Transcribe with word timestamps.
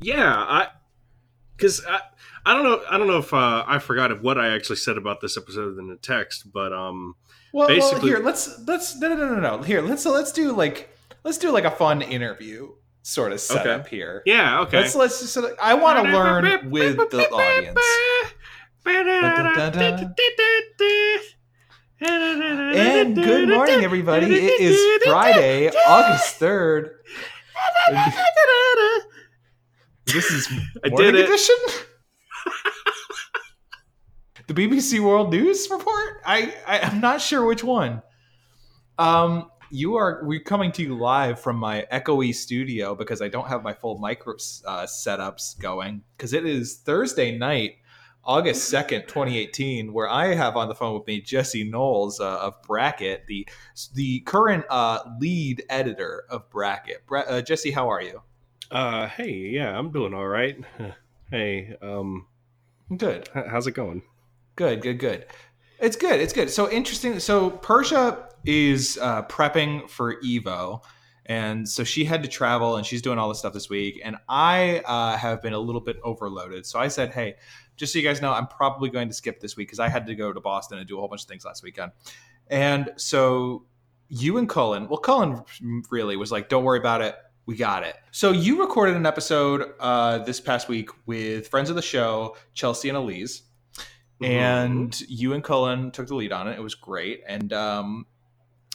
Yeah, 0.00 0.32
I 0.32 0.68
because 1.56 1.84
I, 1.86 2.00
I 2.46 2.54
don't 2.54 2.64
know 2.64 2.80
I 2.88 2.98
don't 2.98 3.06
know 3.08 3.18
if 3.18 3.32
uh, 3.34 3.64
I 3.66 3.78
forgot 3.78 4.10
of 4.10 4.22
what 4.22 4.38
I 4.38 4.54
actually 4.54 4.76
said 4.76 4.96
about 4.96 5.20
this 5.20 5.36
episode 5.36 5.78
in 5.78 5.88
the 5.88 5.96
text, 5.96 6.52
but 6.52 6.72
um, 6.72 7.16
Well, 7.52 7.68
well, 7.68 8.00
here 8.00 8.20
let's 8.20 8.60
let's 8.66 8.96
no 8.98 9.08
no 9.08 9.16
no 9.16 9.34
no 9.34 9.56
no 9.56 9.62
here 9.62 9.82
let's 9.82 10.06
let's 10.06 10.32
do 10.32 10.52
like 10.52 10.88
let's 11.24 11.38
do 11.38 11.50
like 11.50 11.64
a 11.64 11.70
fun 11.70 12.00
interview 12.02 12.72
sort 13.02 13.32
of 13.32 13.40
setup 13.40 13.88
here. 13.88 14.22
yeah, 14.26 14.60
okay. 14.60 14.78
Let's 14.78 14.94
let's 14.94 15.20
just 15.20 15.36
I 15.60 15.74
want 15.74 16.04
to 16.06 16.12
learn 16.12 16.70
with 16.70 16.96
the 17.10 17.28
audience. 17.30 17.78
And 22.00 23.16
good 23.16 23.48
morning, 23.48 23.82
everybody. 23.84 24.26
It 24.26 24.60
is 24.60 25.02
Friday, 25.04 25.68
August 25.86 26.36
third. 26.36 26.94
This 30.12 30.30
is 30.30 30.48
I 30.84 30.88
did 30.88 31.14
it. 31.14 31.26
edition. 31.26 31.56
the 34.46 34.54
BBC 34.54 35.00
World 35.00 35.30
News 35.30 35.68
report. 35.70 36.22
I, 36.24 36.54
I 36.66 36.80
I'm 36.80 37.00
not 37.00 37.20
sure 37.20 37.44
which 37.44 37.62
one. 37.62 38.02
Um, 38.98 39.50
you 39.70 39.96
are 39.96 40.22
we're 40.24 40.40
coming 40.40 40.72
to 40.72 40.82
you 40.82 40.96
live 40.96 41.38
from 41.38 41.56
my 41.56 41.86
echoey 41.92 42.34
studio 42.34 42.94
because 42.94 43.20
I 43.20 43.28
don't 43.28 43.48
have 43.48 43.62
my 43.62 43.74
full 43.74 43.98
micro 43.98 44.34
uh, 44.66 44.86
setups 44.86 45.58
going 45.58 46.02
because 46.16 46.32
it 46.32 46.46
is 46.46 46.78
Thursday 46.78 47.36
night. 47.36 47.76
August 48.24 48.70
2nd, 48.70 49.06
2018, 49.06 49.90
where 49.90 50.08
I 50.08 50.34
have 50.34 50.54
on 50.54 50.68
the 50.68 50.74
phone 50.74 50.92
with 50.92 51.06
me 51.06 51.18
Jesse 51.22 51.64
Knowles 51.64 52.20
uh, 52.20 52.38
of 52.40 52.60
Bracket, 52.62 53.24
the 53.26 53.48
the 53.94 54.20
current 54.20 54.66
uh, 54.68 54.98
lead 55.18 55.62
editor 55.70 56.24
of 56.28 56.50
Bracket. 56.50 57.06
Bra- 57.06 57.22
uh, 57.22 57.40
Jesse, 57.40 57.70
how 57.70 57.88
are 57.90 58.02
you? 58.02 58.20
Uh, 58.70 59.08
hey, 59.08 59.30
yeah, 59.30 59.76
I'm 59.76 59.90
doing 59.90 60.14
all 60.14 60.26
right. 60.26 60.56
Hey, 61.30 61.76
um, 61.82 62.26
Good. 62.96 63.28
how's 63.34 63.66
it 63.66 63.72
going? 63.72 64.00
Good, 64.56 64.80
good, 64.80 64.98
good. 64.98 65.26
It's 65.78 65.94
good. 65.94 66.20
It's 66.20 66.32
good. 66.32 66.48
So 66.48 66.70
interesting. 66.70 67.20
So 67.20 67.50
Persia 67.50 68.30
is 68.46 68.98
uh, 69.02 69.24
prepping 69.24 69.90
for 69.90 70.18
Evo, 70.22 70.80
and 71.26 71.68
so 71.68 71.84
she 71.84 72.06
had 72.06 72.22
to 72.22 72.28
travel, 72.30 72.76
and 72.76 72.86
she's 72.86 73.02
doing 73.02 73.18
all 73.18 73.28
this 73.28 73.40
stuff 73.40 73.52
this 73.52 73.68
week. 73.68 74.00
And 74.02 74.16
I 74.26 74.78
uh, 74.86 75.18
have 75.18 75.42
been 75.42 75.52
a 75.52 75.58
little 75.58 75.82
bit 75.82 75.98
overloaded. 76.02 76.64
So 76.64 76.78
I 76.78 76.88
said, 76.88 77.10
hey, 77.12 77.34
just 77.76 77.92
so 77.92 77.98
you 77.98 78.04
guys 78.08 78.22
know, 78.22 78.32
I'm 78.32 78.46
probably 78.46 78.88
going 78.88 79.08
to 79.08 79.14
skip 79.14 79.38
this 79.38 79.54
week 79.54 79.68
because 79.68 79.80
I 79.80 79.90
had 79.90 80.06
to 80.06 80.14
go 80.14 80.32
to 80.32 80.40
Boston 80.40 80.78
and 80.78 80.88
do 80.88 80.96
a 80.96 81.00
whole 81.00 81.08
bunch 81.08 81.24
of 81.24 81.28
things 81.28 81.44
last 81.44 81.62
weekend. 81.62 81.92
And 82.46 82.90
so 82.96 83.66
you 84.08 84.38
and 84.38 84.48
Cullen, 84.48 84.88
well, 84.88 84.96
Cullen 84.96 85.42
really 85.90 86.16
was 86.16 86.32
like, 86.32 86.48
don't 86.48 86.64
worry 86.64 86.78
about 86.78 87.02
it. 87.02 87.16
We 87.48 87.56
got 87.56 87.82
it. 87.82 87.96
So 88.12 88.30
you 88.30 88.60
recorded 88.60 88.94
an 88.94 89.06
episode 89.06 89.72
uh, 89.80 90.18
this 90.18 90.38
past 90.38 90.68
week 90.68 90.90
with 91.06 91.48
friends 91.48 91.70
of 91.70 91.76
the 91.76 91.82
show, 91.82 92.36
Chelsea 92.54 92.88
and 92.88 92.98
Elise 92.98 93.42
and 94.20 95.00
you 95.08 95.32
and 95.34 95.44
Cullen 95.44 95.90
took 95.90 96.08
the 96.08 96.14
lead 96.14 96.32
on 96.32 96.48
it. 96.48 96.58
It 96.58 96.62
was 96.62 96.74
great, 96.74 97.22
and 97.26 97.52
um, 97.52 98.06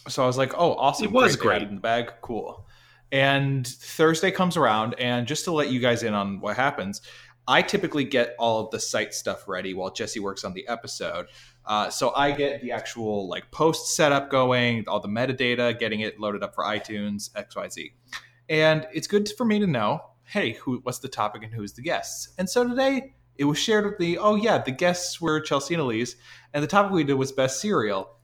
so 0.08 0.24
I 0.24 0.28
was 0.28 0.38
like, 0.38 0.54
"Oh, 0.58 0.74
awesome! 0.76 1.06
It 1.06 1.12
was 1.12 1.34
had 1.34 1.40
great. 1.40 1.62
in 1.64 1.76
the 1.76 1.82
bag, 1.82 2.14
cool." 2.22 2.66
And 3.12 3.68
Thursday 3.68 4.32
comes 4.32 4.58
around, 4.58 4.96
and 4.96 5.28
just 5.28 5.44
to 5.46 5.52
let 5.52 5.70
you 5.70 5.80
guys 5.80 6.04
in 6.04 6.14
on 6.14 6.40
what 6.40 6.56
happens, 6.56 7.02
I 7.48 7.62
typically 7.62 8.06
get 8.06 8.36
all 8.40 8.66
of 8.66 8.72
the 8.72 8.80
site 8.80 9.14
stuff 9.14 9.48
ready 9.48 9.74
while 9.74 9.92
Jesse 9.92 10.20
works 10.20 10.44
on 10.44 10.54
the 10.54 10.68
episode. 10.68 11.28
Uh, 11.66 11.90
so 11.90 12.14
I 12.16 12.32
get 12.32 12.62
the 12.62 12.72
actual 12.72 13.28
like 13.28 13.52
post 13.52 13.96
setup 13.96 14.30
going, 14.30 14.86
all 14.88 15.00
the 15.00 15.10
metadata, 15.10 15.78
getting 15.78 16.00
it 16.00 16.20
loaded 16.20 16.42
up 16.42 16.56
for 16.56 16.64
iTunes, 16.64 17.30
X, 17.36 17.56
Y, 17.56 17.70
Z, 17.70 17.94
and 18.50 18.88
it's 18.94 19.08
good 19.08 19.30
for 19.38 19.46
me 19.46 19.60
to 19.60 19.68
know, 19.68 20.02
hey, 20.26 20.54
who, 20.54 20.80
what's 20.84 21.00
the 21.00 21.08
topic 21.08 21.44
and 21.44 21.54
who's 21.54 21.74
the 21.74 21.82
guests. 21.82 22.30
And 22.38 22.50
so 22.50 22.68
today 22.68 23.14
it 23.38 23.46
was 23.46 23.58
shared 23.58 23.86
with 23.86 24.00
me. 24.00 24.18
Oh 24.18 24.36
yeah, 24.36 24.60
the 24.60 24.72
guests 24.72 25.20
were 25.20 25.40
Chelsea 25.40 25.74
and 25.74 25.82
Elise, 25.82 26.16
and 26.54 26.64
the 26.64 26.68
topic 26.68 26.92
we 26.92 27.04
did 27.04 27.16
was 27.16 27.32
best 27.32 27.60
cereal. 27.60 28.16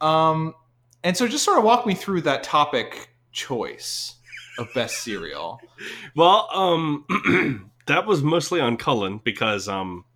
Um, 0.00 0.54
and 1.02 1.16
so 1.16 1.28
just 1.28 1.44
sort 1.44 1.58
of 1.58 1.64
walk 1.64 1.86
me 1.86 1.94
through 1.94 2.22
that 2.22 2.42
topic 2.42 3.10
choice 3.32 4.16
of 4.58 4.68
best 4.74 4.98
cereal. 4.98 5.60
Well, 6.16 6.48
um, 6.54 7.70
that 7.86 8.06
was 8.06 8.22
mostly 8.22 8.58
on 8.58 8.78
Cullen 8.78 9.20
because, 9.22 9.68
um, 9.68 10.06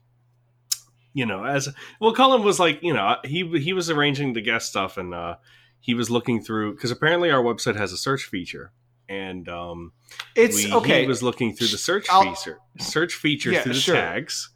you 1.12 1.26
know, 1.26 1.44
as 1.44 1.68
well, 2.00 2.14
Cullen 2.14 2.42
was 2.42 2.58
like, 2.58 2.82
you 2.82 2.94
know, 2.94 3.16
he 3.22 3.46
he 3.58 3.74
was 3.74 3.90
arranging 3.90 4.32
the 4.32 4.40
guest 4.40 4.70
stuff 4.70 4.96
and 4.96 5.12
uh, 5.12 5.36
he 5.78 5.92
was 5.92 6.08
looking 6.08 6.42
through 6.42 6.74
because 6.74 6.90
apparently 6.90 7.30
our 7.30 7.42
website 7.42 7.76
has 7.76 7.92
a 7.92 7.98
search 7.98 8.24
feature 8.24 8.72
and 9.10 9.46
um, 9.50 9.92
It's 10.34 10.56
we- 10.64 10.72
okay. 10.72 11.02
He 11.02 11.06
was 11.08 11.22
looking 11.22 11.54
through 11.54 11.66
the 11.68 11.76
search 11.78 12.06
I'll- 12.08 12.22
feature, 12.34 12.58
search 12.78 13.12
feature 13.14 13.50
Yeah, 13.52 13.62
through 13.62 13.74
the 13.74 13.80
sure. 13.80 13.94
tags. 13.96 14.50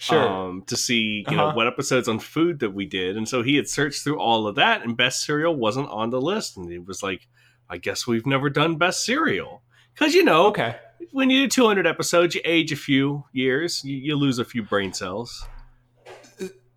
sure. 0.00 0.26
um, 0.28 0.62
to 0.68 0.76
see 0.76 1.24
you 1.28 1.36
know 1.36 1.46
Uh-huh. 1.48 1.56
what 1.56 1.66
episodes 1.66 2.06
on 2.08 2.20
food 2.20 2.60
that 2.60 2.70
we 2.72 2.86
did, 2.86 3.16
and 3.16 3.28
so 3.28 3.42
he 3.42 3.56
had 3.56 3.68
searched 3.68 4.04
through 4.04 4.20
all 4.20 4.46
of 4.46 4.54
that, 4.54 4.82
and 4.84 4.96
best 4.96 5.24
cereal 5.24 5.54
wasn't 5.56 5.88
on 5.90 6.10
the 6.10 6.20
list, 6.20 6.56
and 6.56 6.70
he 6.70 6.78
was 6.78 7.02
like, 7.02 7.26
"I 7.68 7.78
guess 7.78 8.06
we've 8.06 8.24
never 8.24 8.48
done 8.48 8.76
best 8.76 9.04
cereal." 9.04 9.62
Because 9.92 10.14
you 10.14 10.22
know, 10.22 10.46
okay. 10.46 10.76
when 11.10 11.30
you 11.30 11.40
do 11.40 11.48
200 11.48 11.84
episodes, 11.84 12.36
you 12.36 12.40
age 12.44 12.70
a 12.70 12.76
few 12.76 13.24
years, 13.32 13.82
you, 13.84 13.96
you 13.96 14.14
lose 14.14 14.38
a 14.38 14.44
few 14.44 14.62
brain 14.62 14.92
cells. 14.92 15.44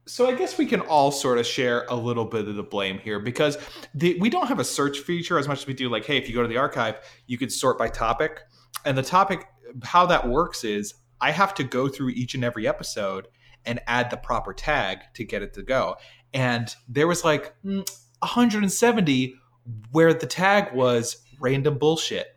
So 0.08 0.28
I 0.28 0.34
guess 0.34 0.58
we 0.58 0.66
can 0.66 0.82
all 0.82 1.12
sort 1.12 1.38
of 1.38 1.46
share 1.46 1.86
a 1.90 1.96
little 1.96 2.26
bit 2.26 2.48
of 2.48 2.56
the 2.56 2.64
blame 2.64 2.98
here 2.98 3.20
because 3.20 3.58
the, 3.94 4.18
we 4.20 4.30
don't 4.30 4.48
have 4.48 4.60
a 4.60 4.64
search 4.64 5.00
feature 5.00 5.38
as 5.38 5.48
much 5.48 5.60
as 5.60 5.68
we 5.68 5.74
do. 5.74 5.90
Like, 5.90 6.06
hey, 6.06 6.18
if 6.18 6.28
you 6.28 6.34
go 6.34 6.42
to 6.42 6.48
the 6.48 6.58
archive, 6.58 6.98
you 7.28 7.38
could 7.38 7.52
sort 7.52 7.78
by 7.78 7.88
topic, 7.88 8.40
and 8.84 8.98
the 8.98 9.04
topic, 9.04 9.48
how 9.84 10.06
that 10.08 10.28
works 10.28 10.64
is 10.64 10.96
I 11.20 11.32
have 11.32 11.54
to 11.56 11.64
go 11.64 11.88
through 11.88 12.10
each 12.10 12.34
and 12.34 12.44
every 12.44 12.68
episode 12.68 13.28
and 13.66 13.80
add 13.88 14.10
the 14.10 14.18
proper 14.18 14.54
tag 14.54 15.00
to 15.14 15.24
get 15.24 15.44
it 15.44 15.54
to 15.54 15.62
go. 15.62 15.96
And 16.34 16.74
there 16.88 17.08
was 17.08 17.24
like 17.24 17.54
mm, 17.64 17.88
170 18.20 19.36
where 19.92 20.14
the 20.14 20.26
tag 20.26 20.74
was 20.74 21.18
random 21.40 21.78
bullshit. 21.78 22.28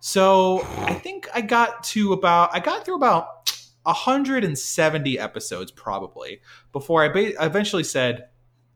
So 0.00 0.62
I 0.78 0.94
think 0.94 1.28
I 1.34 1.40
got 1.40 1.82
to 1.84 2.12
about 2.12 2.54
I 2.54 2.60
got 2.60 2.84
through 2.84 2.96
about 2.96 3.52
170 3.88 5.18
episodes 5.18 5.70
probably 5.72 6.40
before 6.72 7.02
I 7.02 7.08
ba- 7.08 7.44
eventually 7.44 7.84
said 7.84 8.28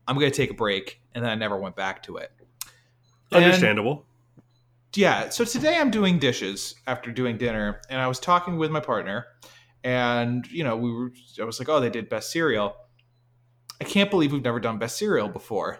I'm 0.07 0.17
going 0.17 0.29
to 0.31 0.35
take 0.35 0.49
a 0.51 0.55
break, 0.55 0.99
and 1.13 1.23
then 1.23 1.31
I 1.31 1.35
never 1.35 1.57
went 1.57 1.75
back 1.75 2.03
to 2.03 2.17
it. 2.17 2.31
And- 3.31 3.43
Understandable. 3.45 4.05
yeah, 4.95 5.29
so 5.29 5.45
today 5.45 5.77
I'm 5.77 5.91
doing 5.91 6.19
dishes 6.19 6.75
after 6.87 7.11
doing 7.11 7.37
dinner, 7.37 7.79
and 7.89 8.01
I 8.01 8.07
was 8.07 8.19
talking 8.19 8.57
with 8.57 8.71
my 8.71 8.79
partner, 8.79 9.27
and 9.83 10.45
you 10.51 10.63
know, 10.63 10.75
we 10.75 10.91
were. 10.91 11.11
I 11.39 11.43
was 11.45 11.59
like, 11.59 11.69
"Oh, 11.69 11.79
they 11.79 11.89
did 11.89 12.09
best 12.09 12.31
cereal." 12.31 12.75
I 13.81 13.85
can't 13.85 14.09
believe 14.09 14.31
we've 14.31 14.43
never 14.43 14.59
done 14.59 14.77
best 14.79 14.97
cereal 14.97 15.27
before. 15.29 15.79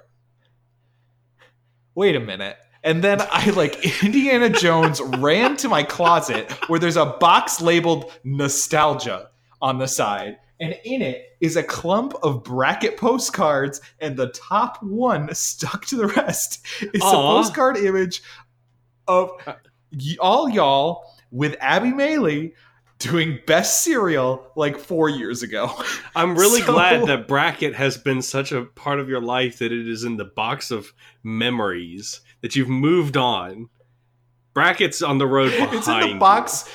Wait 1.95 2.15
a 2.15 2.19
minute. 2.19 2.57
And 2.83 3.03
then 3.03 3.19
I 3.31 3.49
like 3.51 4.03
Indiana 4.03 4.49
Jones 4.49 4.99
ran 5.01 5.55
to 5.57 5.69
my 5.69 5.83
closet 5.83 6.51
where 6.67 6.79
there's 6.79 6.97
a 6.97 7.05
box 7.05 7.61
labeled 7.61 8.11
nostalgia 8.23 9.29
on 9.61 9.77
the 9.77 9.87
side. 9.87 10.37
And 10.59 10.77
in 10.85 11.01
it 11.01 11.35
is 11.41 11.55
a 11.57 11.63
clump 11.63 12.13
of 12.23 12.43
bracket 12.43 12.95
postcards, 12.97 13.81
and 13.99 14.15
the 14.15 14.27
top 14.29 14.81
one 14.83 15.33
stuck 15.33 15.85
to 15.87 15.95
the 15.95 16.07
rest 16.07 16.65
is 16.81 17.01
a 17.01 17.05
postcard 17.11 17.77
image 17.77 18.21
of 19.07 19.31
uh. 19.45 19.53
y- 19.91 20.15
all 20.21 20.47
y'all 20.49 21.03
with 21.31 21.55
Abby 21.59 21.89
Maley 21.89 22.53
doing 22.99 23.39
best 23.45 23.83
cereal 23.83 24.49
like 24.55 24.77
four 24.77 25.09
years 25.09 25.43
ago. 25.43 25.69
I'm 26.15 26.35
really 26.37 26.61
So- 26.61 26.71
glad 26.73 27.07
that 27.07 27.27
bracket 27.27 27.75
has 27.75 27.97
been 27.97 28.21
such 28.21 28.51
a 28.53 28.61
part 28.63 28.99
of 28.99 29.09
your 29.09 29.21
life 29.21 29.59
that 29.59 29.71
it 29.73 29.87
is 29.87 30.03
in 30.05 30.15
the 30.17 30.25
box 30.25 30.71
of 30.71 30.93
memories 31.23 32.21
that 32.43 32.55
you've 32.55 32.69
moved 32.69 33.17
on. 33.17 33.69
Brackets 34.53 35.01
on 35.01 35.17
the 35.17 35.25
road 35.25 35.49
behind. 35.51 35.73
it's 35.73 35.87
in 35.87 35.99
the 35.99 36.09
you. 36.09 36.19
box. 36.19 36.69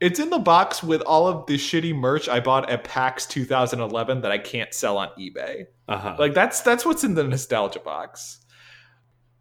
It's 0.00 0.18
in 0.18 0.30
the 0.30 0.40
box 0.40 0.82
with 0.82 1.00
all 1.02 1.28
of 1.28 1.46
the 1.46 1.54
shitty 1.54 1.94
merch 1.94 2.28
I 2.28 2.40
bought 2.40 2.68
at 2.68 2.82
PAX 2.82 3.24
2011 3.26 4.22
that 4.22 4.32
I 4.32 4.38
can't 4.38 4.74
sell 4.74 4.98
on 4.98 5.10
eBay. 5.16 5.66
Uh-huh. 5.86 6.16
Like 6.18 6.34
that's 6.34 6.62
that's 6.62 6.84
what's 6.84 7.04
in 7.04 7.14
the 7.14 7.22
nostalgia 7.22 7.78
box. 7.78 8.40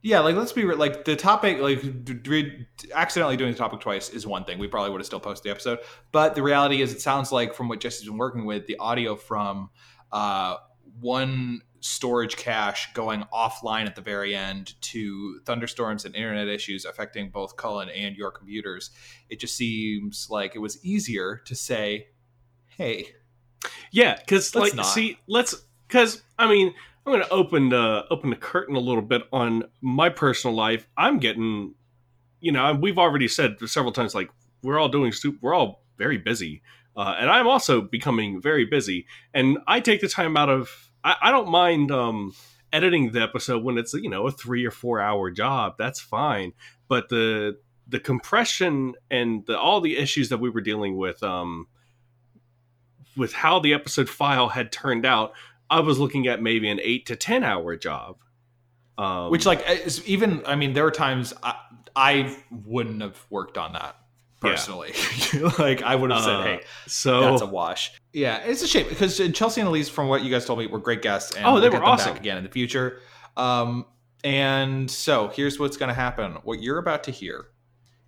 Yeah, 0.03 0.19
like 0.19 0.35
let's 0.35 0.51
be. 0.51 0.63
Like 0.63 1.05
the 1.05 1.15
topic, 1.15 1.59
like 1.59 1.81
d- 2.03 2.13
d- 2.13 2.65
accidentally 2.93 3.37
doing 3.37 3.53
the 3.53 3.57
topic 3.57 3.79
twice 3.79 4.09
is 4.09 4.27
one 4.27 4.43
thing. 4.45 4.59
We 4.59 4.67
probably 4.67 4.91
would 4.91 4.99
have 4.99 5.05
still 5.05 5.19
posted 5.19 5.45
the 5.45 5.51
episode, 5.51 5.79
but 6.11 6.35
the 6.35 6.43
reality 6.43 6.81
is, 6.81 6.91
it 6.91 7.01
sounds 7.01 7.31
like 7.31 7.53
from 7.53 7.69
what 7.69 7.79
Jesse's 7.79 8.05
been 8.05 8.17
working 8.17 8.45
with, 8.45 8.65
the 8.65 8.77
audio 8.77 9.15
from 9.15 9.69
uh, 10.11 10.57
one 10.99 11.61
storage 11.81 12.37
cache 12.37 12.93
going 12.93 13.23
offline 13.33 13.85
at 13.85 13.95
the 13.95 14.01
very 14.01 14.35
end 14.35 14.79
to 14.81 15.39
thunderstorms 15.45 16.05
and 16.05 16.15
internet 16.15 16.47
issues 16.47 16.85
affecting 16.85 17.29
both 17.29 17.57
Cullen 17.57 17.89
and 17.89 18.15
your 18.15 18.31
computers. 18.31 18.91
It 19.29 19.39
just 19.39 19.57
seems 19.57 20.27
like 20.29 20.55
it 20.55 20.59
was 20.59 20.83
easier 20.85 21.41
to 21.45 21.55
say, 21.55 22.07
"Hey, 22.67 23.07
Yeah, 23.91 24.15
because 24.17 24.55
like, 24.55 24.75
not. 24.75 24.83
see, 24.83 25.17
let's 25.27 25.55
because 25.87 26.23
I 26.37 26.47
mean, 26.47 26.73
I'm 27.05 27.13
going 27.13 27.23
to 27.23 27.29
open 27.31 27.69
the 27.69 28.05
open 28.09 28.29
the 28.29 28.35
curtain 28.35 28.75
a 28.75 28.79
little 28.79 29.01
bit 29.01 29.23
on 29.33 29.63
my 29.81 30.09
personal 30.09 30.55
life. 30.55 30.87
I'm 30.97 31.19
getting, 31.19 31.73
you 32.39 32.51
know, 32.51 32.73
we've 32.73 32.97
already 32.97 33.27
said 33.27 33.57
several 33.67 33.91
times, 33.91 34.13
like 34.13 34.29
we're 34.63 34.79
all 34.79 34.89
doing 34.89 35.11
soup, 35.11 35.37
we're 35.41 35.53
all 35.53 35.83
very 35.97 36.17
busy, 36.17 36.61
uh, 36.95 37.15
and 37.19 37.29
I'm 37.29 37.47
also 37.47 37.81
becoming 37.81 38.41
very 38.41 38.65
busy. 38.65 39.07
And 39.33 39.57
I 39.67 39.79
take 39.79 40.01
the 40.01 40.07
time 40.07 40.37
out 40.37 40.49
of 40.49 40.90
I, 41.03 41.15
I 41.23 41.31
don't 41.31 41.49
mind 41.49 41.91
um, 41.91 42.33
editing 42.73 43.11
the 43.11 43.21
episode 43.21 43.63
when 43.63 43.77
it's 43.77 43.93
you 43.93 44.09
know 44.09 44.27
a 44.27 44.31
three 44.31 44.65
or 44.65 44.71
four 44.71 44.99
hour 44.99 45.31
job. 45.31 45.75
That's 45.77 45.99
fine, 45.99 46.53
but 46.87 47.09
the 47.09 47.57
the 47.87 47.99
compression 47.99 48.93
and 49.09 49.45
the, 49.45 49.59
all 49.59 49.81
the 49.81 49.97
issues 49.97 50.29
that 50.29 50.37
we 50.37 50.49
were 50.49 50.61
dealing 50.61 50.97
with 50.97 51.21
um, 51.23 51.67
with 53.17 53.33
how 53.33 53.59
the 53.59 53.73
episode 53.73 54.09
file 54.09 54.49
had 54.49 54.71
turned 54.71 55.05
out, 55.05 55.33
I 55.69 55.81
was 55.81 55.99
looking 55.99 56.27
at 56.27 56.41
maybe 56.41 56.69
an 56.69 56.79
eight 56.81 57.05
to 57.07 57.15
ten 57.15 57.43
hour 57.43 57.75
job. 57.75 58.17
Um, 58.97 59.31
Which, 59.31 59.45
like, 59.45 59.65
even 60.05 60.43
I 60.45 60.55
mean, 60.55 60.73
there 60.73 60.83
were 60.83 60.91
times 60.91 61.33
I, 61.41 61.55
I 61.95 62.37
wouldn't 62.65 63.01
have 63.01 63.25
worked 63.29 63.57
on 63.57 63.73
that 63.73 63.95
personally. 64.41 64.91
Yeah. 65.33 65.51
like, 65.59 65.81
I 65.81 65.95
would 65.95 66.11
have 66.11 66.23
said, 66.23 66.35
uh, 66.35 66.43
"Hey, 66.43 66.61
so 66.87 67.21
that's 67.21 67.41
a 67.41 67.45
wash." 67.45 67.93
Yeah, 68.11 68.39
it's 68.39 68.61
a 68.61 68.67
shame 68.67 68.89
because 68.89 69.21
Chelsea 69.33 69.61
and 69.61 69.67
Elise, 69.69 69.87
from 69.87 70.09
what 70.09 70.23
you 70.23 70.29
guys 70.29 70.45
told 70.45 70.59
me, 70.59 70.67
were 70.67 70.79
great 70.79 71.01
guests, 71.01 71.35
and 71.35 71.45
oh, 71.45 71.59
they 71.59 71.69
we'll 71.69 71.79
were 71.79 71.85
awesome. 71.85 72.17
again 72.17 72.37
in 72.37 72.43
the 72.43 72.49
future. 72.49 72.99
Um, 73.37 73.85
and 74.23 74.91
so 74.91 75.29
here's 75.29 75.59
what's 75.59 75.77
going 75.77 75.89
to 75.89 75.95
happen. 75.95 76.33
What 76.43 76.61
you're 76.61 76.77
about 76.77 77.03
to 77.05 77.11
hear 77.11 77.47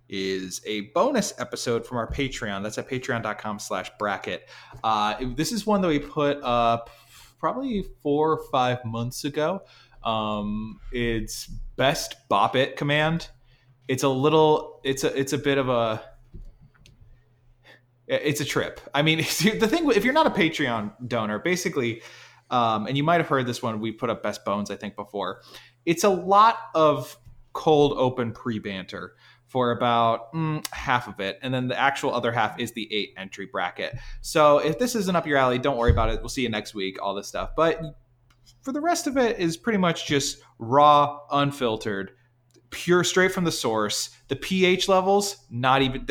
is 0.08 0.60
a 0.66 0.82
bonus 0.92 1.32
episode 1.38 1.86
from 1.86 1.96
our 1.98 2.10
Patreon. 2.10 2.62
That's 2.62 2.78
at 2.78 2.88
patreon.com 2.88 3.58
slash 3.58 3.90
bracket. 3.98 4.48
Uh, 4.82 5.14
this 5.34 5.50
is 5.50 5.66
one 5.66 5.80
that 5.80 5.88
we 5.88 5.98
put 5.98 6.38
up 6.42 6.90
probably 7.38 7.84
four 8.02 8.32
or 8.32 8.42
five 8.50 8.84
months 8.84 9.24
ago. 9.24 9.62
Um, 10.04 10.80
it's 10.92 11.46
best 11.76 12.16
bop 12.28 12.54
it 12.54 12.76
command. 12.76 13.28
It's 13.88 14.02
a 14.02 14.08
little, 14.08 14.80
it's 14.84 15.04
a, 15.04 15.18
it's 15.18 15.32
a 15.32 15.38
bit 15.38 15.58
of 15.58 15.68
a, 15.68 16.02
it's 18.06 18.40
a 18.40 18.44
trip. 18.44 18.80
I 18.92 19.02
mean, 19.02 19.18
the 19.58 19.68
thing, 19.68 19.90
if 19.90 20.04
you're 20.04 20.14
not 20.14 20.26
a 20.26 20.30
Patreon 20.30 20.92
donor, 21.08 21.38
basically, 21.38 22.02
um, 22.50 22.86
and 22.86 22.96
you 22.96 23.02
might 23.02 23.20
have 23.20 23.28
heard 23.28 23.46
this 23.46 23.62
one, 23.62 23.80
we 23.80 23.92
put 23.92 24.10
up 24.10 24.22
best 24.22 24.44
bones, 24.44 24.70
I 24.70 24.76
think 24.76 24.96
before. 24.96 25.42
It's 25.86 26.04
a 26.04 26.08
lot 26.08 26.58
of 26.74 27.16
cold 27.52 27.94
open 27.96 28.32
pre 28.32 28.58
banter 28.58 29.14
for 29.46 29.70
about 29.70 30.32
mm, 30.32 30.66
half 30.72 31.06
of 31.06 31.20
it. 31.20 31.38
And 31.40 31.54
then 31.54 31.68
the 31.68 31.78
actual 31.78 32.12
other 32.12 32.32
half 32.32 32.58
is 32.58 32.72
the 32.72 32.92
eight 32.92 33.14
entry 33.16 33.46
bracket. 33.46 33.96
So 34.20 34.58
if 34.58 34.78
this 34.78 34.94
isn't 34.96 35.14
up 35.14 35.26
your 35.26 35.38
alley, 35.38 35.58
don't 35.58 35.76
worry 35.76 35.92
about 35.92 36.10
it. 36.10 36.20
We'll 36.20 36.28
see 36.28 36.42
you 36.42 36.48
next 36.48 36.74
week, 36.74 37.00
all 37.00 37.14
this 37.14 37.28
stuff. 37.28 37.50
But 37.56 37.80
for 38.62 38.72
the 38.72 38.80
rest 38.80 39.06
of 39.06 39.16
it 39.16 39.38
is 39.38 39.56
pretty 39.56 39.78
much 39.78 40.06
just 40.06 40.38
raw, 40.58 41.20
unfiltered, 41.30 42.12
pure 42.70 43.04
straight 43.04 43.30
from 43.30 43.44
the 43.44 43.52
source. 43.52 44.10
The 44.26 44.36
pH 44.36 44.88
levels, 44.88 45.36
not 45.50 45.82
even 45.82 46.04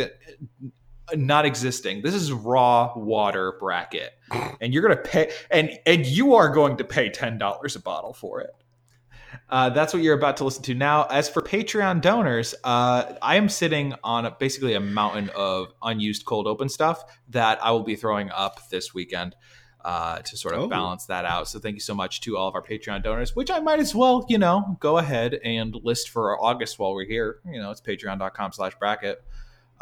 not 1.16 1.46
existing. 1.46 2.02
This 2.02 2.14
is 2.14 2.32
raw 2.32 2.94
water 2.96 3.56
bracket. 3.60 4.14
And 4.62 4.74
you're 4.74 4.82
gonna 4.82 4.96
pay 5.02 5.32
and 5.52 5.72
and 5.86 6.06
you 6.06 6.36
are 6.36 6.50
going 6.50 6.78
to 6.78 6.84
pay 6.84 7.10
ten 7.10 7.38
dollars 7.38 7.76
a 7.76 7.82
bottle 7.82 8.14
for 8.14 8.42
it. 8.42 8.52
Uh, 9.50 9.70
that's 9.70 9.94
what 9.94 10.02
you're 10.02 10.18
about 10.18 10.38
to 10.38 10.44
listen 10.44 10.64
to 10.64 10.74
now. 10.74 11.04
As 11.04 11.30
for 11.30 11.42
Patreon 11.42 12.02
donors, 12.02 12.56
uh, 12.64 13.14
I 13.22 13.36
am 13.36 13.50
sitting 13.50 13.94
on 14.04 14.26
a, 14.26 14.32
basically 14.32 14.74
a 14.74 14.80
mountain 14.80 15.30
of 15.36 15.74
unused 15.82 16.26
cold 16.26 16.48
open 16.48 16.70
stuff 16.70 17.04
that 17.30 17.64
I 17.64 17.72
will 17.72 17.84
be 17.84 17.96
throwing 17.96 18.32
up 18.32 18.70
this 18.70 18.94
weekend 18.94 19.36
uh, 19.84 20.20
to 20.20 20.38
sort 20.38 20.56
of 20.56 20.62
oh. 20.62 20.68
balance 20.68 21.06
that 21.08 21.26
out. 21.26 21.48
So 21.48 21.60
thank 21.60 21.76
you 21.76 21.82
so 21.82 21.94
much 21.94 22.22
to 22.22 22.38
all 22.38 22.48
of 22.48 22.56
our 22.56 22.64
Patreon 22.64 23.04
donors, 23.04 23.36
which 23.36 23.52
I 23.52 23.60
might 23.60 23.80
as 23.80 23.94
well, 23.94 24.26
you 24.30 24.38
know, 24.38 24.78
go 24.80 24.98
ahead 24.98 25.36
and 25.44 25.76
list 25.84 26.10
for 26.10 26.42
August 26.42 26.80
while 26.80 26.94
we're 26.94 27.06
here. 27.06 27.40
You 27.46 27.60
know, 27.60 27.72
it's 27.72 27.82
patreon.com 27.82 28.54
slash 28.54 28.76
bracket. 28.80 29.24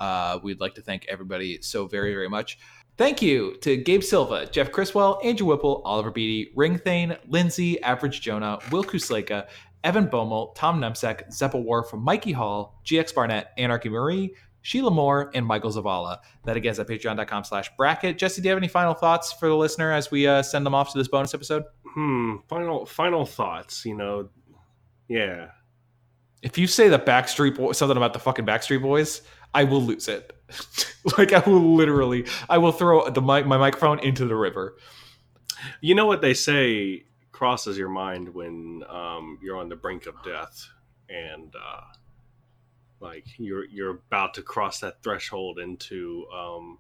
Uh, 0.02 0.40
we'd 0.42 0.60
like 0.60 0.74
to 0.74 0.82
thank 0.82 1.06
everybody 1.08 1.62
so 1.62 1.86
very, 1.86 2.12
very 2.12 2.28
much. 2.28 2.58
Thank 2.98 3.22
you 3.22 3.56
to 3.62 3.78
Gabe 3.78 4.02
Silva, 4.02 4.48
Jeff 4.48 4.72
Criswell, 4.72 5.20
Andrew 5.24 5.46
Whipple, 5.46 5.84
Oliver 5.86 6.10
Beatty, 6.10 6.52
Ring 6.56 6.76
Thane, 6.76 7.16
Lindsay, 7.28 7.82
Average 7.84 8.20
Jonah, 8.22 8.58
Will 8.72 8.84
Kusleka, 8.84 9.48
Evan 9.84 10.08
Bomel, 10.08 10.56
Tom 10.56 10.82
Nemsek, 10.82 11.30
Zeppa 11.30 11.64
Warf, 11.64 11.94
Mikey 11.94 12.32
Hall, 12.32 12.82
GX 12.84 13.14
Barnett, 13.14 13.52
Anarchy 13.60 13.90
Marie, 13.90 14.34
Sheila 14.64 14.90
Moore, 14.90 15.30
and 15.36 15.46
Michael 15.46 15.72
Zavala. 15.72 16.18
That 16.46 16.58
again 16.58 16.72
is 16.72 16.80
at 16.80 16.88
patreon.com 16.88 17.44
slash 17.44 17.70
bracket. 17.78 18.18
Jesse, 18.18 18.42
do 18.42 18.48
you 18.48 18.52
have 18.52 18.58
any 18.58 18.68
final 18.68 18.96
thoughts 18.96 19.32
for 19.32 19.48
the 19.48 19.56
listener 19.56 19.92
as 19.92 20.10
we 20.10 20.28
uh, 20.28 20.42
send 20.42 20.66
them 20.66 20.74
off 20.74 20.92
to 20.94 20.98
this 20.98 21.08
bonus 21.08 21.36
episode? 21.36 21.64
Hmm. 21.94 22.38
Final 22.48 22.88
final 22.88 23.24
thoughts, 23.26 23.86
you 23.86 23.96
know. 23.96 24.30
Yeah. 25.08 25.50
If 26.42 26.58
you 26.58 26.66
say 26.66 26.90
the 26.90 26.98
Backstreet 26.98 27.56
Boys 27.56 27.78
something 27.78 27.98
about 27.98 28.14
the 28.14 28.20
fucking 28.20 28.46
Backstreet 28.46 28.82
Boys, 28.82 29.22
I 29.54 29.64
will 29.66 29.82
lose 29.82 30.08
it. 30.08 30.36
like 31.18 31.34
I 31.34 31.48
will 31.48 31.76
literally, 31.76 32.26
I 32.50 32.58
will 32.58 32.72
throw 32.72 33.10
the 33.10 33.22
my 33.22 33.42
microphone 33.44 34.00
into 34.00 34.26
the 34.26 34.36
river. 34.36 34.78
You 35.80 35.96
know 35.96 36.06
what 36.06 36.22
they 36.22 36.34
say 36.34 37.06
crosses 37.32 37.78
your 37.78 37.90
mind 37.90 38.34
when 38.34 38.84
um, 38.88 39.40
you're 39.42 39.58
on 39.58 39.70
the 39.70 39.76
brink 39.76 40.06
of 40.06 40.14
death, 40.24 40.68
and 41.10 41.54
uh, 41.56 41.82
like 43.00 43.26
you're 43.38 43.66
you're 43.66 44.00
about 44.08 44.36
to 44.36 44.42
cross 44.42 44.80
that 44.80 45.02
threshold 45.02 45.60
into, 45.60 46.28
um, 46.34 46.78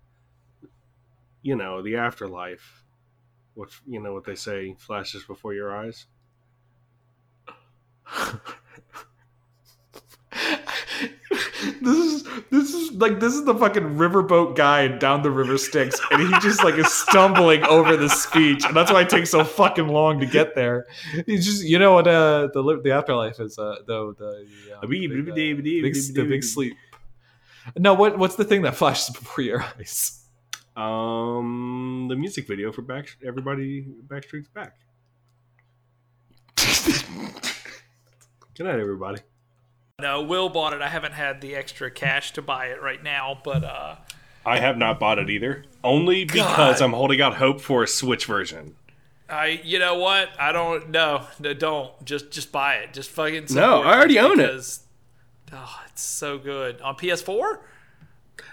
you 1.41 1.55
know, 1.55 1.81
the 1.81 1.95
afterlife. 1.95 2.83
What 3.53 3.69
you 3.87 3.99
know 4.01 4.13
what 4.13 4.23
they 4.23 4.35
say 4.35 4.75
flashes 4.77 5.23
before 5.23 5.53
your 5.53 5.75
eyes. 5.75 6.05
this 11.81 11.97
is 11.97 12.23
this 12.49 12.73
is 12.73 12.91
like 12.93 13.19
this 13.19 13.33
is 13.33 13.45
the 13.45 13.53
fucking 13.53 13.95
riverboat 13.95 14.55
guy 14.55 14.87
down 14.87 15.21
the 15.21 15.31
river 15.31 15.57
Styx, 15.57 15.99
and 16.11 16.21
he 16.21 16.39
just 16.39 16.63
like 16.63 16.75
is 16.75 16.91
stumbling 16.91 17.63
over 17.65 17.95
the 17.97 18.09
speech, 18.09 18.63
and 18.65 18.75
that's 18.75 18.91
why 18.91 19.01
it 19.01 19.09
takes 19.09 19.29
so 19.29 19.43
fucking 19.43 19.87
long 19.87 20.19
to 20.19 20.25
get 20.25 20.55
there. 20.55 20.87
He's 21.25 21.45
just 21.45 21.63
you 21.63 21.79
know 21.79 21.93
what 21.93 22.07
uh, 22.07 22.49
the 22.53 22.81
the 22.83 22.91
afterlife 22.91 23.39
is 23.39 23.57
uh, 23.57 23.77
the 23.85 24.13
the, 24.17 24.77
uh, 24.77 24.87
big, 24.87 25.11
uh, 25.11 25.35
big, 25.35 25.63
the 25.63 26.25
big 26.27 26.43
sleep. 26.43 26.75
No, 27.77 27.93
what 27.93 28.17
what's 28.17 28.35
the 28.35 28.45
thing 28.45 28.63
that 28.63 28.75
flashes 28.75 29.15
before 29.15 29.43
your 29.43 29.63
eyes? 29.63 30.17
Um, 30.75 32.07
the 32.09 32.15
music 32.15 32.47
video 32.47 32.71
for 32.71 32.81
Back 32.81 33.17
Everybody 33.25 33.85
Backstreet's 34.07 34.47
Back. 34.47 34.77
Good 38.55 38.65
night, 38.65 38.79
everybody. 38.79 39.21
No, 40.01 40.21
Will 40.21 40.49
bought 40.49 40.73
it. 40.73 40.81
I 40.81 40.89
haven't 40.89 41.13
had 41.13 41.41
the 41.41 41.55
extra 41.55 41.89
cash 41.89 42.33
to 42.33 42.41
buy 42.41 42.67
it 42.67 42.81
right 42.81 43.01
now, 43.01 43.39
but 43.43 43.63
uh 43.63 43.95
I 44.45 44.59
have 44.59 44.77
not 44.77 44.99
bought 44.99 45.19
it 45.19 45.29
either. 45.29 45.65
Only 45.83 46.25
because 46.25 46.79
God. 46.79 46.81
I'm 46.81 46.93
holding 46.93 47.21
out 47.21 47.35
hope 47.35 47.61
for 47.61 47.83
a 47.83 47.87
Switch 47.87 48.25
version. 48.25 48.75
I, 49.29 49.61
you 49.63 49.79
know 49.79 49.95
what? 49.95 50.29
I 50.37 50.51
don't. 50.51 50.89
No, 50.89 51.25
no, 51.39 51.53
don't. 51.53 52.03
Just, 52.03 52.31
just 52.31 52.51
buy 52.51 52.75
it. 52.75 52.93
Just 52.93 53.09
fucking. 53.11 53.45
No, 53.51 53.81
I 53.81 53.95
already 53.95 54.19
own 54.19 54.39
it. 54.39 54.79
Oh, 55.53 55.79
it's 55.87 56.01
so 56.01 56.37
good 56.37 56.81
on 56.81 56.95
PS4. 56.95 57.59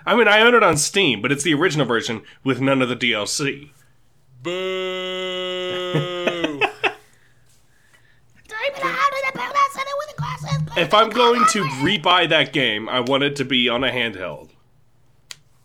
I 0.06 0.14
mean, 0.14 0.28
I 0.28 0.40
own 0.40 0.54
it 0.54 0.62
on 0.62 0.76
Steam, 0.76 1.20
but 1.20 1.32
it's 1.32 1.42
the 1.42 1.54
original 1.54 1.86
version 1.86 2.22
with 2.44 2.60
none 2.60 2.80
of 2.80 2.88
the 2.88 2.96
DLC. 2.96 3.70
Boo! 4.42 6.04
if 10.78 10.94
I'm 10.94 11.10
going 11.10 11.44
to 11.52 11.62
rebuy 11.82 12.28
that 12.28 12.52
game, 12.52 12.88
I 12.88 13.00
want 13.00 13.22
it 13.22 13.36
to 13.36 13.44
be 13.44 13.68
on 13.68 13.84
a 13.84 13.90
handheld. 13.90 14.50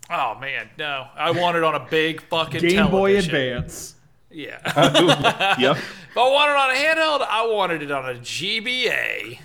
Oh 0.10 0.38
man, 0.40 0.70
no! 0.78 1.08
I 1.16 1.32
want 1.32 1.58
it 1.58 1.64
on 1.64 1.76
a 1.76 1.80
big 1.80 2.22
fucking 2.22 2.62
Game 2.62 2.72
television. 2.72 2.92
Boy 2.92 3.18
Advance. 3.18 3.96
Yeah. 4.30 4.60
yep. 5.60 5.78
If 5.78 6.18
I 6.18 6.30
wanted 6.30 6.54
it 6.54 6.58
on 6.58 6.70
a 6.70 6.74
handheld, 6.74 7.28
I 7.28 7.48
wanted 7.48 7.84
it 7.84 7.92
on 7.92 8.10
a 8.10 8.20
GBA. 8.20 9.40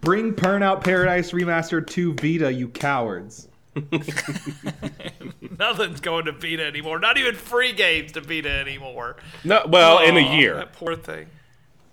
Bring 0.00 0.34
Burnout 0.34 0.82
Paradise 0.82 1.32
Remastered 1.32 1.86
to 1.88 2.14
Vita, 2.14 2.52
you 2.52 2.68
cowards. 2.68 3.48
Nothing's 5.58 6.00
going 6.00 6.24
to 6.26 6.32
Vita 6.32 6.64
anymore. 6.64 6.98
Not 6.98 7.18
even 7.18 7.34
free 7.34 7.72
games 7.72 8.12
to 8.12 8.20
Vita 8.20 8.50
anymore. 8.50 9.16
No, 9.44 9.62
well, 9.66 9.98
oh, 9.98 10.04
in 10.04 10.16
a 10.16 10.36
year. 10.36 10.56
That 10.56 10.72
poor 10.72 10.96
thing. 10.96 11.28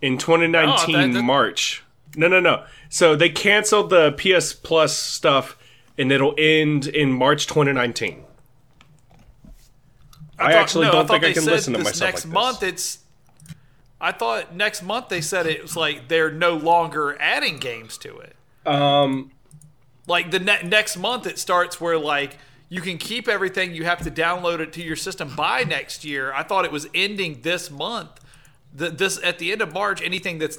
In 0.02 0.18
2019 0.18 0.96
oh, 0.96 1.02
that, 1.02 1.14
that, 1.14 1.24
March. 1.24 1.84
No, 2.18 2.28
no, 2.28 2.40
no. 2.40 2.66
So 2.90 3.16
they 3.16 3.30
canceled 3.30 3.92
the 3.92 4.12
PS 4.12 4.52
Plus 4.52 4.98
stuff, 4.98 5.56
and 6.00 6.12
it'll 6.12 6.34
end 6.38 6.88
in 6.88 7.12
March 7.12 7.46
2019. 7.46 8.24
I, 10.40 10.46
I 10.46 10.52
thought, 10.52 10.62
actually 10.62 10.86
no, 10.88 10.92
don't 10.94 11.06
I 11.06 11.20
think 11.20 11.24
I 11.24 11.34
can 11.34 11.46
listen 11.46 11.74
to 11.74 11.80
myself 11.80 12.12
next 12.12 12.26
like 12.26 12.34
month. 12.34 12.64
It's. 12.64 13.00
I 14.02 14.12
thought 14.12 14.54
next 14.54 14.82
month 14.82 15.10
they 15.10 15.22
said 15.22 15.46
it 15.46 15.62
was 15.62 15.76
like 15.76 16.08
they're 16.08 16.32
no 16.32 16.56
longer 16.56 17.16
adding 17.20 17.58
games 17.58 17.98
to 18.00 18.18
it. 18.18 18.36
Um, 18.66 19.32
like 20.08 20.32
the 20.32 20.40
ne- 20.40 20.64
next 20.64 20.98
month 20.98 21.28
it 21.28 21.38
starts 21.38 21.80
where 21.80 21.98
like 21.98 22.38
you 22.70 22.82
can 22.82 22.98
keep 22.98 23.28
everything. 23.28 23.74
You 23.74 23.86
have 23.86 24.02
to 24.04 24.12
download 24.12 24.60
it 24.60 24.74
to 24.74 24.84
your 24.84 24.96
system 24.96 25.36
by 25.36 25.64
next 25.64 26.04
year. 26.04 26.34
I 26.34 26.44
thought 26.44 26.66
it 26.66 26.72
was 26.72 26.88
ending 26.96 27.42
this 27.42 27.70
month. 27.70 28.10
The, 28.74 28.90
this 28.90 29.20
at 29.24 29.40
the 29.40 29.52
end 29.52 29.62
of 29.62 29.74
March. 29.74 30.02
Anything 30.02 30.40
that's 30.40 30.58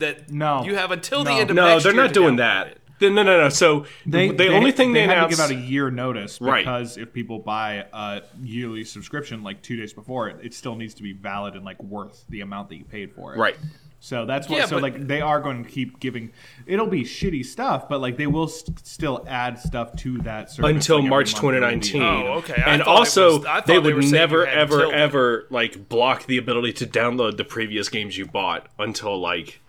that 0.00 0.30
no 0.30 0.64
you 0.64 0.74
have 0.74 0.90
until 0.90 1.24
no. 1.24 1.30
the 1.32 1.40
end 1.40 1.50
of 1.50 1.56
the 1.56 1.62
year. 1.62 1.70
no 1.74 1.80
they're 1.80 1.92
not 1.94 2.12
doing 2.12 2.36
that 2.36 2.78
The- 2.98 3.08
No, 3.10 3.22
no, 3.22 3.38
no. 3.38 3.48
So 3.48 3.86
they, 4.04 4.28
the 4.30 4.48
only 4.48 4.72
thing 4.72 4.92
they, 4.92 5.00
had 5.06 5.10
announced, 5.16 5.38
to 5.40 5.48
give 5.48 5.58
out 5.58 5.64
a 5.64 5.66
year 5.66 5.90
notice 5.90 6.38
Right. 6.40 6.62
because 6.64 6.98
if 6.98 7.12
people 7.14 7.38
buy 7.38 7.86
a 7.94 8.22
yearly 8.42 8.84
subscription 8.84 9.42
like 9.42 9.62
two 9.62 9.76
days 9.76 9.94
before, 9.94 10.28
it, 10.28 10.36
it 10.42 10.52
still 10.52 10.74
needs 10.76 10.92
to 10.94 11.02
be 11.02 11.12
valid 11.14 11.54
and 11.54 11.64
like 11.64 11.82
worth 11.82 12.24
the 12.28 12.42
amount 12.42 12.68
that 12.68 12.76
you 12.76 12.84
paid 12.84 13.12
for 13.14 13.34
it. 13.34 13.38
right? 13.38 13.56
So 14.02 14.24
that's 14.26 14.48
what. 14.50 14.56
Yeah, 14.58 14.64
so 14.66 14.76
but- 14.76 14.82
like 14.82 15.06
they 15.06 15.20
are 15.22 15.40
going 15.40 15.62
to 15.64 15.70
keep 15.70 15.98
giving. 16.00 16.32
It'll 16.66 16.86
be 16.86 17.02
shitty 17.04 17.44
stuff, 17.44 17.88
but 17.88 18.00
like 18.02 18.16
they 18.18 18.26
will 18.26 18.48
st- 18.48 18.86
still 18.86 19.24
add 19.28 19.58
stuff 19.58 19.94
to 19.98 20.18
that 20.18 20.50
service 20.50 20.70
Until 20.70 21.00
like, 21.00 21.08
March 21.10 21.32
month 21.34 21.42
there 21.42 21.60
will 21.62 21.70
be. 21.70 21.80
2019. 21.80 22.02
Oh, 22.02 22.32
okay. 22.38 22.62
I 22.62 22.72
and 22.74 22.82
also, 22.82 23.38
was- 23.40 23.64
they 23.66 23.74
they 23.74 23.78
would 23.78 23.94
were 23.94 24.02
never, 24.02 24.46
ever, 24.46 24.90
ever 24.92 25.46
like 25.50 25.88
block 25.90 26.24
the 26.26 26.36
ability 26.38 26.72
to 26.74 26.86
download 26.86 27.36
the 27.38 27.44
previous 27.44 27.88
games 27.90 28.16
you 28.18 28.24
bought 28.26 28.68
until 28.78 29.18
like 29.20 29.60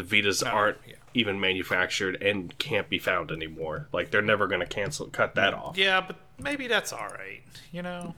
the 0.00 0.22
Vitas 0.22 0.46
aren't 0.46 0.78
yeah. 0.86 0.94
even 1.14 1.40
manufactured 1.40 2.20
and 2.22 2.56
can't 2.58 2.88
be 2.88 2.98
found 2.98 3.30
anymore. 3.30 3.88
Like 3.92 4.10
they're 4.10 4.22
never 4.22 4.46
going 4.46 4.60
to 4.60 4.66
cancel, 4.66 5.06
cut 5.06 5.34
that 5.34 5.54
off. 5.54 5.76
Yeah, 5.76 6.00
but 6.00 6.16
maybe 6.38 6.66
that's 6.66 6.92
all 6.92 7.08
right. 7.08 7.42
You 7.72 7.82
know, 7.82 8.14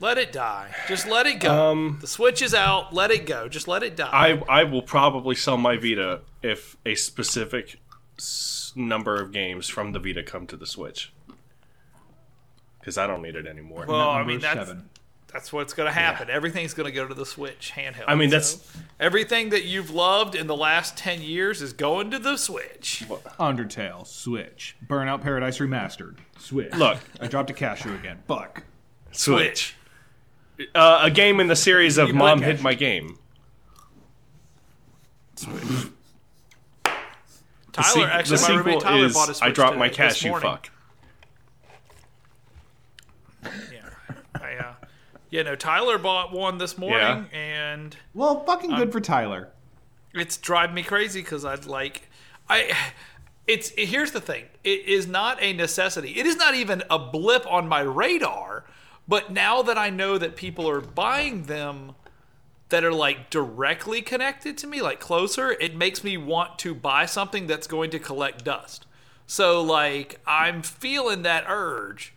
let 0.00 0.18
it 0.18 0.32
die. 0.32 0.74
Just 0.88 1.06
let 1.06 1.26
it 1.26 1.40
go. 1.40 1.70
Um, 1.70 1.98
the 2.00 2.06
Switch 2.06 2.42
is 2.42 2.54
out. 2.54 2.92
Let 2.92 3.10
it 3.10 3.26
go. 3.26 3.48
Just 3.48 3.68
let 3.68 3.82
it 3.82 3.96
die. 3.96 4.10
I 4.12 4.60
I 4.60 4.64
will 4.64 4.82
probably 4.82 5.34
sell 5.34 5.56
my 5.56 5.76
Vita 5.76 6.20
if 6.42 6.76
a 6.84 6.94
specific 6.94 7.78
number 8.74 9.20
of 9.20 9.32
games 9.32 9.68
from 9.68 9.92
the 9.92 9.98
Vita 9.98 10.22
come 10.22 10.46
to 10.48 10.56
the 10.56 10.66
Switch. 10.66 11.12
Because 12.78 12.96
I 12.96 13.06
don't 13.06 13.22
need 13.22 13.36
it 13.36 13.46
anymore. 13.46 13.84
well, 13.86 14.10
I 14.10 14.24
mean 14.24 14.40
that's 14.40 14.68
seven. 14.68 14.88
That's 15.32 15.52
what's 15.52 15.72
going 15.74 15.86
to 15.86 15.92
happen. 15.92 16.28
Everything's 16.30 16.74
going 16.74 16.86
to 16.86 16.92
go 16.92 17.06
to 17.06 17.14
the 17.14 17.24
Switch 17.26 17.72
handheld. 17.76 18.04
I 18.08 18.14
mean, 18.14 18.30
So 18.30 18.36
that's- 18.36 18.76
everything 18.98 19.50
that 19.50 19.64
you've 19.64 19.90
loved 19.90 20.34
in 20.34 20.46
the 20.46 20.56
last 20.56 20.96
ten 20.96 21.22
years 21.22 21.62
is 21.62 21.72
going 21.72 22.10
to 22.10 22.18
the 22.18 22.36
Switch. 22.36 23.04
Undertale, 23.38 24.06
Switch, 24.06 24.76
Burnout 24.86 25.22
Paradise 25.22 25.58
Remastered, 25.58 26.16
Switch. 26.38 26.74
Look. 26.74 26.98
I 27.20 27.26
dropped 27.28 27.50
a 27.50 27.54
cashew 27.54 27.94
again. 27.94 28.18
Fuck. 28.26 28.64
Switch. 29.12 29.76
Uh, 30.74 31.00
a 31.04 31.10
game 31.10 31.40
in 31.40 31.46
the 31.46 31.56
series 31.56 31.96
of 31.96 32.08
You 32.08 32.14
Mom 32.14 32.38
played 32.38 32.56
Hid 32.56 32.62
My 32.62 32.74
Game. 32.74 33.18
The 35.36 35.90
Tyler, 37.72 38.06
sequ- 38.06 38.08
actually, 38.10 38.36
the 38.36 38.42
my 38.42 38.46
sequel 38.48 38.56
roommate 38.64 38.80
Tyler 38.82 39.04
is 39.06 39.14
bought 39.14 39.28
a 39.30 39.34
Switch 39.34 39.48
I 39.48 39.52
dropped 39.52 39.76
my 39.78 39.88
today- 39.88 40.08
this 40.08 40.20
cashew 40.22 40.38
fuck. 40.40 40.70
Yeah, 43.44 43.50
I, 44.34 44.54
uh, 44.56 44.74
yeah. 45.30 45.42
No, 45.42 45.54
Tyler 45.56 45.98
bought 45.98 46.32
one 46.32 46.58
this 46.58 46.76
morning, 46.78 47.26
and 47.32 47.96
Well, 48.14 48.44
fucking 48.44 48.70
good 48.74 48.92
for 48.92 49.00
Tyler. 49.00 49.48
it's 50.14 50.36
driving 50.36 50.74
me 50.74 50.82
crazy 50.82 51.22
because 51.22 51.44
I'd 51.44 51.66
like 51.66 52.08
I 52.48 52.76
it's 53.46 53.70
here's 53.70 54.10
the 54.10 54.20
thing 54.20 54.44
it 54.64 54.84
is 54.86 55.06
not 55.06 55.40
a 55.40 55.52
necessity 55.52 56.18
it 56.18 56.26
is 56.26 56.36
not 56.36 56.54
even 56.54 56.82
a 56.90 56.98
blip 56.98 57.46
on 57.50 57.68
my 57.68 57.80
radar 57.80 58.64
but 59.08 59.30
now 59.32 59.62
that 59.62 59.78
I 59.78 59.88
know 59.90 60.18
that 60.18 60.36
people 60.36 60.68
are 60.68 60.80
buying 60.80 61.44
them 61.44 61.94
that 62.68 62.84
are 62.84 62.92
like 62.92 63.30
directly 63.30 64.02
connected 64.02 64.58
to 64.58 64.66
me 64.66 64.82
like 64.82 64.98
closer 65.00 65.52
it 65.52 65.74
makes 65.76 66.02
me 66.04 66.16
want 66.16 66.58
to 66.60 66.74
buy 66.74 67.06
something 67.06 67.46
that's 67.46 67.66
going 67.66 67.90
to 67.90 67.98
collect 67.98 68.44
dust 68.44 68.86
so 69.26 69.62
like 69.62 70.20
I'm 70.26 70.62
feeling 70.62 71.22
that 71.22 71.44
urge 71.48 72.14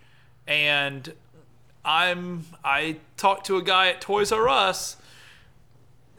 and 0.48 1.14
I'm 1.86 2.46
I 2.64 2.98
talked 3.18 3.46
to 3.48 3.58
a 3.58 3.64
guy 3.64 3.90
at 3.90 4.02
Toys 4.02 4.32
R 4.32 4.48
Us 4.48 4.98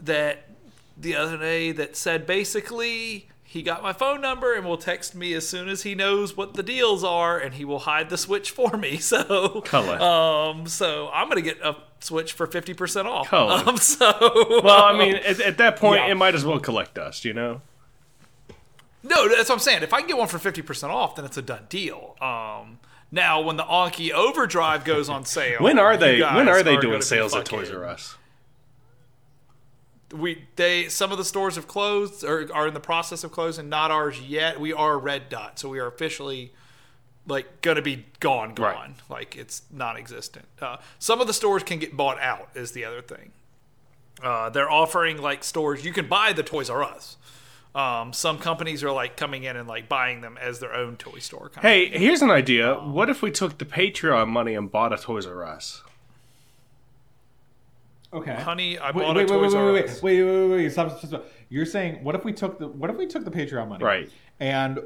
that 0.00 0.48
the 0.96 1.16
other 1.16 1.36
day 1.38 1.72
that 1.72 1.96
said 1.96 2.26
basically 2.26 3.28
he 3.42 3.62
got 3.62 3.82
my 3.82 3.92
phone 3.92 4.20
number 4.20 4.52
and 4.54 4.66
will 4.66 4.76
text 4.76 5.14
me 5.14 5.32
as 5.32 5.48
soon 5.48 5.68
as 5.68 5.82
he 5.82 5.94
knows 5.94 6.36
what 6.36 6.54
the 6.54 6.62
deals 6.62 7.02
are 7.04 7.38
and 7.38 7.54
he 7.54 7.64
will 7.64 7.80
hide 7.80 8.10
the 8.10 8.18
switch 8.18 8.50
for 8.50 8.76
me 8.76 8.96
so 8.98 9.60
Color. 9.62 10.00
um 10.00 10.66
so 10.66 11.08
i'm 11.12 11.28
gonna 11.28 11.40
get 11.40 11.58
a 11.62 11.76
switch 12.00 12.32
for 12.32 12.46
50% 12.46 13.06
off 13.06 13.28
Color. 13.28 13.62
um 13.68 13.76
so 13.76 14.12
Well, 14.62 14.82
I 14.84 14.96
mean, 14.98 15.14
at, 15.16 15.40
at 15.40 15.58
that 15.58 15.76
point, 15.76 16.00
Yeah. 16.00 16.10
it 16.10 16.14
might 16.16 16.34
as 16.34 16.44
well 16.44 16.58
collect 16.60 16.94
dust, 16.94 17.24
you 17.24 17.32
know? 17.32 17.60
no 19.02 19.28
that's 19.28 19.48
what 19.48 19.54
i'm 19.56 19.60
saying 19.60 19.82
if 19.82 19.92
i 19.92 19.98
can 20.00 20.08
get 20.08 20.16
one 20.18 20.28
for 20.28 20.38
50% 20.38 20.88
off 20.90 21.14
then 21.16 21.24
it's 21.24 21.36
a 21.36 21.42
done 21.42 21.66
deal 21.68 22.16
um 22.20 22.78
now 23.14 23.40
when 23.40 23.56
the 23.56 23.64
Anki 23.64 24.10
Overdrive 24.12 24.84
goes 24.84 25.08
on 25.08 25.24
sale, 25.24 25.60
When 25.60 25.78
are 25.78 25.96
they? 25.96 26.20
When 26.20 26.48
are 26.48 26.62
they 26.62 26.72
gonna 26.76 26.80
doing 26.82 27.02
sales 27.02 27.34
at 27.34 27.46
Toys 27.46 27.70
R 27.70 27.84
Us? 27.84 28.16
we 30.12 30.44
they 30.56 30.88
some 30.88 31.10
of 31.10 31.18
the 31.18 31.24
stores 31.24 31.56
have 31.56 31.66
closed 31.66 32.22
or 32.22 32.48
are 32.54 32.68
in 32.68 32.74
the 32.74 32.80
process 32.80 33.24
of 33.24 33.32
closing 33.32 33.68
not 33.68 33.90
ours 33.90 34.20
yet 34.20 34.60
we 34.60 34.72
are 34.72 34.96
red 34.98 35.28
dot 35.28 35.58
so 35.58 35.68
we 35.68 35.78
are 35.80 35.86
officially 35.88 36.52
like 37.26 37.60
gonna 37.62 37.82
be 37.82 38.04
gone 38.20 38.54
gone 38.54 38.94
Right. 39.08 39.10
like 39.10 39.36
it's 39.36 39.62
non-existent 39.72 40.46
uh, 40.60 40.76
some 41.00 41.20
of 41.20 41.26
the 41.26 41.32
stores 41.32 41.64
can 41.64 41.80
get 41.80 41.96
bought 41.96 42.20
out 42.20 42.48
is 42.54 42.72
the 42.72 42.84
other 42.84 43.00
thing 43.02 43.32
uh, 44.22 44.50
they're 44.50 44.70
offering 44.70 45.20
like 45.20 45.42
stores 45.42 45.84
you 45.84 45.92
can 45.92 46.06
buy 46.06 46.32
the 46.32 46.44
toys 46.44 46.70
r 46.70 46.84
us 46.84 47.16
um, 47.74 48.12
some 48.12 48.38
companies 48.38 48.84
are 48.84 48.92
like 48.92 49.16
coming 49.16 49.42
in 49.44 49.56
and 49.56 49.66
like 49.66 49.88
buying 49.88 50.20
them 50.20 50.38
as 50.40 50.60
their 50.60 50.74
own 50.74 50.96
toy 50.96 51.18
store 51.18 51.48
kind 51.48 51.66
Hey, 51.66 51.88
here's 51.88 52.22
an 52.22 52.30
idea. 52.30 52.74
What 52.74 53.10
if 53.10 53.20
we 53.20 53.30
took 53.30 53.58
the 53.58 53.64
Patreon 53.64 54.28
money 54.28 54.54
and 54.54 54.70
bought 54.70 54.92
a 54.92 54.96
Toys 54.96 55.26
R 55.26 55.44
Us? 55.44 55.82
Okay. 58.12 58.34
honey 58.34 58.78
i 58.78 58.92
Wait, 58.92 59.02
bought 59.02 59.16
wait, 59.16 59.28
a 59.28 59.32
wait, 59.32 59.40
toys 59.40 59.54
wait, 59.54 59.60
r 59.60 59.72
wait, 59.72 59.84
us 59.86 60.02
wait, 60.02 60.22
wait, 60.22 60.32
wait, 60.48 60.50
wait, 60.50 60.72
stop, 60.72 60.96
stop, 60.98 61.06
stop. 61.08 61.26
You're 61.48 61.66
saying 61.66 62.04
what 62.04 62.14
if 62.14 62.24
we 62.24 62.32
took 62.32 62.58
the 62.60 62.68
what 62.68 62.88
if 62.90 62.96
we 62.96 63.06
took 63.06 63.24
the 63.24 63.30
Patreon 63.30 63.68
money, 63.68 63.84
Right. 63.84 64.10
And 64.38 64.78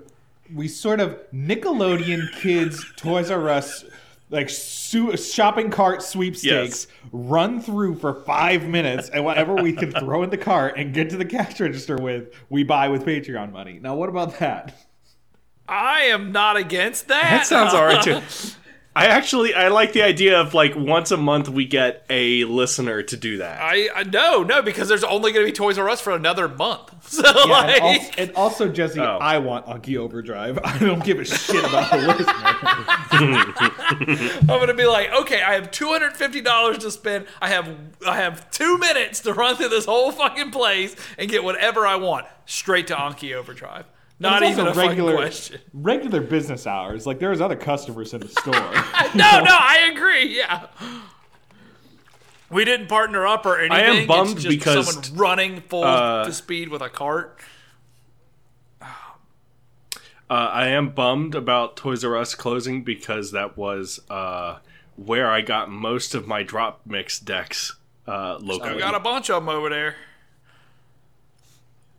we 0.54 0.66
sort 0.66 0.98
of 1.00 1.18
Nickelodeon 1.32 2.32
kids 2.40 2.82
Toys 2.96 3.30
R 3.30 3.50
Us 3.50 3.84
like 4.30 4.50
su- 4.50 5.16
shopping 5.16 5.70
cart 5.70 6.02
sweepstakes 6.02 6.86
Yes. 6.86 6.86
run 7.12 7.60
through 7.60 7.96
for 7.96 8.14
five 8.14 8.64
minutes, 8.64 9.08
and 9.08 9.24
whatever 9.24 9.54
we 9.54 9.72
can 9.72 9.90
throw 10.00 10.22
in 10.22 10.30
the 10.30 10.36
cart 10.38 10.74
and 10.76 10.92
get 10.92 11.10
to 11.10 11.16
the 11.16 11.24
cash 11.24 11.58
register 11.60 11.96
with, 11.96 12.32
we 12.50 12.62
buy 12.64 12.88
with 12.88 13.04
Patreon 13.04 13.52
money. 13.52 13.78
Now, 13.82 13.94
what 13.94 14.08
about 14.08 14.38
that? 14.38 14.74
i 15.70 16.00
am 16.04 16.32
not 16.32 16.56
against 16.56 17.08
that 17.08 17.24
That 17.24 17.46
sounds 17.46 17.74
alright 17.74 18.02
too. 18.02 18.20
I 18.98 19.06
actually 19.06 19.54
I 19.54 19.68
like 19.68 19.92
the 19.92 20.02
idea 20.02 20.40
of 20.40 20.54
like 20.54 20.74
once 20.74 21.12
a 21.12 21.16
month 21.16 21.48
we 21.48 21.66
get 21.66 22.04
a 22.10 22.44
listener 22.44 23.02
to 23.02 23.16
do 23.16 23.38
that. 23.38 23.60
I, 23.62 23.88
I 23.94 24.02
no 24.02 24.42
no 24.42 24.60
because 24.60 24.88
there's 24.88 25.04
only 25.04 25.32
going 25.32 25.46
to 25.46 25.52
be 25.52 25.56
Toys 25.56 25.78
R 25.78 25.88
Us 25.88 26.00
for 26.00 26.12
another 26.12 26.48
month. 26.48 26.94
So 27.08 27.22
Yeah, 27.22 27.52
like, 27.52 27.80
and, 27.80 27.86
also, 27.86 28.22
and 28.22 28.32
also, 28.36 28.68
Jesse, 28.68 29.00
Oh. 29.00 29.18
I 29.18 29.38
want 29.38 29.64
Anki 29.66 29.96
Overdrive. 29.96 30.58
I 30.64 30.78
don't 30.78 31.02
give 31.02 31.18
a 31.18 31.24
shit 31.24 31.64
about 31.64 31.90
the 31.90 31.96
listener. 31.98 32.34
I'm 34.40 34.46
going 34.46 34.66
to 34.68 34.74
be 34.74 34.84
like, 34.86 35.10
okay, 35.12 35.40
I 35.40 35.54
have 35.54 35.70
two 35.70 35.88
hundred 35.88 36.16
fifty 36.16 36.40
dollars 36.40 36.78
to 36.78 36.90
spend. 36.90 37.26
I 37.40 37.48
have 37.48 37.68
I 38.06 38.16
have 38.16 38.50
two 38.50 38.76
minutes 38.78 39.20
to 39.20 39.32
run 39.32 39.56
through 39.56 39.70
this 39.70 39.86
whole 39.86 40.12
fucking 40.12 40.50
place 40.50 40.96
and 41.16 41.30
get 41.30 41.44
whatever 41.44 41.86
I 41.86 41.96
want 41.96 42.26
straight 42.46 42.88
to 42.88 42.94
Anki 42.94 43.34
Overdrive. 43.34 43.86
Not 44.20 44.42
even 44.42 44.66
a 44.66 44.72
regular 44.74 45.16
question. 45.16 45.60
regular 45.72 46.20
business 46.20 46.66
hours. 46.66 47.06
Like 47.06 47.20
there's 47.20 47.40
other 47.40 47.56
customers 47.56 48.12
in 48.14 48.20
the 48.20 48.28
store. 48.40 48.52
No, 49.14 49.40
no, 49.44 49.56
I 49.56 49.90
agree. 49.92 50.36
Yeah. 50.36 50.66
We 52.50 52.64
didn't 52.64 52.88
partner 52.88 53.26
up 53.26 53.44
or 53.46 53.58
anything. 53.60 53.72
I 53.76 53.80
am 53.82 53.96
It's 53.98 54.06
bummed 54.08 54.36
just 54.38 54.48
because, 54.48 54.92
someone 54.94 55.18
running 55.20 55.60
full 55.60 55.84
uh, 55.84 56.24
to 56.24 56.32
speed 56.32 56.68
with 56.70 56.80
a 56.82 56.88
cart. 56.88 57.38
Uh, 60.30 60.34
I 60.52 60.68
am 60.68 60.90
bummed 60.90 61.34
about 61.34 61.76
Toys 61.76 62.04
R 62.04 62.16
Us 62.16 62.34
closing 62.34 62.82
because 62.84 63.32
that 63.32 63.56
was 63.56 64.00
uh, 64.10 64.58
where 64.96 65.30
I 65.30 65.40
got 65.40 65.70
most 65.70 66.14
of 66.14 66.26
my 66.26 66.42
drop 66.42 66.80
mix 66.84 67.18
decks 67.18 67.76
uh, 68.06 68.36
We 68.40 68.46
locally. 68.48 68.78
got 68.78 68.94
a 68.94 69.00
bunch 69.00 69.30
of 69.30 69.36
them 69.42 69.48
over 69.48 69.70
there. 69.70 69.96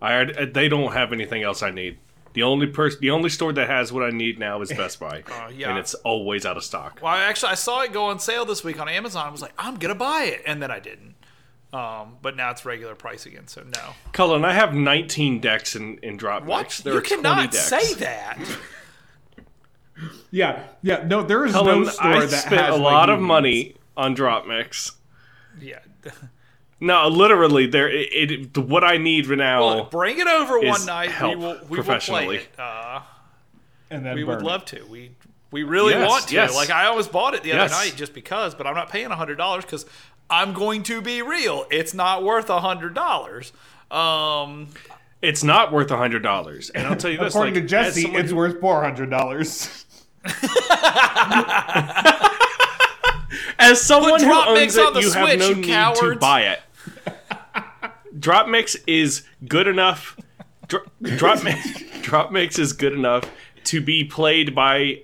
I 0.01 0.23
they 0.45 0.69
don't 0.69 0.93
have 0.93 1.11
anything 1.11 1.43
else 1.43 1.61
I 1.63 1.71
need. 1.71 1.97
The 2.33 2.43
only 2.43 2.67
person, 2.67 2.99
the 3.01 3.09
only 3.11 3.29
store 3.29 3.51
that 3.53 3.67
has 3.67 3.91
what 3.91 4.03
I 4.03 4.11
need 4.11 4.37
now 4.39 4.61
is 4.61 4.69
Best 4.71 4.99
Buy, 4.99 5.23
Uh, 5.29 5.49
yeah. 5.55 5.69
and 5.69 5.77
it's 5.79 5.93
always 5.95 6.45
out 6.45 6.57
of 6.57 6.63
stock. 6.63 6.99
Well, 7.01 7.11
I 7.13 7.21
actually 7.23 7.51
I 7.51 7.55
saw 7.55 7.81
it 7.81 7.91
go 7.91 8.05
on 8.05 8.19
sale 8.19 8.45
this 8.45 8.63
week 8.63 8.79
on 8.79 8.87
Amazon. 8.87 9.25
I 9.27 9.29
was 9.31 9.41
like, 9.41 9.53
I'm 9.57 9.75
gonna 9.77 9.95
buy 9.95 10.23
it, 10.25 10.41
and 10.45 10.61
then 10.61 10.69
I 10.71 10.79
didn't. 10.79 11.15
Um, 11.73 12.17
but 12.21 12.35
now 12.35 12.49
it's 12.51 12.65
regular 12.65 12.95
price 12.95 13.25
again, 13.27 13.47
so 13.47 13.61
no. 13.63 13.93
Cullen, 14.11 14.43
I 14.43 14.53
have 14.53 14.73
19 14.73 15.39
decks 15.39 15.75
in, 15.75 15.97
in 16.01 16.17
drop 16.17 16.43
What? 16.43 16.63
mix. 16.63 16.79
There 16.81 16.93
you 16.93 16.99
are 16.99 17.01
cannot 17.03 17.51
decks. 17.51 17.65
say 17.67 17.93
that. 17.95 18.39
yeah, 20.31 20.63
yeah. 20.81 21.03
No, 21.07 21.21
there 21.23 21.45
is 21.45 21.51
Cullen, 21.53 21.83
no 21.83 21.89
store 21.89 22.05
I 22.07 22.25
that 22.25 22.29
spent 22.45 22.61
has 22.61 22.75
a 22.75 22.77
lot 22.79 23.09
you 23.09 23.15
of 23.15 23.19
need. 23.21 23.25
money 23.27 23.75
on 23.97 24.13
drop 24.13 24.47
mix. 24.47 24.93
yeah. 25.61 25.79
No, 26.81 27.07
literally, 27.09 27.67
there. 27.67 27.89
It, 27.89 28.31
it 28.31 28.57
what 28.57 28.83
I 28.83 28.97
need 28.97 29.27
right 29.27 29.37
now. 29.37 29.65
Well, 29.65 29.83
bring 29.85 30.19
it 30.19 30.27
over 30.27 30.59
one 30.59 30.85
night. 30.85 31.11
help 31.11 31.35
we 31.37 31.43
will. 31.45 31.59
We 31.69 31.77
will 31.81 31.99
play 31.99 32.35
it. 32.37 32.47
Uh, 32.59 33.01
and 33.89 34.05
then 34.05 34.15
we 34.15 34.23
would 34.23 34.39
it. 34.39 34.43
love 34.45 34.63
to. 34.65 34.85
We 34.85 35.11
we 35.51 35.63
really 35.63 35.93
Yes, 35.93 36.07
want 36.09 36.27
to. 36.27 36.33
yes. 36.35 36.55
Like 36.55 36.69
I 36.69 36.85
almost 36.85 37.11
bought 37.11 37.33
it 37.33 37.43
the 37.43 37.51
other 37.51 37.63
Yes. 37.63 37.71
night 37.71 37.93
just 37.97 38.13
because, 38.13 38.55
but 38.55 38.65
I'm 38.67 38.75
not 38.75 38.89
paying 38.89 39.09
hundred 39.09 39.35
dollars 39.37 39.65
because 39.65 39.85
I'm 40.29 40.53
going 40.53 40.83
to 40.83 41.01
be 41.01 41.21
real. 41.21 41.65
It's 41.71 41.93
not 41.93 42.23
worth 42.23 42.47
hundred 42.47 42.93
dollars. 42.93 43.51
Um, 43.91 44.67
It's 45.21 45.43
not 45.43 45.73
worth 45.73 45.91
a 45.91 45.97
hundred 45.97 46.23
dollars, 46.23 46.69
and 46.69 46.87
I'll 46.87 46.95
tell 46.95 47.11
you 47.11 47.17
this: 47.17 47.33
According 47.33 47.55
like, 47.55 47.63
to 47.63 47.69
Jesse, 47.69 48.07
it's 48.09 48.29
who- 48.29 48.37
worth 48.37 48.61
four 48.61 48.81
hundred 48.83 49.09
dollars. 49.09 49.85
As 53.61 53.81
someone 53.81 54.19
who 54.21 54.25
Drop 54.27 54.47
owns 54.47 54.75
it, 54.77 54.85
on 54.85 54.93
the 54.93 55.01
you 55.01 55.11
have 55.11 55.27
Switch, 55.27 55.39
no 55.39 55.49
you 55.49 55.55
need 55.55 55.95
to 55.95 56.15
buy 56.19 56.43
it. 56.43 56.59
Drop 58.19 58.47
Mix 58.47 58.75
is 58.87 59.23
good 59.47 59.67
enough. 59.67 60.17
Dro- 60.67 60.85
Drop 61.01 61.43
Mix, 61.43 61.81
Drop 62.01 62.31
Mix 62.31 62.59
is 62.59 62.73
good 62.73 62.93
enough 62.93 63.29
to 63.65 63.81
be 63.81 64.03
played 64.03 64.53
by 64.53 65.01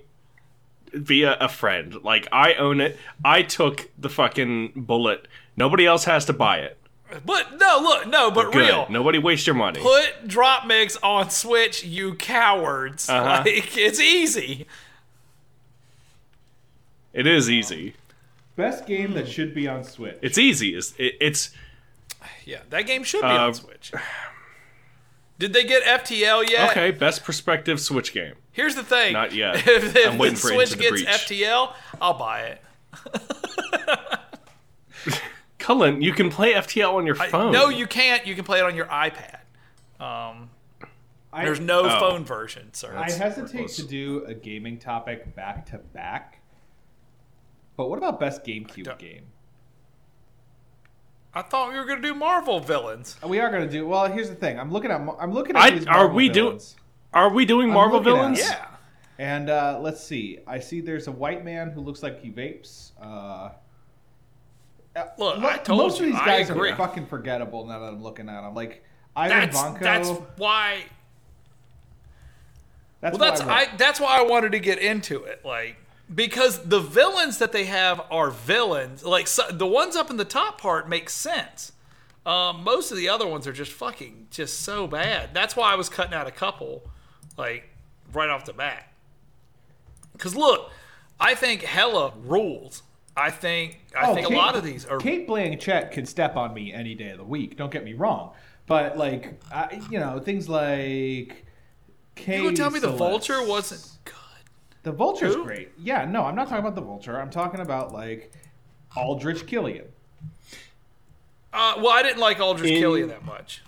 via 0.92 1.36
a 1.40 1.48
friend. 1.48 1.96
Like 2.04 2.28
I 2.32 2.54
own 2.54 2.80
it. 2.80 2.98
I 3.24 3.42
took 3.42 3.88
the 3.98 4.08
fucking 4.08 4.72
bullet. 4.76 5.26
Nobody 5.56 5.86
else 5.86 6.04
has 6.04 6.24
to 6.26 6.32
buy 6.32 6.58
it. 6.58 6.78
But 7.24 7.58
no, 7.58 7.78
look, 7.80 8.06
no, 8.08 8.30
but 8.32 8.52
Good. 8.52 8.66
real. 8.66 8.86
Nobody 8.90 9.18
waste 9.18 9.46
your 9.46 9.54
money. 9.54 9.80
Put 9.80 10.26
Drop 10.26 10.66
Mix 10.66 10.96
on 10.98 11.30
Switch, 11.30 11.84
you 11.84 12.14
cowards. 12.14 13.08
Uh-huh. 13.08 13.42
Like 13.44 13.76
it's 13.76 14.00
easy. 14.00 14.66
It 17.12 17.26
is 17.26 17.48
easy. 17.48 17.94
Best 18.56 18.86
game 18.86 19.12
that 19.14 19.28
should 19.28 19.54
be 19.54 19.68
on 19.68 19.84
Switch. 19.84 20.16
It's 20.20 20.38
easy. 20.38 20.74
It's 20.74 20.94
it, 20.98 21.14
it's 21.20 21.50
Yeah, 22.46 22.60
that 22.70 22.86
game 22.86 23.04
should 23.04 23.20
be 23.20 23.26
Uh, 23.26 23.46
on 23.48 23.54
Switch. 23.54 23.92
Did 25.38 25.52
they 25.52 25.64
get 25.64 25.82
FTL 25.82 26.48
yet? 26.48 26.70
okay. 26.70 26.90
Best 26.92 27.22
perspective 27.24 27.78
Switch 27.78 28.14
game. 28.14 28.36
Here's 28.52 28.74
the 28.74 28.82
thing. 28.84 29.12
Not 29.12 29.34
yet. 29.34 29.56
If, 29.68 29.94
if 29.94 30.08
I'm 30.08 30.16
waiting 30.16 30.36
the 30.36 30.40
for 30.40 30.48
Switch 30.48 30.72
Into 30.72 30.76
the 30.76 30.82
gets 31.04 31.26
Breach. 31.28 31.40
FTL, 31.42 31.74
I'll 32.00 32.14
buy 32.16 32.40
it. 32.42 32.62
Cullen, 35.58 36.00
you 36.00 36.12
can 36.12 36.30
play 36.30 36.52
FTL 36.54 36.94
on 36.94 37.06
your 37.06 37.20
I- 37.20 37.28
phone. 37.28 37.52
no, 37.52 37.68
you 37.68 37.86
can't. 37.86 38.26
You 38.26 38.34
can 38.34 38.44
play 38.44 38.60
it 38.60 38.64
on 38.64 38.74
your 38.76 38.86
iPad. 38.86 39.40
Um, 39.98 40.50
I, 41.32 41.44
there's 41.44 41.60
no 41.60 41.82
Oh. 41.84 41.98
phone 42.00 42.24
version, 42.24 42.72
sir. 42.72 42.94
I 42.96 43.10
hesitate 43.10 43.68
to 43.70 43.82
do 43.82 44.24
a 44.26 44.34
gaming 44.34 44.78
topic 44.78 45.34
back 45.34 45.66
to 45.66 45.78
back. 45.78 46.40
But 47.76 47.90
what 47.90 47.98
about 47.98 48.20
best 48.20 48.44
GameCube 48.44 48.96
game? 48.98 49.26
I 51.36 51.42
thought 51.42 51.70
we 51.70 51.78
were 51.78 51.84
gonna 51.84 52.00
do 52.00 52.14
Marvel 52.14 52.60
villains. 52.60 53.16
We 53.22 53.40
are 53.40 53.50
gonna 53.50 53.68
do. 53.68 53.86
Well, 53.86 54.10
here's 54.10 54.30
the 54.30 54.34
thing. 54.34 54.58
I'm 54.58 54.72
looking 54.72 54.90
at. 54.90 55.00
I'm 55.20 55.32
looking 55.32 55.54
at 55.54 55.62
I- 55.62 55.70
these 55.70 55.86
are 55.86 56.08
we 56.08 56.30
doing? 56.30 56.58
Are 57.12 57.28
we 57.30 57.44
doing 57.44 57.68
Marvel 57.70 57.98
looking 57.98 58.12
at 58.14 58.16
villains? 58.16 58.38
Yeah. 58.40 58.66
And 59.18 59.50
uh, 59.50 59.78
let's 59.82 60.02
see. 60.02 60.38
I 60.46 60.58
see 60.60 60.80
there's 60.80 61.08
a 61.08 61.12
white 61.12 61.44
man 61.44 61.70
who 61.70 61.82
looks 61.82 62.02
like 62.02 62.20
he 62.22 62.30
vapes. 62.30 62.92
Uh, 63.00 63.50
Look, 65.18 65.38
I 65.44 65.58
told 65.58 65.78
most 65.78 66.00
you. 66.00 66.06
of 66.06 66.12
these 66.12 66.20
guys 66.22 66.48
are 66.50 66.76
fucking 66.76 67.06
forgettable 67.06 67.66
now 67.66 67.80
that 67.80 67.88
I'm 67.88 68.02
looking 68.02 68.30
at 68.30 68.40
them. 68.40 68.54
Like 68.54 68.82
Ivan 69.14 69.40
That's 69.50 69.58
Vanko. 69.58 69.80
that's 69.80 70.08
why. 70.36 70.84
that's 73.02 73.18
Well, 73.18 73.28
that's 73.30 73.42
I, 73.42 73.60
I. 73.60 73.76
That's 73.76 74.00
why 74.00 74.18
I 74.18 74.22
wanted 74.22 74.52
to 74.52 74.58
get 74.58 74.78
into 74.78 75.22
it, 75.24 75.42
like 75.44 75.76
because 76.14 76.62
the 76.64 76.80
villains 76.80 77.38
that 77.38 77.52
they 77.52 77.64
have 77.64 78.00
are 78.10 78.30
villains. 78.30 79.04
Like 79.04 79.26
so, 79.26 79.48
the 79.50 79.66
ones 79.66 79.96
up 79.96 80.10
in 80.10 80.16
the 80.16 80.24
top 80.24 80.60
part 80.60 80.88
make 80.88 81.10
sense. 81.10 81.72
Um, 82.24 82.64
most 82.64 82.90
of 82.90 82.96
the 82.96 83.08
other 83.08 83.26
ones 83.26 83.46
are 83.46 83.52
just 83.52 83.72
fucking 83.72 84.28
just 84.30 84.60
so 84.62 84.86
bad. 84.86 85.30
That's 85.32 85.54
why 85.54 85.72
I 85.72 85.76
was 85.76 85.88
cutting 85.88 86.14
out 86.14 86.26
a 86.26 86.32
couple, 86.32 86.82
like 87.36 87.68
right 88.12 88.28
off 88.28 88.44
the 88.44 88.52
bat. 88.52 88.92
Because 90.12 90.34
look, 90.34 90.70
I 91.20 91.34
think 91.34 91.62
Hela 91.62 92.12
rules. 92.24 92.82
I 93.16 93.30
think 93.30 93.80
I 93.96 94.10
Oh, 94.10 94.14
think 94.14 94.26
Kate- 94.28 94.34
a 94.34 94.38
lot 94.38 94.56
of 94.56 94.64
these 94.64 94.84
are. 94.84 94.98
Cate 94.98 95.26
Blanchett 95.28 95.90
can 95.92 96.04
step 96.04 96.36
on 96.36 96.52
me 96.52 96.72
any 96.72 96.94
day 96.94 97.10
of 97.10 97.18
the 97.18 97.24
week. 97.24 97.56
Don't 97.56 97.70
get 97.70 97.84
me 97.84 97.94
wrong, 97.94 98.32
but 98.66 98.98
like 98.98 99.40
I, 99.52 99.80
you 99.90 99.98
know 100.00 100.18
things 100.18 100.48
like. 100.48 101.44
Kay 102.16 102.38
you 102.38 102.44
gonna 102.44 102.56
tell 102.56 102.70
me 102.70 102.80
the 102.80 102.90
Vulture 102.92 103.46
wasn't 103.46 103.86
good? 104.04 104.14
The 104.86 104.92
Vulture's 104.92 105.34
Who? 105.34 105.42
great. 105.42 105.72
Yeah, 105.82 106.04
no, 106.04 106.22
I'm 106.26 106.36
not 106.36 106.44
talking 106.48 106.60
about 106.64 106.76
the 106.76 106.80
Vulture. 106.80 107.20
I'm 107.20 107.28
talking 107.28 107.58
about 107.58 107.92
like 107.92 108.30
Aldrich 108.96 109.44
Killian. 109.48 109.86
Uh, 111.52 111.74
well, 111.78 111.88
I 111.88 112.04
didn't 112.04 112.20
like 112.20 112.38
Aldrich 112.38 112.70
In- 112.70 112.78
Killian 112.78 113.08
that 113.08 113.24
much. 113.24 113.62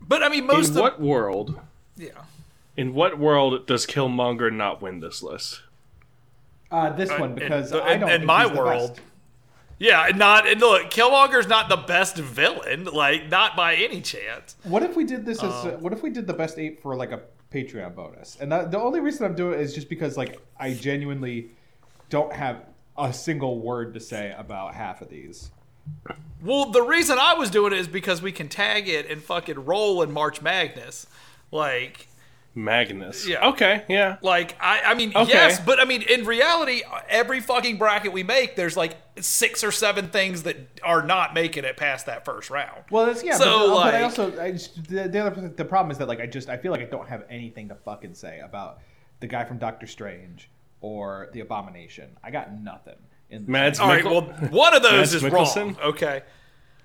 But 0.00 0.24
I 0.24 0.28
mean, 0.28 0.46
most 0.48 0.70
In 0.72 0.78
of 0.78 0.82
what 0.82 1.00
world? 1.00 1.60
yeah. 1.96 2.10
In 2.76 2.92
what 2.92 3.20
world 3.20 3.68
does 3.68 3.86
Killmonger 3.86 4.52
not 4.52 4.82
win 4.82 4.98
this 4.98 5.22
list? 5.22 5.62
Uh, 6.68 6.90
this 6.90 7.08
Uh, 7.08 7.18
one 7.18 7.36
because 7.36 7.70
in- 7.70 7.78
I 7.78 7.96
don't. 7.96 8.10
in 8.10 8.16
think 8.16 8.24
my 8.24 8.42
he's 8.42 8.50
the 8.50 8.58
world, 8.58 8.90
best. 8.96 9.00
Yeah, 9.78 10.10
not 10.16 10.48
and 10.48 10.60
look, 10.60 10.90
Killmonger's 10.90 11.46
not 11.46 11.68
the 11.68 11.76
best 11.76 12.16
villain, 12.16 12.86
like 12.86 13.28
not 13.30 13.54
by 13.56 13.76
any 13.76 14.00
chance. 14.00 14.56
What 14.64 14.82
if 14.82 14.96
we 14.96 15.04
did 15.04 15.24
this 15.24 15.40
as? 15.40 15.52
Um, 15.66 15.80
what 15.82 15.92
if 15.92 16.02
we 16.02 16.10
did 16.10 16.26
the 16.26 16.34
best 16.34 16.58
eight 16.58 16.82
for 16.82 16.96
like 16.96 17.12
a 17.12 17.20
Patreon 17.56 17.94
bonus? 17.94 18.36
And 18.40 18.52
that, 18.52 18.70
the 18.70 18.78
only 18.78 19.00
reason 19.00 19.24
I'm 19.24 19.34
doing 19.34 19.54
it 19.54 19.60
is 19.60 19.74
just 19.74 19.88
because 19.88 20.16
like 20.16 20.40
I 20.58 20.74
genuinely 20.74 21.50
don't 22.10 22.32
have 22.32 22.64
a 22.98 23.12
single 23.12 23.60
word 23.60 23.94
to 23.94 24.00
say 24.00 24.34
about 24.36 24.74
half 24.74 25.00
of 25.00 25.08
these. 25.08 25.50
Well, 26.42 26.66
the 26.66 26.82
reason 26.82 27.16
I 27.18 27.34
was 27.34 27.50
doing 27.50 27.72
it 27.72 27.78
is 27.78 27.88
because 27.88 28.20
we 28.20 28.32
can 28.32 28.48
tag 28.48 28.88
it 28.88 29.10
and 29.10 29.22
fucking 29.22 29.64
roll 29.64 30.02
in 30.02 30.12
March 30.12 30.42
Magnus. 30.42 31.06
Like 31.50 32.08
Magnus. 32.56 33.28
Yeah. 33.28 33.48
Okay. 33.50 33.84
Yeah. 33.88 34.16
like 34.22 34.56
I 34.60 34.80
I 34.86 34.94
mean, 34.94 35.12
Okay. 35.14 35.30
yes, 35.32 35.60
but 35.60 35.78
I 35.78 35.84
mean 35.84 36.02
in 36.02 36.24
reality, 36.24 36.82
every 37.08 37.40
fucking 37.40 37.76
bracket 37.76 38.12
we 38.12 38.22
make, 38.22 38.56
there's 38.56 38.76
like 38.76 38.96
six 39.20 39.62
or 39.62 39.70
seven 39.70 40.08
things 40.08 40.42
that 40.44 40.56
are 40.82 41.02
not 41.02 41.34
making 41.34 41.64
it 41.64 41.76
past 41.76 42.06
that 42.06 42.24
first 42.24 42.48
round. 42.50 42.82
Well, 42.90 43.06
that's 43.06 43.22
yeah. 43.22 43.36
So, 43.36 43.44
but, 43.44 43.52
uh, 43.52 43.84
but 43.84 43.94
I 43.94 43.98
like- 43.98 44.02
also 44.02 44.40
I 44.42 44.52
just, 44.52 44.88
the, 44.88 45.06
the 45.08 45.18
other 45.26 45.48
the 45.48 45.64
problem 45.64 45.90
is 45.90 45.98
that 45.98 46.08
like 46.08 46.20
I 46.20 46.26
just 46.26 46.48
I 46.48 46.56
feel 46.56 46.72
like 46.72 46.80
I 46.80 46.86
don't 46.86 47.08
have 47.08 47.24
anything 47.28 47.68
to 47.68 47.74
fucking 47.74 48.14
say 48.14 48.40
about 48.40 48.78
the 49.20 49.26
guy 49.26 49.44
from 49.44 49.58
Doctor 49.58 49.86
Strange 49.86 50.50
or 50.80 51.28
the 51.34 51.40
Abomination. 51.40 52.16
I 52.24 52.30
got 52.30 52.52
nothing. 52.58 52.96
In 53.28 53.44
Mads 53.46 53.80
All 53.80 53.88
right, 53.88 54.04
Mikkel- 54.04 54.40
well, 54.40 54.50
one 54.50 54.74
of 54.74 54.82
those 54.82 54.92
Mads 55.12 55.14
is 55.14 55.22
Mikkelsen? 55.22 55.76
wrong. 55.78 55.90
Okay. 55.90 56.22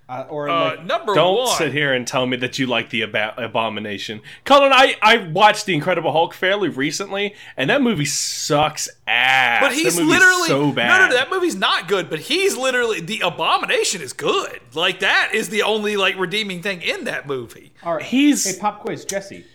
Uh, 0.09 0.25
or 0.29 0.49
Uh, 0.49 0.75
number 0.83 1.13
Don't 1.15 1.37
one. 1.37 1.57
sit 1.57 1.71
here 1.71 1.93
and 1.93 2.05
tell 2.05 2.25
me 2.25 2.35
that 2.37 2.59
you 2.59 2.67
like 2.67 2.89
the 2.89 3.03
Ab- 3.03 3.33
Abomination, 3.37 4.21
Cullen. 4.43 4.73
I 4.73 4.95
I 5.01 5.17
watched 5.17 5.65
the 5.65 5.73
Incredible 5.73 6.11
Hulk 6.11 6.33
fairly 6.33 6.67
recently, 6.67 7.33
and 7.55 7.69
that 7.69 7.81
movie 7.81 8.03
sucks 8.05 8.89
ass. 9.07 9.61
But 9.61 9.71
he's 9.73 9.97
literally 9.97 10.49
so 10.49 10.71
bad. 10.73 10.87
No, 10.99 11.07
no, 11.07 11.13
that 11.15 11.29
movie's 11.31 11.55
not 11.55 11.87
good. 11.87 12.09
But 12.09 12.19
he's 12.19 12.57
literally 12.57 12.99
the 12.99 13.21
abomination 13.21 14.01
is 14.01 14.11
good. 14.11 14.59
Like 14.73 14.99
that 14.99 15.29
is 15.33 15.47
the 15.47 15.61
only 15.63 15.95
like 15.95 16.17
redeeming 16.19 16.61
thing 16.61 16.81
in 16.81 17.05
that 17.05 17.25
movie. 17.25 17.71
all 17.83 17.93
right. 17.95 18.03
he's- 18.03 18.43
hey 18.43 18.59
pop 18.59 18.81
quiz 18.81 19.05
Jesse. 19.05 19.45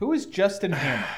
Who 0.00 0.12
is 0.12 0.26
Justin 0.26 0.72
Hammer? 0.72 1.06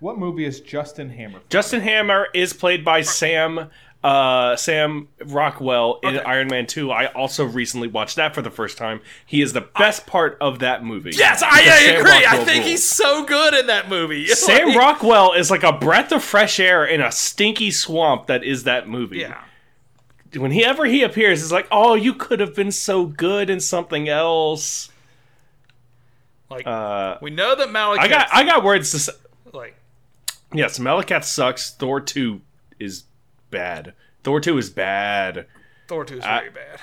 What 0.00 0.18
movie 0.18 0.44
is 0.44 0.60
Justin 0.60 1.08
Hammer? 1.08 1.38
from? 1.38 1.48
Justin 1.48 1.80
Hammer 1.80 2.26
is 2.34 2.52
played 2.52 2.84
by 2.84 3.00
Sam 3.00 3.70
uh, 4.04 4.54
Sam 4.56 5.08
Rockwell 5.24 5.98
in 6.02 6.16
Okay. 6.16 6.24
Iron 6.24 6.48
Man 6.48 6.66
2. 6.66 6.92
I 6.92 7.06
also 7.06 7.44
recently 7.46 7.88
watched 7.88 8.16
that 8.16 8.34
for 8.34 8.42
the 8.42 8.50
first 8.50 8.76
time. 8.76 9.00
He 9.24 9.40
is 9.40 9.54
the 9.54 9.62
best 9.62 10.06
part 10.06 10.36
of 10.42 10.58
that 10.58 10.84
movie. 10.84 11.12
Yes, 11.14 11.42
I, 11.42 11.48
I 11.48 11.80
agree. 11.96 12.12
I 12.12 12.36
think 12.44 12.58
rules. 12.58 12.66
he's 12.66 12.84
so 12.88 13.24
good 13.24 13.54
in 13.54 13.66
that 13.68 13.88
movie. 13.88 14.26
Sam 14.28 14.68
Like, 14.68 14.76
Rockwell 14.76 15.32
is 15.32 15.50
like 15.50 15.62
a 15.62 15.72
breath 15.72 16.12
of 16.12 16.22
fresh 16.22 16.60
air 16.60 16.84
in 16.84 17.00
a 17.00 17.10
stinky 17.10 17.70
swamp 17.70 18.26
that 18.26 18.44
is 18.44 18.64
that 18.64 18.86
movie. 18.88 19.20
Yeah. 19.20 19.40
Whenever 20.36 20.84
he 20.84 21.02
appears, 21.02 21.42
it's 21.42 21.52
like, 21.52 21.68
oh, 21.72 21.94
you 21.94 22.12
could 22.12 22.40
have 22.40 22.54
been 22.54 22.72
so 22.72 23.06
good 23.06 23.48
in 23.48 23.58
something 23.60 24.08
else. 24.08 24.90
Like 26.50 26.66
Uh, 26.66 27.16
we 27.22 27.30
know 27.30 27.54
that 27.54 27.68
Malekith. 27.68 27.98
I 28.00 28.08
got 28.08 28.28
I 28.32 28.44
got 28.44 28.62
words 28.64 28.90
to 28.90 28.98
say. 28.98 29.12
like 29.52 29.76
Yes, 30.52 30.78
Malekith 30.78 31.24
sucks. 31.24 31.70
Thor 31.72 32.00
2 32.00 32.40
is 32.78 33.04
bad. 33.54 33.94
Thor 34.22 34.40
2 34.40 34.58
is 34.58 34.68
bad. 34.70 35.46
Thor 35.88 36.04
two 36.04 36.18
is 36.18 36.24
very 36.24 36.50
bad. 36.50 36.78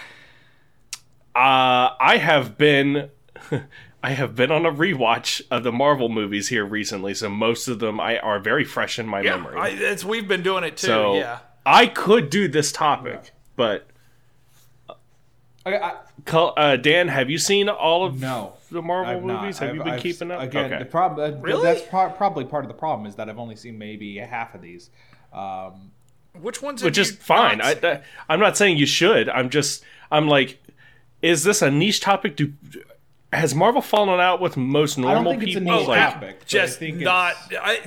Uh, 1.35 1.95
I 1.99 2.17
have 2.21 2.57
been 2.57 3.09
I 4.03 4.11
have 4.11 4.35
been 4.35 4.51
on 4.51 4.65
a 4.65 4.71
rewatch 4.71 5.41
of 5.49 5.63
the 5.63 5.71
Marvel 5.71 6.07
movies 6.09 6.49
here 6.49 6.65
recently, 6.65 7.13
so 7.13 7.29
most 7.29 7.67
of 7.67 7.79
them 7.79 7.99
I 7.99 8.19
are 8.19 8.39
very 8.39 8.63
fresh 8.63 8.99
in 8.99 9.07
my 9.07 9.21
Yeah, 9.21 9.37
memory. 9.37 9.59
I, 9.59 9.67
it's 9.69 10.03
we've 10.05 10.27
been 10.27 10.43
doing 10.43 10.63
it 10.63 10.77
too. 10.77 10.87
so 10.87 11.15
yeah. 11.15 11.39
I 11.65 11.87
could 11.87 12.29
do 12.29 12.47
this 12.47 12.71
topic, 12.71 13.31
but 13.55 13.87
Okay, 15.65 15.77
I, 15.77 15.93
uh, 16.35 16.75
Dan, 16.75 17.07
have 17.07 17.29
you 17.29 17.37
seen 17.37 17.69
all 17.69 18.03
of 18.05 18.19
no. 18.19 18.53
the 18.71 18.81
Marvel 18.81 19.15
I've 19.15 19.23
not. 19.23 19.41
movies? 19.41 19.59
Have 19.59 19.69
I've- 19.69 19.77
you 19.77 19.83
been 19.83 19.93
I've- 19.93 20.01
keeping 20.01 20.31
up? 20.31 20.41
Again, 20.41 20.65
okay. 20.73 20.79
the 20.79 20.89
problem. 20.89 21.33
Uh, 21.35 21.37
Really? 21.39 21.61
That's 21.63 21.81
pro- 21.87 22.09
probably 22.09 22.45
part 22.45 22.65
of 22.65 22.67
the 22.67 22.73
problem 22.77 23.05
is 23.07 23.15
that 23.15 23.29
I've 23.29 23.37
only 23.39 23.55
seen 23.55 23.77
maybe 23.77 24.17
half 24.17 24.55
of 24.55 24.61
these. 24.61 24.89
Um, 25.31 25.91
Which 26.39 26.61
ones? 26.61 26.83
which 26.83 26.97
is 26.97 27.11
fine. 27.11 27.59
not 27.59 27.83
I, 27.83 28.01
I'm 28.29 28.39
not 28.39 28.57
saying 28.57 28.77
you 28.77 28.85
should. 28.85 29.29
I'm 29.29 29.49
just 29.49 29.83
I'm 30.11 30.27
like, 30.27 30.61
is 31.21 31.43
this 31.43 31.61
a 31.61 31.69
niche 31.71 31.99
topic? 31.99 32.35
Do 32.35 32.53
has 33.33 33.55
Marvel 33.55 33.81
fallen 33.81 34.19
out 34.19 34.41
with 34.41 34.57
most 34.57 34.97
I 34.97 35.01
don't 35.03 35.11
normal 35.13 35.31
think 35.33 35.43
it's 35.43 35.55
a 35.55 35.59
people? 35.59 35.77
niche 35.79 35.87
like, 35.87 36.13
topic. 36.13 36.39
but 36.39 36.45
I 36.45 36.49
just 36.49 36.79
think 36.79 36.95
it's- 37.01 37.05
not. 37.05 37.35
I, 37.61 37.79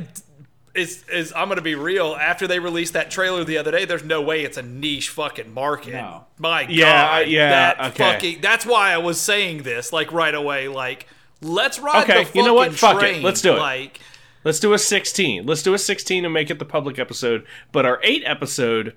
is 0.74 1.04
is 1.12 1.32
I'm 1.36 1.48
gonna 1.48 1.60
be 1.62 1.76
real. 1.76 2.16
After 2.20 2.46
they 2.48 2.58
released 2.58 2.94
that 2.94 3.08
trailer 3.10 3.44
the 3.44 3.58
other 3.58 3.70
day, 3.70 3.84
there's 3.84 4.02
no 4.02 4.20
way 4.22 4.42
it's 4.42 4.56
a 4.56 4.62
niche 4.62 5.08
fucking 5.10 5.54
market. 5.54 5.92
No. 5.92 6.24
My 6.38 6.62
Yeah, 6.62 7.20
God, 7.20 7.28
yeah, 7.28 7.48
that 7.50 7.80
okay. 7.92 8.12
fucking. 8.12 8.40
That's 8.40 8.66
why 8.66 8.92
I 8.92 8.98
was 8.98 9.20
saying 9.20 9.62
this 9.62 9.92
like 9.92 10.10
right 10.12 10.34
away. 10.34 10.66
Like, 10.66 11.06
let's 11.40 11.78
ride 11.78 12.02
Okay, 12.04 12.18
the 12.20 12.24
fucking 12.26 12.40
you 12.40 12.46
know 12.46 12.54
what? 12.54 12.74
Fuck 12.74 13.02
it. 13.04 13.22
Let's 13.22 13.40
do 13.40 13.54
it. 13.54 13.58
Like, 13.58 14.00
Let's 14.44 14.60
do 14.60 14.72
a 14.74 14.78
16. 14.78 15.46
Let's 15.46 15.62
do 15.62 15.74
a 15.74 15.78
16 15.78 16.24
and 16.24 16.32
make 16.34 16.50
it 16.50 16.58
the 16.58 16.64
public 16.64 16.98
episode. 16.98 17.46
But 17.72 17.86
our 17.86 17.98
8 18.02 18.22
episode, 18.26 18.94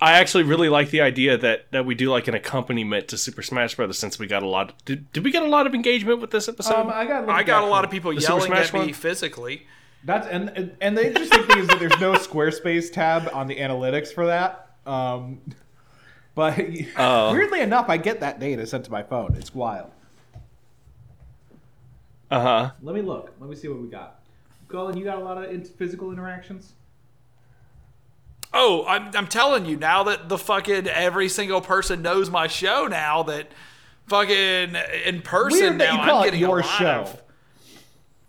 I 0.00 0.12
actually 0.14 0.44
really 0.44 0.68
like 0.68 0.90
the 0.90 1.00
idea 1.02 1.36
that 1.38 1.70
that 1.70 1.84
we 1.86 1.94
do 1.94 2.10
like 2.10 2.28
an 2.28 2.34
accompaniment 2.34 3.08
to 3.08 3.18
Super 3.18 3.42
Smash 3.42 3.74
Brothers 3.76 3.98
since 3.98 4.18
we 4.18 4.26
got 4.26 4.42
a 4.42 4.46
lot. 4.48 4.72
Did, 4.84 5.10
did 5.12 5.24
we 5.24 5.30
get 5.30 5.42
a 5.42 5.48
lot 5.48 5.66
of 5.66 5.74
engagement 5.74 6.20
with 6.20 6.30
this 6.30 6.48
episode? 6.48 6.74
Um, 6.74 6.90
I 6.92 7.04
got. 7.04 7.28
I 7.28 7.42
got 7.42 7.62
a 7.62 7.66
lot 7.66 7.84
of 7.84 7.90
people 7.90 8.12
yelling 8.12 8.44
Smash 8.46 8.68
at 8.68 8.74
me 8.74 8.80
one? 8.80 8.92
physically. 8.92 9.66
That's 10.04 10.26
and 10.28 10.50
and- 10.50 10.76
and 10.80 10.96
the 10.96 11.06
interesting 11.06 11.42
thing 11.44 11.58
is 11.58 11.66
that 11.68 11.78
there's 11.78 11.98
no 12.00 12.12
Squarespace 12.12 12.92
tab 12.92 13.28
on 13.32 13.46
the 13.48 13.56
analytics 13.56 14.12
for 14.14 14.26
that. 14.26 14.70
Um, 14.86 15.40
but 16.34 16.58
Oh. 16.96 17.32
weirdly 17.32 17.60
enough, 17.60 17.86
I 17.88 17.96
get 17.96 18.20
that 18.20 18.38
data 18.38 18.66
sent 18.66 18.84
to 18.84 18.90
my 18.92 19.02
phone. 19.02 19.34
It's 19.36 19.54
wild. 19.54 19.90
Uh 22.30 22.40
huh. 22.40 22.70
Let 22.82 22.94
me 22.94 23.02
look. 23.02 23.32
Let 23.40 23.48
me 23.50 23.56
see 23.56 23.68
what 23.68 23.80
we 23.80 23.88
got. 23.88 24.20
Cullen, 24.68 24.96
you 24.96 25.04
got 25.04 25.18
a 25.18 25.22
lot 25.24 25.38
of 25.38 25.50
in- 25.50 25.64
physical 25.64 26.10
interactions. 26.12 26.72
Oh, 28.52 28.84
I'm, 28.86 29.10
I'm 29.14 29.26
telling 29.26 29.66
you 29.66 29.76
now 29.76 30.04
that 30.04 30.28
the 30.28 30.38
fucking 30.38 30.86
every 30.88 31.28
single 31.28 31.60
person 31.60 32.00
knows 32.02 32.30
my 32.30 32.46
show 32.46 32.86
now 32.86 33.22
that 33.24 33.50
fucking 34.06 34.74
in 35.04 35.20
person 35.22 35.60
Weird 35.60 35.80
that 35.80 35.84
now 35.92 35.92
you 36.04 36.08
call 36.08 36.18
I'm 36.18 36.22
it 36.22 36.24
getting 36.26 36.40
your 36.40 36.60
a 36.60 36.62
lot 36.62 36.78
show. 36.78 37.00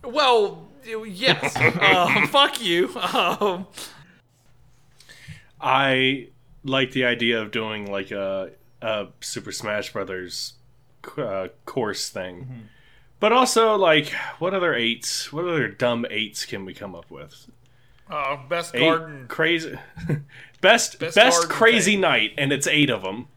of- 0.03 0.13
well, 0.13 0.67
yes. 1.05 1.55
um, 1.81 2.27
fuck 2.29 2.61
you. 2.61 2.93
Um, 2.99 3.67
I 5.59 6.27
like 6.63 6.91
the 6.91 7.05
idea 7.05 7.41
of 7.41 7.51
doing 7.51 7.89
like 7.91 8.11
a, 8.11 8.51
a 8.81 9.07
Super 9.21 9.51
Smash 9.51 9.91
Brothers 9.93 10.53
uh, 11.17 11.47
course 11.65 12.09
thing. 12.09 12.35
Mm-hmm. 12.41 12.59
But 13.19 13.31
also, 13.31 13.75
like, 13.75 14.09
what 14.39 14.53
other 14.53 14.75
eights? 14.75 15.33
What 15.33 15.45
other 15.45 15.67
dumb 15.67 16.05
eights 16.09 16.45
can 16.45 16.65
we 16.65 16.73
come 16.73 16.95
up 16.95 17.09
with? 17.09 17.49
uh, 18.09 18.37
best 18.47 18.73
Eight 18.75 18.79
garden. 18.81 19.25
crazy, 19.27 19.77
best 20.61 20.99
Best 20.99 21.15
best, 21.15 21.49
crazy 21.49 21.93
thing. 21.93 22.01
night, 22.01 22.31
and 22.37 22.53
it's 22.53 22.67
eight 22.67 22.89
of 22.89 23.01
them. 23.01 23.27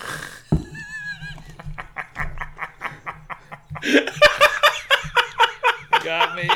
Got 6.03 6.35
me. 6.37 6.47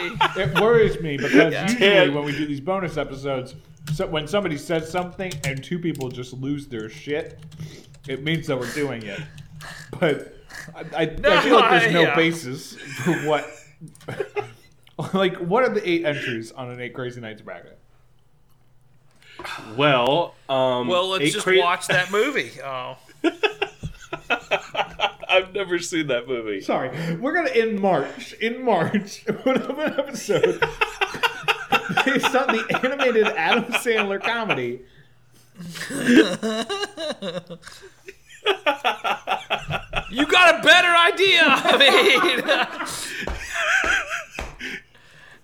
It 0.42 0.60
worries 0.60 1.00
me 1.02 1.18
because 1.18 1.54
usually 1.74 2.10
when 2.10 2.24
we 2.24 2.32
do 2.32 2.46
these 2.46 2.62
bonus 2.62 2.98
episodes, 2.98 3.56
so 3.94 4.08
when 4.08 4.28
somebody 4.28 4.58
says 4.58 4.90
something 4.90 5.32
and 5.46 5.62
two 5.64 5.80
people 5.80 6.10
just 6.10 6.34
lose 6.34 6.68
their 6.68 6.90
shit, 6.90 7.40
it 8.08 8.24
means 8.24 8.48
that 8.48 8.58
we're 8.58 8.72
doing 8.74 9.04
it. 9.04 9.20
But 10.00 10.38
I, 10.76 10.80
I, 10.80 11.02
I 11.02 11.42
feel 11.42 11.56
like 11.56 11.70
there's 11.82 11.94
no 11.94 12.02
yeah. 12.02 12.16
basis 12.16 12.76
for 12.76 13.14
what. 13.28 13.48
like, 15.14 15.38
what 15.38 15.64
are 15.64 15.70
the 15.70 15.88
eight 15.88 16.06
entries 16.06 16.52
on 16.52 16.70
an 16.70 16.80
eight 16.80 16.94
crazy 16.94 17.22
nights 17.22 17.42
bracket? 17.42 17.78
Well, 19.76 20.36
um, 20.48 20.88
Well, 20.88 21.10
let's 21.10 21.32
just 21.34 21.44
cra- 21.44 21.58
watch 21.58 21.88
that 21.88 22.12
movie. 22.12 22.52
Oh, 22.64 22.98
I've 25.28 25.54
never 25.54 25.80
seen 25.80 26.08
that 26.08 26.28
movie. 26.28 26.62
Sorry, 26.62 26.90
we're 27.16 27.34
gonna 27.34 27.50
in 27.50 27.82
March. 27.82 28.34
In 28.34 28.64
March, 28.64 29.26
we'll 29.44 29.58
have 29.60 29.80
an 29.80 30.00
episode 30.00 30.60
based 32.06 32.36
on 32.36 32.48
the 32.56 32.80
animated 32.84 33.28
Adam 33.28 33.66
Sandler 33.74 34.22
comedy. 34.22 34.82
You 40.14 40.26
got 40.28 40.60
a 40.60 40.64
better 40.64 40.88
idea. 40.90 41.42
I 41.44 41.78
mean, 41.78 42.42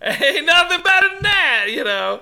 ain't 0.02 0.46
nothing 0.46 0.82
better 0.82 1.10
than 1.10 1.24
that, 1.24 1.66
you 1.70 1.84
know. 1.84 2.22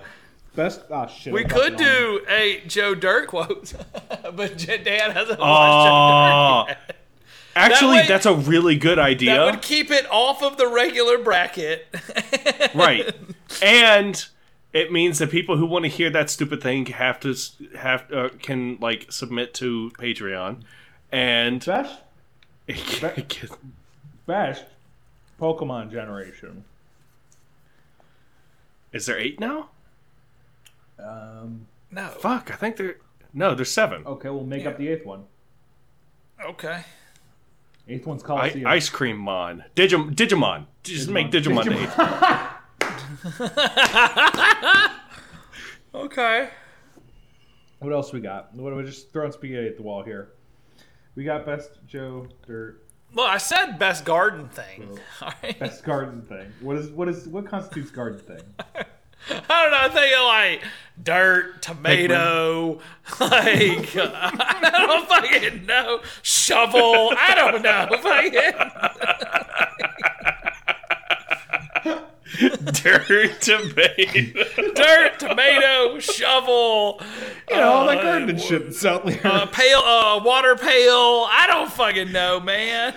Best. 0.55 0.81
Oh 0.89 1.07
shit! 1.07 1.33
We 1.33 1.43
could 1.43 1.73
fucking 1.73 1.73
on. 1.73 1.93
do 1.93 2.21
a 2.27 2.63
Joe 2.65 2.95
Dirt 2.95 3.27
quote, 3.27 3.73
but 4.35 4.57
Dan 4.57 5.11
hasn't 5.11 5.39
watched 5.39 5.85
Joe 5.85 6.73
Dirt 6.73 6.77
yet. 6.87 6.95
actually, 7.55 7.97
way- 7.97 8.07
that's 8.07 8.25
a 8.25 8.33
really 8.33 8.75
good 8.75 8.97
idea. 8.97 9.31
That 9.31 9.39
idea. 9.41 9.51
would 9.51 9.61
keep 9.61 9.91
it 9.91 10.09
off 10.09 10.41
of 10.41 10.57
the 10.57 10.67
regular 10.67 11.19
bracket. 11.19 11.87
right 12.73 13.15
and 13.61 14.25
it 14.73 14.91
means 14.91 15.19
that 15.19 15.31
people 15.31 15.57
who 15.57 15.65
want 15.65 15.85
to 15.85 15.89
hear 15.89 16.09
that 16.09 16.29
stupid 16.29 16.61
thing 16.61 16.85
have 16.87 17.19
to 17.21 17.35
have 17.77 18.11
uh, 18.11 18.29
can 18.41 18.77
like 18.79 19.11
submit 19.11 19.53
to 19.55 19.91
patreon 19.97 20.63
and 21.11 21.61
best. 22.67 23.55
Best 24.25 24.65
Pokemon 25.39 25.91
generation. 25.91 26.63
is 28.91 29.05
there 29.05 29.17
eight 29.19 29.39
now 29.39 29.69
Um. 30.99 31.67
No. 31.91 32.07
fuck 32.07 32.51
i 32.51 32.55
think 32.55 32.75
there 32.75 32.97
no 33.33 33.55
there's 33.55 33.71
seven 33.71 34.05
Okay, 34.05 34.29
we'll 34.29 34.43
make 34.43 34.65
up 34.65 34.77
the 34.77 34.87
eighth 34.89 35.05
one. 35.05 35.23
Okay. 36.45 36.83
Eighth 37.87 38.05
one's 38.05 38.23
I, 38.25 38.63
ice 38.65 38.89
cream 38.89 39.17
mon 39.17 39.63
Digim, 39.75 40.13
digimon 40.13 40.65
just 40.83 41.09
make 41.09 41.31
digimon, 41.31 41.63
the 41.65 41.79
eighth 41.79 41.97
Okay. 45.95 46.49
What 47.79 47.93
else 47.93 48.11
we 48.11 48.19
got? 48.19 48.53
What 48.55 48.73
are 48.73 48.75
we 48.75 48.83
just 48.83 49.11
throwing 49.11 49.31
spaghetti 49.31 49.67
at 49.67 49.77
the 49.77 49.83
wall 49.83 50.03
here? 50.03 50.29
We 51.17 51.23
got 51.23 51.47
best 51.47 51.71
Joe 51.87 52.27
Dirt, 52.45 52.83
Well, 53.15 53.25
I 53.25 53.37
said 53.39 53.79
best 53.79 54.05
garden 54.05 54.49
thing. 54.49 54.99
All 55.23 55.33
right. 55.41 55.57
best 55.57 55.83
garden 55.83 56.21
thing. 56.21 56.53
What 56.61 56.77
is 56.77 56.91
what 56.91 57.09
is 57.09 57.27
what 57.27 57.47
constitutes 57.47 57.89
garden 57.89 58.19
thing? 58.19 58.41
I 58.59 59.63
don't 59.63 59.71
know. 59.71 59.77
I'm 59.77 59.91
thinking 59.91 60.25
like 60.25 60.61
dirt, 61.01 61.63
tomato, 61.63 62.79
like 63.19 63.95
I 63.97 64.69
don't 64.71 65.07
fucking 65.09 65.65
know. 65.65 66.01
Shovel. 66.21 67.11
I 67.17 67.33
don't 67.33 67.63
know. 67.63 67.87
Fucking 67.99 68.41
dirt 72.83 73.39
tomato 73.39 74.43
dirt, 74.75 75.19
tomato, 75.19 75.99
shovel, 75.99 77.01
You 77.49 77.55
know, 77.55 77.71
all 77.71 77.87
that 77.87 77.99
Uh, 77.99 78.03
gardening 78.03 78.37
shit 78.37 78.63
in 78.63 78.73
South 78.73 79.05
uh, 79.25 79.45
pail, 79.47 79.79
uh, 79.79 80.21
water 80.23 80.55
pail. 80.55 81.27
I 81.29 81.45
don't 81.47 81.71
fucking 81.71 82.11
know, 82.11 82.39
man. 82.39 82.93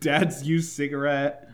Dad's 0.00 0.42
used 0.42 0.72
cigarette. 0.72 1.48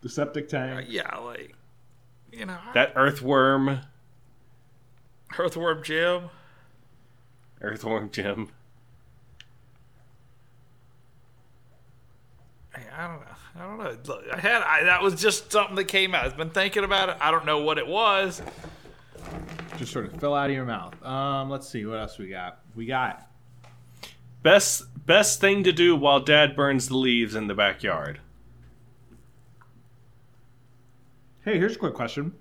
the 0.00 0.08
septic 0.08 0.48
tank. 0.48 0.86
Yeah, 0.88 1.16
like 1.18 1.54
you 2.32 2.46
know, 2.46 2.58
that 2.74 2.92
earthworm 2.96 3.80
earthworm 5.38 5.82
Jim. 5.82 6.30
Earthworm 7.62 8.10
jim 8.10 8.48
I 12.74 13.06
don't 13.06 13.20
know. 13.20 13.26
I 13.54 13.66
don't 13.66 13.78
know. 13.78 14.14
Look, 14.14 14.24
I 14.32 14.38
had 14.38 14.62
I, 14.62 14.84
that 14.84 15.02
was 15.02 15.20
just 15.20 15.52
something 15.52 15.76
that 15.76 15.84
came 15.84 16.14
out. 16.14 16.24
I've 16.24 16.36
been 16.36 16.50
thinking 16.50 16.84
about 16.84 17.10
it. 17.10 17.16
I 17.20 17.30
don't 17.30 17.44
know 17.44 17.62
what 17.62 17.78
it 17.78 17.86
was. 17.86 18.40
Just 19.76 19.92
sort 19.92 20.06
of 20.06 20.18
fell 20.20 20.34
out 20.34 20.48
of 20.48 20.56
your 20.56 20.64
mouth. 20.64 21.02
Um, 21.04 21.50
let's 21.50 21.68
see 21.68 21.84
what 21.84 21.98
else 21.98 22.18
we 22.18 22.28
got. 22.28 22.60
We 22.74 22.86
got 22.86 23.30
best 24.42 24.84
best 25.06 25.40
thing 25.40 25.64
to 25.64 25.72
do 25.72 25.94
while 25.96 26.20
dad 26.20 26.56
burns 26.56 26.88
the 26.88 26.96
leaves 26.96 27.34
in 27.34 27.46
the 27.46 27.54
backyard 27.54 28.20
Hey, 31.44 31.58
here's 31.58 31.74
a 31.74 31.78
quick 31.78 31.94
question. 31.94 32.34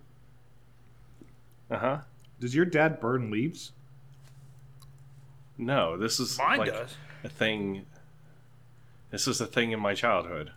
uh-huh 1.69 1.99
Does 2.39 2.53
your 2.53 2.65
dad 2.65 2.99
burn 2.99 3.31
leaves? 3.31 3.71
No, 5.57 5.97
this 5.97 6.19
is 6.19 6.37
Mine 6.37 6.59
like 6.59 6.71
does. 6.71 6.95
a 7.23 7.29
thing. 7.29 7.85
This 9.11 9.27
is 9.27 9.39
a 9.41 9.45
thing 9.45 9.71
in 9.71 9.79
my 9.79 9.93
childhood. 9.93 10.51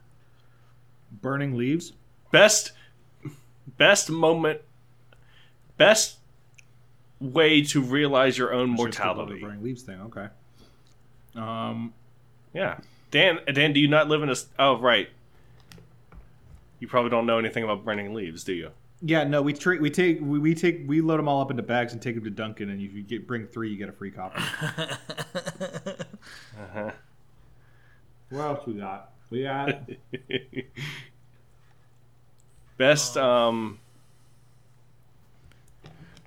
Burning 1.11 1.57
leaves? 1.57 1.92
Best, 2.30 2.72
best 3.78 4.11
moment, 4.11 4.61
best 5.76 6.18
way 7.20 7.62
to 7.62 7.80
realize 7.80 8.37
your 8.38 8.52
own 8.52 8.70
The 8.70 8.76
mortality. 8.76 9.40
burning 9.40 9.62
leaves 9.62 9.83
thing. 9.83 10.00
Okay. 10.02 10.28
Um, 11.35 11.92
Yeah, 12.52 12.78
Dan. 13.11 13.40
Dan, 13.52 13.72
do 13.72 13.80
you 13.80 13.88
not 13.88 14.09
live 14.09 14.22
in 14.22 14.30
a? 14.30 14.37
Oh, 14.59 14.78
right. 14.78 15.09
You 16.80 16.88
probably 16.88 17.11
don't 17.11 17.26
know 17.26 17.38
anything 17.38 17.64
about 17.64 17.85
burning 17.85 18.14
leaves, 18.14 18.44
do 18.44 18.52
you? 18.52 18.70
Yeah, 19.02 19.24
no, 19.24 19.42
we 19.42 19.52
treat 19.52 19.80
we 19.83 19.90
take 19.90 20.20
we, 20.20 20.38
we 20.38 20.54
take 20.54 20.85
we 20.87 21.00
load 21.00 21.18
them 21.18 21.28
all 21.28 21.40
up 21.42 21.50
into 21.50 21.62
bags 21.62 21.92
and 21.92 22.00
take 22.00 22.14
them 22.14 22.24
to 22.24 22.30
Dunkin', 22.30 22.70
and 22.70 22.80
if 22.80 22.92
you 22.92 23.02
get 23.02 23.26
bring 23.26 23.46
three, 23.46 23.70
you 23.70 23.76
get 23.76 23.88
a 23.88 23.92
free 23.92 24.11
copy. 24.11 24.40
Uh-huh. 26.57 26.90
what 28.30 28.40
else 28.40 28.66
we 28.66 28.74
got? 28.74 29.12
We 29.28 29.42
got 29.42 29.90
Best 32.78 33.16
um 33.18 33.78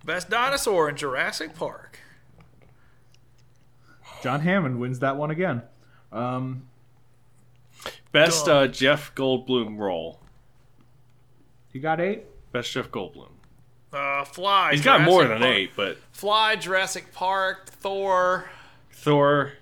Best 0.05 0.29
dinosaur 0.29 0.87
in 0.87 0.95
Jurassic 0.95 1.55
Park. 1.55 1.99
John 4.23 4.41
Hammond 4.41 4.79
wins 4.79 4.99
that 4.99 5.17
one 5.17 5.31
again. 5.31 5.63
Um, 6.11 6.67
best 8.11 8.47
uh, 8.47 8.67
Jeff 8.67 9.13
Goldblum 9.15 9.77
role. 9.77 10.19
you 11.73 11.81
got 11.81 11.99
eight. 11.99 12.23
Best 12.51 12.71
Jeff 12.71 12.89
Goldblum. 12.89 13.29
Uh, 13.93 14.23
Fly. 14.25 14.71
He's 14.71 14.81
got 14.83 14.97
Jurassic 14.99 15.11
more 15.13 15.23
than 15.27 15.39
Park. 15.39 15.53
eight, 15.55 15.71
but 15.75 15.97
Fly, 16.11 16.55
Jurassic 16.55 17.13
Park, 17.13 17.69
Thor. 17.69 18.49
Thor. 18.91 19.53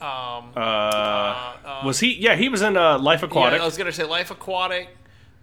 Um, 0.00 0.52
Uh, 0.54 0.60
uh, 0.60 1.82
was 1.84 2.00
he? 2.00 2.14
Yeah, 2.14 2.34
he 2.36 2.48
was 2.48 2.60
in 2.62 2.76
uh, 2.76 2.98
Life 2.98 3.22
Aquatic. 3.22 3.58
Yeah, 3.58 3.62
I 3.62 3.66
was 3.66 3.78
gonna 3.78 3.92
say 3.92 4.04
Life 4.04 4.30
Aquatic. 4.30 4.88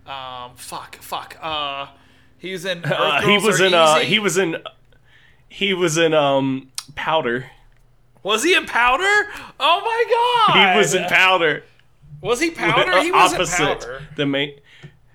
Um, 0.06 0.52
fuck, 0.56 0.96
fuck. 0.98 1.36
Uh, 1.42 1.88
he 2.38 2.52
was 2.52 2.66
in. 2.66 2.84
Uh, 2.86 3.22
he 3.22 3.38
was 3.38 3.60
in. 3.60 3.74
Uh, 3.74 4.00
he 4.00 4.20
was 4.20 4.38
in. 4.38 4.58
He 5.50 5.74
was 5.74 5.98
in 5.98 6.14
um 6.14 6.72
Powder. 6.96 7.50
Was 8.24 8.44
he 8.44 8.54
in 8.56 8.66
Powder? 8.68 9.28
Oh 9.60 9.82
my 9.84 10.46
god! 10.54 10.74
He 10.74 10.78
was 10.78 10.94
in 10.94 11.06
Powder. 11.06 11.64
Was 12.22 12.40
he 12.40 12.52
Powder? 12.52 13.02
He 13.02 13.12
was 13.12 13.34
in 13.34 13.48
Powder. 13.48 14.02
the 14.16 14.26
main. 14.28 14.54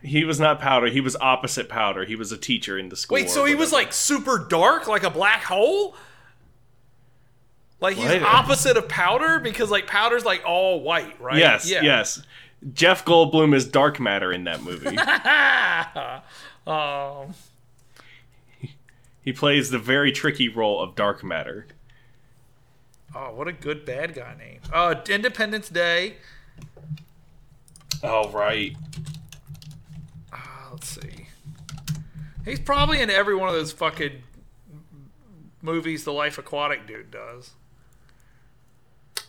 He 0.06 0.24
was 0.24 0.38
not 0.38 0.60
Powder. 0.60 0.86
He 0.88 1.00
was 1.00 1.16
opposite 1.16 1.68
Powder. 1.68 2.04
He 2.04 2.14
was 2.16 2.30
a 2.32 2.36
teacher 2.38 2.78
in 2.78 2.88
the 2.88 2.96
school. 2.96 3.16
Wait, 3.16 3.28
so 3.28 3.44
he 3.44 3.54
was 3.54 3.72
like 3.72 3.92
super 3.92 4.38
dark, 4.48 4.86
like 4.86 5.02
a 5.02 5.10
black 5.10 5.42
hole? 5.42 5.96
Like 7.80 7.96
he's 7.96 8.08
What? 8.08 8.22
opposite 8.22 8.76
of 8.76 8.88
Powder 8.88 9.38
because 9.40 9.70
like 9.70 9.86
Powder's 9.86 10.24
like 10.24 10.42
all 10.46 10.80
white, 10.80 11.20
right? 11.20 11.38
Yes, 11.38 11.68
Yeah. 11.70 11.82
yes. 11.82 12.22
Jeff 12.72 13.04
Goldblum 13.04 13.54
is 13.54 13.66
dark 13.66 14.00
matter 14.00 14.32
in 14.32 14.44
that 14.44 14.62
movie. 14.62 14.96
Um, 16.66 17.34
he 19.22 19.32
plays 19.32 19.70
the 19.70 19.78
very 19.78 20.10
tricky 20.10 20.48
role 20.48 20.82
of 20.82 20.96
dark 20.96 21.22
matter. 21.22 21.66
oh, 23.14 23.32
what 23.34 23.46
a 23.46 23.52
good 23.52 23.84
bad 23.84 24.14
guy 24.14 24.34
name. 24.36 24.58
Uh, 24.72 24.96
Independence 25.08 25.68
Day. 25.68 26.16
Oh 28.02 28.28
right. 28.30 28.74
Let's 30.76 30.88
see. 30.88 31.28
He's 32.44 32.60
probably 32.60 33.00
in 33.00 33.08
every 33.08 33.34
one 33.34 33.48
of 33.48 33.54
those 33.54 33.72
fucking 33.72 34.22
movies 35.62 36.04
the 36.04 36.12
Life 36.12 36.36
Aquatic 36.36 36.86
dude 36.86 37.10
does. 37.10 37.52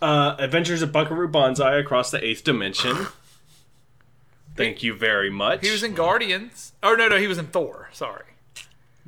Uh, 0.02 0.36
Adventures 0.40 0.82
of 0.82 0.92
Buckaroo 0.92 1.30
Banzai 1.30 1.78
across 1.78 2.12
the 2.12 2.22
eighth 2.22 2.44
dimension. 2.44 3.08
Thank 4.58 4.84
you 4.84 4.94
very 4.94 5.30
much. 5.30 5.66
He 5.66 5.72
was 5.72 5.84
in 5.84 5.94
Guardians. 5.94 6.74
Oh 6.84 6.96
no, 6.96 7.08
no, 7.08 7.18
he 7.18 7.28
was 7.28 7.38
in 7.38 7.48
Thor. 7.48 7.88
Sorry. 7.94 8.26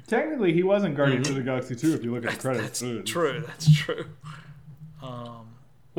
Technically, 0.07 0.53
he 0.53 0.63
was 0.63 0.85
in 0.85 0.93
Guardians 0.95 1.27
of 1.27 1.35
the 1.35 1.41
Galaxy 1.41 1.75
2 1.75 1.93
if 1.93 2.05
you 2.05 2.13
look 2.13 2.25
at 2.25 2.31
the 2.31 2.37
credits. 2.37 2.81
Ugh. 2.81 3.05
True, 3.05 3.43
that's 3.45 3.77
true. 3.77 4.05
Um, 5.03 5.48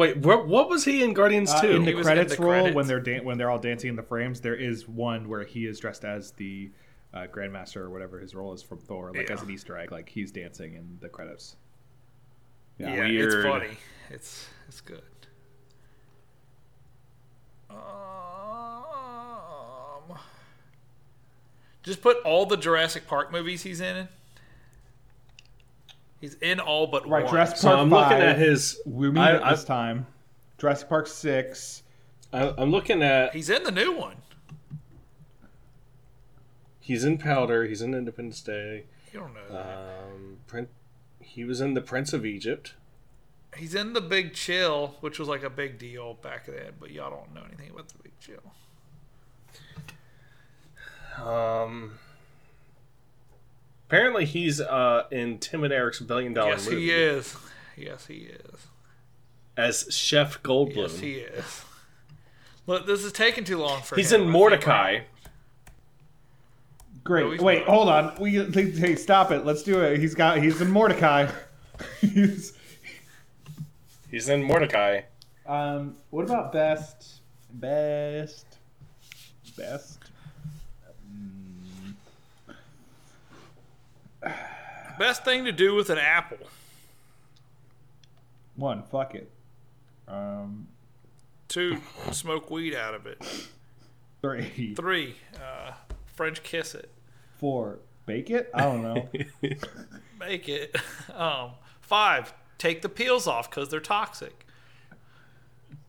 Wait, 0.01 0.17
what, 0.17 0.49
what 0.49 0.69
was 0.71 0.85
he 0.85 1.03
in 1.03 1.13
Guardians 1.13 1.51
Uh, 1.51 1.61
two? 1.61 1.71
in 1.73 1.83
He 1.85 1.91
the 1.91 1.95
was 1.99 2.07
in 2.07 2.13
credits 2.15 2.37
the 2.37 2.43
roll, 2.43 2.53
credits. 2.53 2.75
when 2.75 2.87
they're 2.87 3.01
dan- 3.01 3.23
when 3.25 3.37
they're 3.39 3.51
all 3.51 3.59
dancing 3.59 3.91
in 3.91 3.97
the 3.97 4.03
frames, 4.03 4.41
there 4.41 4.55
is 4.55 4.89
one 4.89 5.29
where 5.29 5.45
he 5.45 5.67
is 5.67 5.79
dressed 5.79 6.05
as 6.05 6.31
the 6.33 6.71
uh, 7.13 7.27
Grandmaster 7.27 7.77
or 7.79 7.91
whatever 7.91 8.19
his 8.19 8.35
role 8.35 8.53
is 8.55 8.63
from 8.63 8.79
Thor, 8.79 9.13
like 9.15 9.29
Yeah. 9.29 9.35
as 9.35 9.43
an 9.43 9.51
Easter 9.51 9.77
egg, 9.77 9.93
like 9.93 10.09
he's 10.09 10.31
dancing 10.33 10.75
in 10.75 10.97
the 11.01 11.09
credits. 11.09 11.57
yeah, 12.79 12.95
Yeah. 13.07 13.25
it's 13.27 13.35
funny. 13.45 13.77
It's 14.11 14.49
it's 14.69 14.81
good. 14.81 15.03
Um, 20.11 20.19
just 21.83 22.01
put 22.03 22.17
all 22.25 22.47
the 22.47 22.57
Jurassic 22.57 23.07
Park 23.07 23.31
movies 23.33 23.63
he's 23.63 23.81
in. 23.81 24.09
He's 26.21 26.35
in 26.35 26.61
all 26.61 26.87
but 26.87 27.09
Right, 27.09 27.25
one. 27.25 27.33
Jurassic 27.33 27.57
so 27.57 27.71
I'm 27.75 27.89
5, 27.91 28.11
looking 28.11 28.23
at 28.23 28.39
his. 28.39 28.81
We 28.85 29.11
meet 29.11 29.21
I- 29.21 29.37
it 29.37 29.43
I- 29.43 29.51
this 29.53 29.65
time. 29.65 30.07
Jurassic 30.59 30.89
Park 30.89 31.07
6. 31.07 31.83
I, 32.33 32.55
I'm 32.59 32.71
looking 32.71 33.03
at. 33.03 33.35
He's 33.35 33.49
in 33.51 33.63
the 33.65 33.71
new 33.73 33.93
one. 33.93 34.17
He's 36.79 37.05
in 37.05 37.19
Powder. 37.19 37.65
He's 37.65 37.81
in 37.83 37.95
Independence 37.95 38.41
Day. 38.43 38.85
You 39.13 39.21
don't 39.21 39.35
know 39.35 39.49
that. 39.51 39.67
Um, 40.13 40.37
Prin- 40.47 40.69
he 41.21 41.45
was 41.45 41.61
in 41.61 41.75
The 41.75 41.81
Prince 41.81 42.13
of 42.13 42.27
Egypt. 42.27 42.75
He's 43.57 43.75
in 43.75 43.95
the 43.95 44.01
Big 44.01 44.35
Chill, 44.35 44.97
which 45.01 45.19
was 45.19 45.29
like 45.29 45.43
a 45.43 45.51
big 45.51 45.79
deal 45.79 46.15
back 46.15 46.47
then, 46.47 46.73
but 46.79 46.91
y'all 46.93 47.11
don't 47.11 47.35
know 47.35 47.43
anything 47.47 47.71
about 47.71 47.89
the 47.89 47.99
Big 48.03 48.13
Chill. 48.21 48.43
Um, 51.27 51.99
apparently, 53.91 54.25
he's 54.25 54.61
uh, 54.61 55.05
in 55.11 55.39
Tim 55.39 55.65
and 55.65 55.73
Eric's 55.73 55.99
Billion 55.99 56.33
Dollar 56.33 56.51
yes, 56.51 56.69
Movie 56.69 56.83
Yes, 56.83 56.87
he 56.87 56.93
is. 56.93 57.37
Yes, 57.77 58.07
he 58.07 58.15
is. 58.15 58.67
as 59.57 59.87
Chef 59.91 60.41
Goldblum. 60.45 60.77
Yes, 60.77 60.99
he 61.01 61.15
is. 61.15 61.65
Look, 62.69 62.87
this 62.87 63.03
is 63.03 63.13
taking 63.13 63.43
too 63.43 63.59
long 63.59 63.83
for 63.83 63.97
he's 63.97 64.13
him. 64.13 64.21
He's 64.21 64.29
in 64.29 64.33
Mortdecai. 64.33 65.03
Great. 67.03 67.39
No, 67.39 67.45
Wait, 67.45 67.61
not. 67.61 67.69
hold 67.69 67.89
on. 67.89 68.15
We 68.21 68.33
hey, 68.45 68.95
stop 68.95 69.33
it. 69.33 69.45
Let's 69.45 69.63
do 69.65 69.81
it. 69.81 69.99
He's 69.99 70.15
got 70.15 70.39
he's 70.39 70.61
in 70.61 70.69
Mortdecai. 70.69 71.33
he's 72.01 72.53
He's 74.11 74.29
in 74.29 74.43
Mortdecai. 74.47 75.05
um 75.47 75.97
what 76.11 76.25
about 76.25 76.53
best 76.53 77.21
best 77.55 78.45
best 79.57 80.00
Best 84.99 85.25
thing 85.25 85.45
to 85.45 85.53
do 85.53 85.75
with 85.75 85.91
an 85.91 85.99
apple. 85.99 86.39
one, 88.57 88.83
fuck 88.83 89.15
it. 89.15 89.31
Um 90.09 90.69
Two, 91.49 91.79
smoke 92.13 92.49
weed 92.51 92.75
out 92.77 92.95
of 92.95 93.07
it. 93.07 93.21
three, 94.23 94.75
Three, 94.77 95.17
uh, 95.37 95.73
French 96.15 96.43
kiss 96.45 96.75
it. 96.77 96.89
four, 97.39 97.79
bake 98.07 98.31
it? 98.31 98.51
I 98.55 98.61
don't 98.63 98.83
know. 98.83 99.09
Make 100.21 100.49
it. 100.49 100.77
Um, 101.15 101.51
five, 101.81 102.33
take 102.57 102.83
the 102.83 102.89
peels 102.89 103.27
off 103.27 103.51
because 103.51 103.69
they're 103.69 103.81
toxic. 103.81 104.47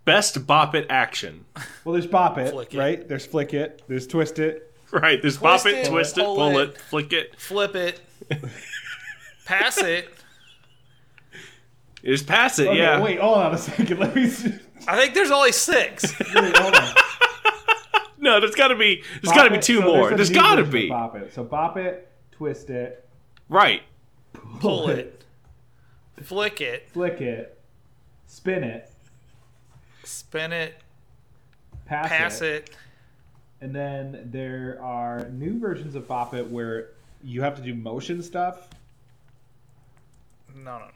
Best 0.04 0.48
Bop 0.48 0.74
It 0.74 0.88
action. 0.90 1.46
well 1.86 1.94
there's 1.94 2.08
bop 2.08 2.38
it, 2.40 2.52
Flick 2.52 2.74
it. 2.74 2.78
right? 2.78 3.08
There's 3.08 3.26
flick 3.28 3.54
it, 3.54 3.84
there's 3.88 4.08
twist 4.08 4.40
it. 4.40 4.71
Right, 5.02 5.22
there's 5.22 5.38
Bop 5.38 5.62
Twist 5.62 5.78
It, 5.78 5.88
it, 5.88 5.90
Twist 5.90 6.18
It, 6.18 6.22
pull 6.26 6.36
Pull 6.36 6.58
it. 6.60 6.70
It, 6.70 6.78
Flick 6.82 7.14
It. 7.14 7.40
Flip 7.40 7.76
it. 7.76 8.02
pass 9.46 9.78
it. 9.78 10.10
Just 12.04 12.28
pass 12.28 12.58
it, 12.60 12.68
Okay, 12.68 12.78
yeah. 12.80 13.00
wait, 13.02 13.20
hold 13.20 13.38
on 13.38 13.54
a 13.54 13.58
second. 13.58 14.00
Let 14.00 14.16
me 14.16 14.28
see. 14.28 14.54
I 14.88 14.98
think 15.00 15.14
there's 15.14 15.30
only 15.32 15.52
six. 15.52 16.04
Wait, 16.36 16.58
hold 16.58 16.74
on. 16.76 16.94
No, 18.18 18.40
there's 18.40 18.56
got 18.56 18.70
to 18.70 18.76
be. 18.76 19.04
There's 19.22 19.36
got 19.36 19.44
to 19.44 19.52
be 19.52 19.60
two 19.60 19.80
so 19.80 19.86
more. 19.86 20.12
a 20.12 20.16
There's 20.16 20.32
new 20.32 20.36
got 20.36 20.56
to 20.56 20.64
be. 20.66 20.90
Bop 20.90 21.16
it. 21.16 21.32
So 21.34 21.44
bop 21.44 21.78
it, 21.78 22.12
twist 22.32 22.70
it, 22.72 23.08
Right. 23.50 23.84
Pull 24.60 24.90
it. 24.90 25.24
Flick 26.24 26.60
it. 26.62 26.90
flick 26.92 27.22
it, 27.22 27.60
spin 28.28 28.64
it, 28.64 28.90
Spin 30.04 30.52
it. 30.52 30.76
pass, 31.86 32.08
Pass 32.10 32.42
it. 32.42 32.70
it. 32.70 32.76
And 33.62 33.76
then 33.76 34.28
there 34.32 34.80
are 34.82 35.30
new 35.30 35.60
versions 35.60 35.94
of 35.96 36.08
Bop 36.08 36.34
It 36.34 36.50
where 36.50 36.90
you 37.24 37.42
have 37.42 37.56
to 37.58 37.62
do 37.62 37.76
motion 37.76 38.24
stuff. 38.24 38.68
No, 40.56 40.80
no, 40.80 40.86
no. 40.86 40.92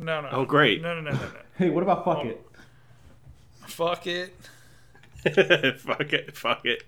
No, 0.00 0.20
no. 0.20 0.28
Oh, 0.30 0.44
great. 0.44 0.82
No, 0.82 0.94
no, 0.94 1.00
no, 1.00 1.10
no, 1.10 1.18
no. 1.18 1.30
Hey, 1.56 1.70
what 1.70 1.82
about 1.82 2.04
Fuck 2.04 2.18
Oh. 2.24 2.28
It? 2.28 2.46
Fuck 3.66 4.06
it. 4.06 4.34
fuck 5.80 6.12
it. 6.12 6.36
Fuck 6.36 6.64
it. 6.64 6.84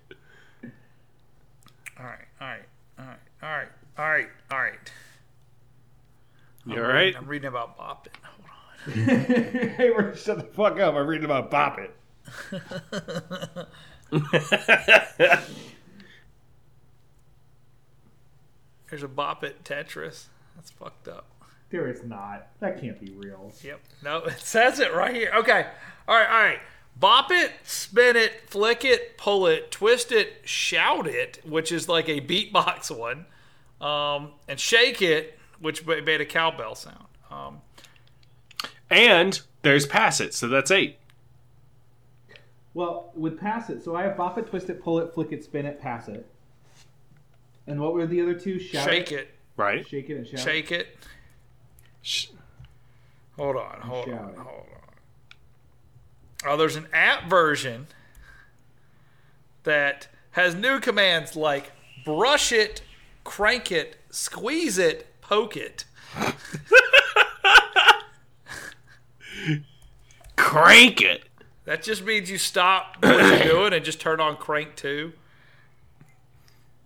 All 1.99 2.05
right, 2.05 2.25
all 2.39 2.47
right, 2.47 2.63
all 2.97 3.05
right, 3.05 3.17
all 3.43 3.49
right, 3.49 3.67
all 3.97 4.05
right, 4.09 4.27
all 4.51 4.59
right. 4.59 4.91
You 6.65 6.81
all 6.83 6.89
right? 6.89 7.15
I'm 7.15 7.27
reading 7.27 7.49
about 7.49 7.77
Bop 7.77 8.07
It. 8.07 8.17
Hold 8.23 8.47
on. 8.47 9.03
hey, 9.75 9.91
we're 9.95 10.15
shut 10.15 10.37
the 10.37 10.43
fuck 10.43 10.79
up. 10.79 10.95
I'm 10.95 11.05
reading 11.05 11.25
about 11.25 11.51
Bop 11.51 11.79
It. 11.79 11.95
There's 18.89 19.03
a 19.03 19.07
Bop 19.07 19.43
It 19.43 19.63
Tetris. 19.63 20.25
That's 20.55 20.71
fucked 20.71 21.07
up. 21.07 21.25
There 21.69 21.87
is 21.87 22.03
not. 22.03 22.47
That 22.59 22.81
can't 22.81 22.99
be 22.99 23.11
real. 23.13 23.51
Yep. 23.63 23.79
No, 24.03 24.17
it 24.25 24.39
says 24.39 24.79
it 24.79 24.93
right 24.93 25.15
here. 25.15 25.31
Okay. 25.35 25.65
All 26.07 26.15
right, 26.17 26.29
all 26.29 26.43
right. 26.43 26.59
Bop 26.99 27.31
it, 27.31 27.51
spin 27.63 28.17
it, 28.17 28.49
flick 28.49 28.83
it, 28.83 29.17
pull 29.17 29.47
it, 29.47 29.71
twist 29.71 30.11
it, 30.11 30.41
shout 30.43 31.07
it, 31.07 31.39
which 31.45 31.71
is 31.71 31.87
like 31.87 32.09
a 32.09 32.19
beatbox 32.19 32.95
one, 32.95 33.25
um, 33.79 34.31
and 34.49 34.59
shake 34.59 35.01
it, 35.01 35.39
which 35.59 35.85
made 35.87 36.19
a 36.19 36.25
cowbell 36.25 36.75
sound. 36.75 37.05
Um, 37.31 37.61
And 38.89 39.39
there's 39.61 39.85
pass 39.85 40.19
it, 40.19 40.33
so 40.33 40.49
that's 40.49 40.69
eight. 40.69 40.97
Well, 42.73 43.11
with 43.15 43.37
pass 43.39 43.69
it, 43.69 43.83
so 43.83 43.95
I 43.95 44.03
have 44.03 44.15
bop 44.15 44.37
it, 44.37 44.47
twist 44.47 44.69
it, 44.69 44.81
pull 44.81 44.99
it, 44.99 45.13
flick 45.13 45.31
it, 45.31 45.43
spin 45.43 45.65
it, 45.65 45.79
pass 45.81 46.07
it. 46.07 46.25
And 47.67 47.79
what 47.81 47.93
were 47.93 48.05
the 48.07 48.21
other 48.21 48.33
two? 48.33 48.59
Shout 48.59 48.87
shake 48.87 49.11
it, 49.11 49.29
Right? 49.57 49.85
shake 49.87 50.09
it, 50.09 50.15
and 50.17 50.25
shout. 50.25 50.35
It. 50.35 50.39
Shake 50.43 50.71
it. 50.71 50.97
Sh- 52.01 52.27
Hold 53.37 53.55
on, 53.57 53.81
hold 53.81 54.05
shout 54.05 54.21
on, 54.23 54.29
it. 54.29 54.37
hold 54.37 54.47
on. 54.47 54.65
Oh, 56.45 56.57
there's 56.57 56.75
an 56.75 56.87
app 56.93 57.29
version 57.29 57.87
that 59.63 60.07
has 60.31 60.53
new 60.55 60.79
commands 60.79 61.35
like 61.35 61.71
brush 62.05 62.51
it, 62.51 62.81
crank 63.23 63.71
it, 63.71 63.97
squeeze 64.09 64.77
it, 64.77 65.07
poke 65.21 65.55
it. 65.57 65.85
Crank 70.35 71.01
it. 71.01 71.23
That 71.71 71.83
just 71.83 72.03
means 72.03 72.29
you 72.29 72.37
stop 72.37 72.97
what 73.01 73.17
you're 73.17 73.53
doing 73.53 73.71
and 73.71 73.85
just 73.85 74.01
turn 74.01 74.19
on 74.19 74.35
crank 74.35 74.75
two. 74.75 75.13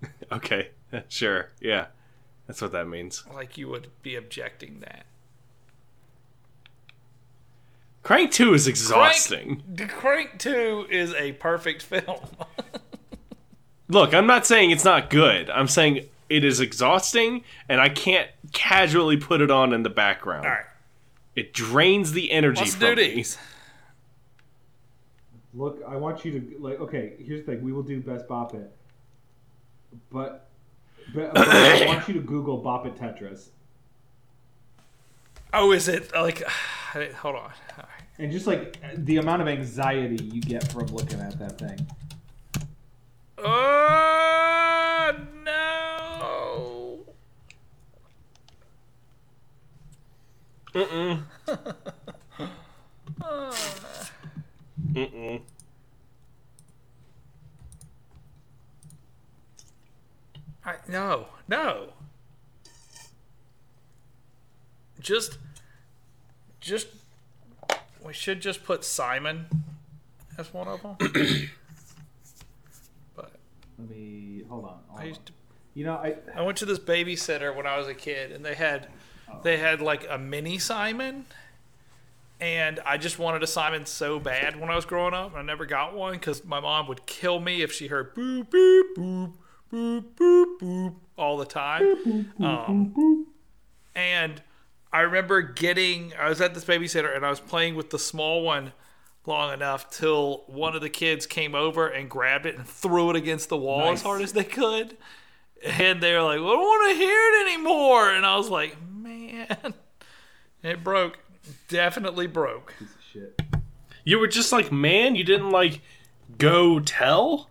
Okay, 0.31 0.69
sure. 1.07 1.49
Yeah, 1.59 1.87
that's 2.45 2.61
what 2.61 2.71
that 2.73 2.87
means. 2.87 3.23
Like 3.33 3.57
you 3.57 3.67
would 3.69 3.87
be 4.03 4.15
objecting 4.15 4.81
that. 4.81 5.05
Crank 8.03 8.31
2 8.31 8.53
is 8.53 8.67
exhausting. 8.67 9.63
Crank, 9.75 9.91
crank 9.91 10.39
two 10.39 10.85
is 10.91 11.13
a 11.15 11.31
perfect 11.33 11.81
film. 11.81 12.19
Look, 13.87 14.13
I'm 14.13 14.27
not 14.27 14.45
saying 14.45 14.69
it's 14.69 14.85
not 14.85 15.09
good. 15.09 15.49
I'm 15.49 15.67
saying 15.67 16.07
it 16.29 16.43
is 16.43 16.59
exhausting, 16.59 17.43
and 17.67 17.81
I 17.81 17.89
can't 17.89 18.29
casually 18.51 19.17
put 19.17 19.41
it 19.41 19.49
on 19.49 19.73
in 19.73 19.81
the 19.81 19.89
background. 19.89 20.45
All 20.45 20.51
right, 20.51 20.65
It 21.35 21.53
drains 21.53 22.11
the 22.11 22.31
energy 22.31 22.61
let's 22.61 22.75
from 22.75 22.95
do 22.95 22.95
me. 22.95 23.25
These. 25.55 25.59
Look, 25.59 25.81
I 25.87 25.95
want 25.95 26.25
you 26.25 26.39
to 26.39 26.57
like. 26.59 26.79
Okay, 26.79 27.13
here's 27.19 27.45
the 27.45 27.53
thing. 27.53 27.63
We 27.63 27.71
will 27.71 27.83
do 27.83 28.01
best 28.01 28.27
bop 28.27 28.53
it, 28.53 28.71
but, 30.11 30.49
but, 31.13 31.33
but 31.33 31.47
I 31.47 31.85
want 31.85 32.07
you 32.07 32.13
to 32.15 32.21
Google 32.21 32.57
bop 32.57 32.85
it 32.85 32.95
Tetris 32.95 33.49
Oh, 35.57 35.71
is 35.71 35.87
it 35.87 36.13
like? 36.13 36.43
Hold 36.43 37.35
on. 37.35 37.41
All 37.41 37.47
right. 37.77 37.87
and 38.19 38.29
just 38.29 38.45
like 38.45 38.77
the 39.05 39.15
amount 39.17 39.41
of 39.41 39.47
anxiety 39.47 40.21
you 40.21 40.41
get 40.41 40.69
from 40.69 40.87
looking 40.87 41.21
at 41.21 41.39
that 41.39 41.57
thing. 41.57 41.87
Oh 43.37 45.15
no! 45.45 47.05
Mm-mm. 50.73 51.23
Mm-mm. 54.95 55.41
I, 60.65 60.75
no, 60.87 61.27
no. 61.47 61.89
Just, 64.99 65.37
just. 66.59 66.87
We 68.03 68.13
should 68.13 68.39
just 68.41 68.63
put 68.63 68.83
Simon 68.83 69.47
as 70.37 70.53
one 70.53 70.67
of 70.67 70.81
them. 70.81 70.95
but 73.15 73.31
Let 73.79 73.89
me 73.89 74.43
hold 74.47 74.65
on. 74.65 74.79
hold 74.87 74.99
I 74.99 75.01
on. 75.01 75.07
used 75.07 75.25
to 75.25 75.33
You 75.73 75.85
know, 75.85 75.95
I 75.95 76.15
I 76.35 76.41
went 76.43 76.57
to 76.59 76.65
this 76.65 76.79
babysitter 76.79 77.55
when 77.55 77.65
I 77.65 77.77
was 77.77 77.87
a 77.87 77.95
kid, 77.95 78.31
and 78.31 78.45
they 78.45 78.53
had 78.55 78.87
oh. 79.31 79.39
they 79.43 79.57
had 79.57 79.81
like 79.81 80.05
a 80.09 80.17
mini 80.19 80.59
Simon, 80.59 81.25
and 82.39 82.79
I 82.85 82.97
just 82.97 83.17
wanted 83.19 83.43
a 83.43 83.47
Simon 83.47 83.85
so 83.85 84.19
bad 84.19 84.59
when 84.59 84.69
I 84.69 84.75
was 84.75 84.85
growing 84.85 85.13
up. 85.13 85.31
and 85.31 85.37
I 85.37 85.41
never 85.41 85.65
got 85.65 85.95
one 85.95 86.13
because 86.13 86.43
my 86.45 86.59
mom 86.59 86.87
would 86.87 87.05
kill 87.05 87.39
me 87.39 87.61
if 87.61 87.71
she 87.71 87.87
heard 87.87 88.13
boop 88.15 88.49
boop 88.49 88.95
boop 88.95 89.33
boop 89.71 90.03
boop 90.15 90.59
boop 90.59 90.95
all 91.17 91.37
the 91.37 91.45
time. 91.45 92.31
Um, 92.41 93.27
and 93.95 94.41
I 94.91 95.01
remember 95.01 95.41
getting 95.41 96.13
I 96.19 96.29
was 96.29 96.41
at 96.41 96.53
this 96.53 96.65
babysitter 96.65 97.15
and 97.15 97.25
I 97.25 97.29
was 97.29 97.39
playing 97.39 97.75
with 97.75 97.89
the 97.89 97.99
small 97.99 98.43
one 98.43 98.73
long 99.25 99.53
enough 99.53 99.89
till 99.89 100.43
one 100.47 100.75
of 100.75 100.81
the 100.81 100.89
kids 100.89 101.25
came 101.25 101.55
over 101.55 101.87
and 101.87 102.09
grabbed 102.09 102.45
it 102.45 102.55
and 102.55 102.67
threw 102.67 103.09
it 103.09 103.15
against 103.15 103.49
the 103.49 103.57
wall 103.57 103.91
as 103.91 104.01
hard 104.03 104.21
as 104.21 104.33
they 104.33 104.43
could. 104.43 104.97
And 105.63 106.01
they 106.03 106.13
were 106.13 106.21
like, 106.21 106.39
well, 106.39 106.49
I 106.49 106.55
don't 106.55 106.61
want 106.61 106.91
to 106.91 106.97
hear 106.97 107.09
it 107.09 107.47
anymore. 107.47 108.09
And 108.11 108.23
I 108.25 108.35
was 108.37 108.49
like, 108.49 108.77
man, 108.93 109.73
it 110.63 110.83
broke. 110.83 111.17
Definitely 111.67 112.27
broke. 112.27 112.73
piece 112.79 112.89
of 112.89 113.01
shit. 113.11 113.41
You 114.03 114.19
were 114.19 114.27
just 114.27 114.51
like, 114.51 114.71
man, 114.71 115.15
you 115.15 115.23
didn't 115.23 115.49
like 115.51 115.81
go 116.37 116.79
tell? 116.79 117.49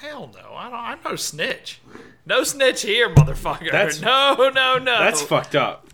Hell 0.00 0.30
no. 0.34 0.54
I 0.54 0.70
don't, 0.70 0.78
I'm 0.78 0.98
no 1.04 1.16
snitch. 1.16 1.80
No 2.26 2.42
snitch 2.44 2.82
here, 2.82 3.08
motherfucker. 3.14 3.70
That's- 3.70 4.00
no, 4.00 4.50
no, 4.54 4.78
no. 4.78 4.98
That's 4.98 5.22
fucked 5.22 5.54
up. 5.54 5.88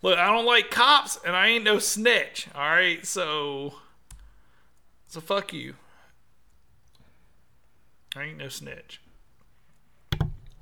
Look, 0.00 0.18
I 0.18 0.26
don't 0.26 0.46
like 0.46 0.70
cops, 0.70 1.18
and 1.26 1.34
I 1.34 1.48
ain't 1.48 1.64
no 1.64 1.78
snitch. 1.78 2.46
All 2.54 2.62
right, 2.62 3.04
so, 3.04 3.74
so 5.08 5.20
fuck 5.20 5.52
you. 5.52 5.74
I 8.16 8.24
ain't 8.24 8.38
no 8.38 8.48
snitch. 8.48 9.00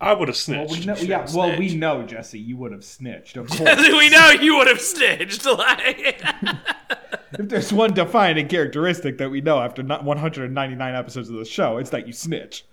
I 0.00 0.12
would 0.12 0.28
have 0.28 0.34
Well, 0.48 0.68
snitched. 0.68 0.72
we 0.80 0.84
know, 0.86 0.94
should 0.94 1.08
yeah, 1.08 1.26
well, 1.34 1.58
we 1.58 1.74
know, 1.74 2.02
Jesse, 2.02 2.38
you 2.38 2.56
would 2.58 2.72
have 2.72 2.84
snitched. 2.84 3.36
Of 3.38 3.48
course. 3.50 3.78
we 3.88 4.10
know 4.10 4.30
you 4.30 4.56
would 4.58 4.66
have 4.68 4.80
snitched. 4.80 5.44
Like, 5.46 6.22
if 7.38 7.48
there's 7.48 7.72
one 7.72 7.94
defining 7.94 8.46
characteristic 8.48 9.16
that 9.18 9.30
we 9.30 9.40
know 9.40 9.58
after 9.58 9.82
not 9.82 10.04
199 10.04 10.94
episodes 10.94 11.28
of 11.30 11.36
the 11.36 11.44
show, 11.46 11.78
it's 11.78 11.90
that 11.90 12.06
you 12.06 12.12
snitch. 12.12 12.64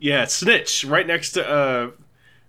Yeah, 0.00 0.26
snitch 0.26 0.84
right 0.84 1.06
next 1.06 1.32
to 1.32 1.48
uh 1.48 1.90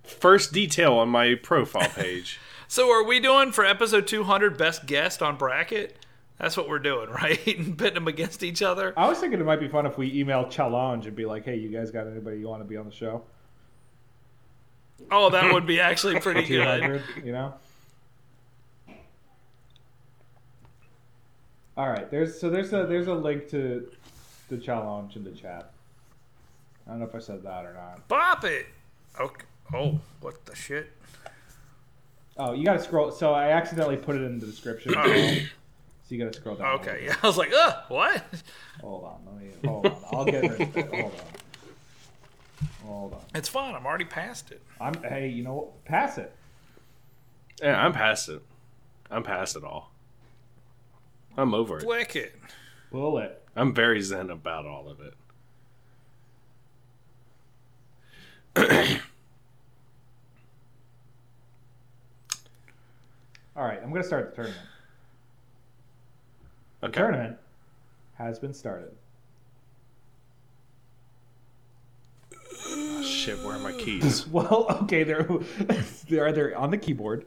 first 0.03 0.53
detail 0.53 0.93
on 0.93 1.09
my 1.09 1.35
profile 1.35 1.89
page. 1.89 2.39
so 2.67 2.89
are 2.91 3.03
we 3.03 3.19
doing 3.19 3.51
for 3.51 3.63
episode 3.65 4.07
200 4.07 4.57
best 4.57 4.85
guest 4.85 5.21
on 5.21 5.35
bracket? 5.37 5.95
That's 6.39 6.55
what 6.55 6.69
we're 6.69 6.79
doing, 6.79 7.09
right? 7.09 7.45
and 7.45 7.77
pitting 7.77 7.95
them 7.95 8.07
against 8.07 8.43
each 8.43 8.61
other. 8.61 8.93
I 8.97 9.07
was 9.07 9.19
thinking 9.19 9.39
it 9.39 9.45
might 9.45 9.59
be 9.59 9.67
fun 9.67 9.85
if 9.85 9.97
we 9.97 10.11
email 10.13 10.47
Challenge 10.49 11.05
and 11.05 11.15
be 11.15 11.25
like, 11.25 11.45
"Hey, 11.45 11.57
you 11.57 11.69
guys 11.69 11.91
got 11.91 12.07
anybody 12.07 12.39
you 12.39 12.47
want 12.47 12.61
to 12.61 12.67
be 12.67 12.77
on 12.77 12.85
the 12.85 12.91
show?" 12.91 13.23
Oh, 15.11 15.29
that 15.29 15.53
would 15.53 15.65
be 15.65 15.79
actually 15.79 16.19
pretty 16.21 16.43
good. 16.47 17.03
you 17.23 17.31
know. 17.31 17.53
All 21.77 21.89
right, 21.89 22.09
there's 22.09 22.39
so 22.39 22.49
there's 22.49 22.73
a 22.73 22.85
there's 22.85 23.07
a 23.07 23.13
link 23.13 23.49
to 23.49 23.89
the 24.49 24.57
challenge 24.57 25.15
in 25.15 25.23
the 25.23 25.31
chat. 25.31 25.71
I 26.87 26.91
don't 26.91 26.99
know 26.99 27.05
if 27.05 27.15
I 27.15 27.19
said 27.19 27.43
that 27.43 27.65
or 27.65 27.73
not. 27.73 28.07
Bop 28.07 28.43
it. 28.43 28.65
Okay. 29.19 29.45
Oh, 29.73 29.99
what 30.21 30.45
the 30.45 30.55
shit? 30.55 30.91
Oh, 32.35 32.53
you 32.53 32.65
got 32.65 32.73
to 32.73 32.83
scroll. 32.83 33.11
So 33.11 33.33
I 33.33 33.51
accidentally 33.51 33.97
put 33.97 34.15
it 34.15 34.23
in 34.23 34.39
the 34.39 34.45
description. 34.45 34.93
so 36.09 36.15
you 36.15 36.23
got 36.23 36.33
to 36.33 36.39
scroll 36.39 36.55
down. 36.55 36.79
Okay, 36.79 37.03
yeah. 37.05 37.15
I 37.21 37.27
was 37.27 37.37
like, 37.37 37.53
uh, 37.53 37.81
what? 37.87 38.23
Hold 38.81 39.03
on, 39.03 39.19
let 39.27 39.35
me. 39.35 39.51
Hold 39.63 39.85
on, 39.85 39.97
I'll 40.11 40.25
get 40.25 40.43
it. 40.43 40.57
Hold 40.89 41.13
on. 41.13 41.21
Hold 42.83 43.13
on. 43.13 43.21
It's 43.35 43.47
fine. 43.47 43.75
I'm 43.75 43.85
already 43.85 44.05
past 44.05 44.51
it. 44.51 44.59
I'm. 44.81 44.95
Hey, 45.03 45.27
you 45.27 45.43
know 45.43 45.53
what? 45.53 45.85
Pass 45.85 46.17
it. 46.17 46.35
yeah, 47.61 47.79
I'm 47.79 47.93
past 47.93 48.27
it. 48.27 48.41
I'm 49.11 49.21
past 49.21 49.55
it 49.55 49.63
all. 49.63 49.91
I'm 51.37 51.53
over 51.53 51.77
it. 51.77 51.83
Flick 51.83 52.15
it. 52.15 52.35
Bullet. 52.91 53.43
I'm 53.55 53.75
very 53.75 54.01
zen 54.01 54.31
about 54.31 54.65
all 54.65 54.89
of 54.89 54.99
it. 55.01 55.13
All 63.55 63.63
right, 63.65 63.79
I'm 63.83 63.91
gonna 63.91 64.03
start 64.03 64.31
the 64.31 64.35
tournament. 64.37 64.67
The 66.81 66.87
Okay. 66.87 66.99
tournament 67.01 67.37
has 68.17 68.39
been 68.39 68.53
started. 68.53 68.91
Oh, 72.71 73.01
shit, 73.03 73.39
where 73.43 73.55
are 73.55 73.59
my 73.59 73.71
keys? 73.73 74.27
Well, 74.31 74.67
okay, 74.83 75.03
they're 75.03 75.27
they're 76.07 76.27
either 76.27 76.55
on 76.57 76.71
the 76.71 76.77
keyboard, 76.77 77.25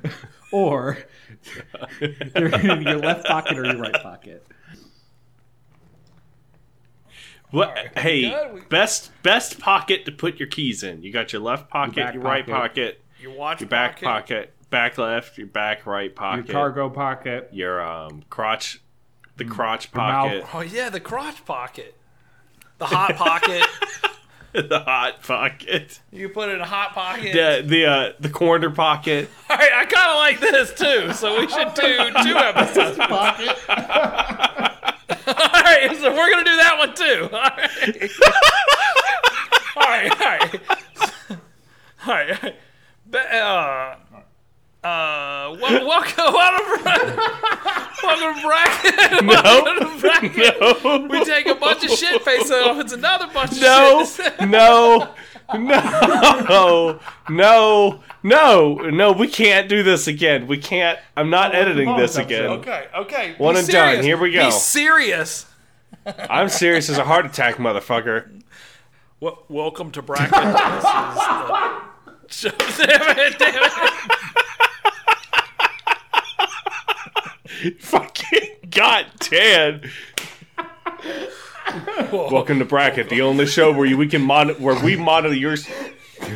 or 0.52 0.98
they're 2.00 2.48
in 2.60 2.82
your 2.82 2.98
left 2.98 3.26
pocket 3.26 3.58
or 3.58 3.64
your 3.64 3.76
right 3.78 4.02
pocket. 4.02 4.46
What? 7.50 7.68
Alright, 7.68 7.98
hey. 7.98 8.50
We- 8.52 8.60
best 8.62 9.10
best 9.22 9.58
pocket 9.58 10.04
to 10.06 10.12
put 10.12 10.38
your 10.38 10.48
keys 10.48 10.82
in. 10.82 11.02
You 11.02 11.12
got 11.12 11.32
your 11.32 11.42
left 11.42 11.68
pocket, 11.70 11.96
back 11.96 12.14
your, 12.14 12.22
right 12.22 12.46
pocket. 12.46 12.98
pocket, 12.98 13.00
Your 13.22 13.32
watch 13.32 13.60
your 13.60 13.68
back 13.70 14.00
pocket. 14.00 14.04
pocket, 14.04 14.54
back 14.70 14.98
left, 14.98 15.38
your 15.38 15.46
back 15.46 15.86
right 15.86 16.14
pocket, 16.14 16.36
Your 16.36 16.44
pocket, 16.44 16.52
cargo 16.52 16.90
pocket. 16.90 17.48
your 17.52 17.80
um 17.82 18.22
crotch, 18.30 18.80
the 19.38 19.44
crotch 19.44 19.88
Your 19.94 20.02
mouth. 20.02 20.42
pocket, 20.42 20.54
Oh 20.54 20.60
yeah, 20.60 20.90
the 20.90 21.00
crotch 21.00 21.44
pocket. 21.44 21.94
The 22.78 22.86
hot 22.86 23.16
pocket. 23.16 23.64
the 24.52 24.80
hot 24.80 25.22
pocket, 25.22 26.00
you 26.12 26.28
put 26.28 26.48
it 26.48 26.54
in 26.56 26.60
a 26.60 26.64
hot 26.66 26.92
pocket. 26.94 27.32
the 27.32 27.62
the 27.66 27.86
uh, 27.86 28.12
the 28.20 28.28
corner 28.30 28.70
pocket. 28.70 29.28
All 29.50 29.56
right, 29.56 29.72
I 29.72 29.84
kind 29.84 30.10
of 30.10 30.16
like 30.16 30.40
this 30.40 30.72
too, 30.74 31.12
so 31.12 31.38
we 31.40 31.48
should 31.48 31.74
do 31.74 31.96
two 32.22 32.36
episodes. 32.36 32.96
Pocket. 32.98 33.56
All 33.68 35.62
right, 35.62 35.96
so 36.00 36.14
we're 36.14 36.30
gonna 36.30 36.44
do 36.44 36.56
that 36.56 36.76
one 36.78 36.94
too. 36.94 37.28
All 37.32 37.40
right, 37.40 38.10
all 39.76 39.82
right, 39.84 40.20
all 40.20 40.28
right, 40.28 40.60
all 42.06 42.14
right. 42.14 42.54
Be- 43.10 43.18
uh, 43.18 43.96
uh, 44.84 45.56
wel- 45.60 45.86
welcome, 45.86 46.32
welcome, 46.32 47.16
welcome 48.02 48.34
to 48.34 48.42
bracket. 48.42 49.26
welcome 49.26 49.90
to 49.90 50.00
bracket. 50.00 50.54
No, 50.84 51.06
We 51.10 51.24
take 51.24 51.46
a 51.46 51.56
bunch 51.56 51.84
of 51.84 51.90
shit 51.90 52.22
face 52.22 52.50
off. 52.50 52.78
It's 52.78 52.92
another 52.92 53.26
bunch 53.32 53.52
of 53.52 53.60
no, 53.60 54.04
shit. 54.04 54.40
no, 54.48 55.12
no, 55.54 57.00
no, 57.28 58.00
no, 58.22 58.74
no. 58.74 59.12
We 59.12 59.26
can't 59.26 59.68
do 59.68 59.82
this 59.82 60.06
again. 60.06 60.46
We 60.46 60.58
can't. 60.58 60.98
I'm 61.16 61.30
not 61.30 61.56
editing 61.56 61.96
this 61.96 62.16
again. 62.16 62.44
episode. 62.44 62.60
Okay, 62.60 62.86
okay. 62.96 63.34
One 63.38 63.54
be 63.54 63.60
and 63.60 63.68
done. 63.68 64.04
Here 64.04 64.16
we 64.16 64.30
go. 64.30 64.46
Be 64.46 64.52
serious. 64.52 65.46
I'm 66.06 66.48
serious 66.48 66.88
as 66.88 66.98
a 66.98 67.04
heart 67.04 67.26
attack, 67.26 67.56
motherfucker. 67.56 68.42
Wel- 69.20 69.42
welcome 69.48 69.90
to 69.90 70.02
bracket. 70.02 70.30
This 72.28 72.44
is 72.44 72.52
the... 72.52 72.86
damn 72.86 73.18
it! 73.18 73.38
Damn 73.38 73.64
it! 73.64 74.44
Fucking 77.80 78.48
goddamn. 78.70 79.82
Welcome 82.12 82.58
to 82.60 82.64
Bracket, 82.64 83.08
the 83.08 83.22
only 83.22 83.46
show 83.46 83.72
where 83.72 83.86
you, 83.86 83.96
we 83.96 84.08
can 84.08 84.22
monitor 84.22 84.60
where 84.60 84.82
we 84.82 84.96
monitor 84.96 85.34
your. 85.34 85.56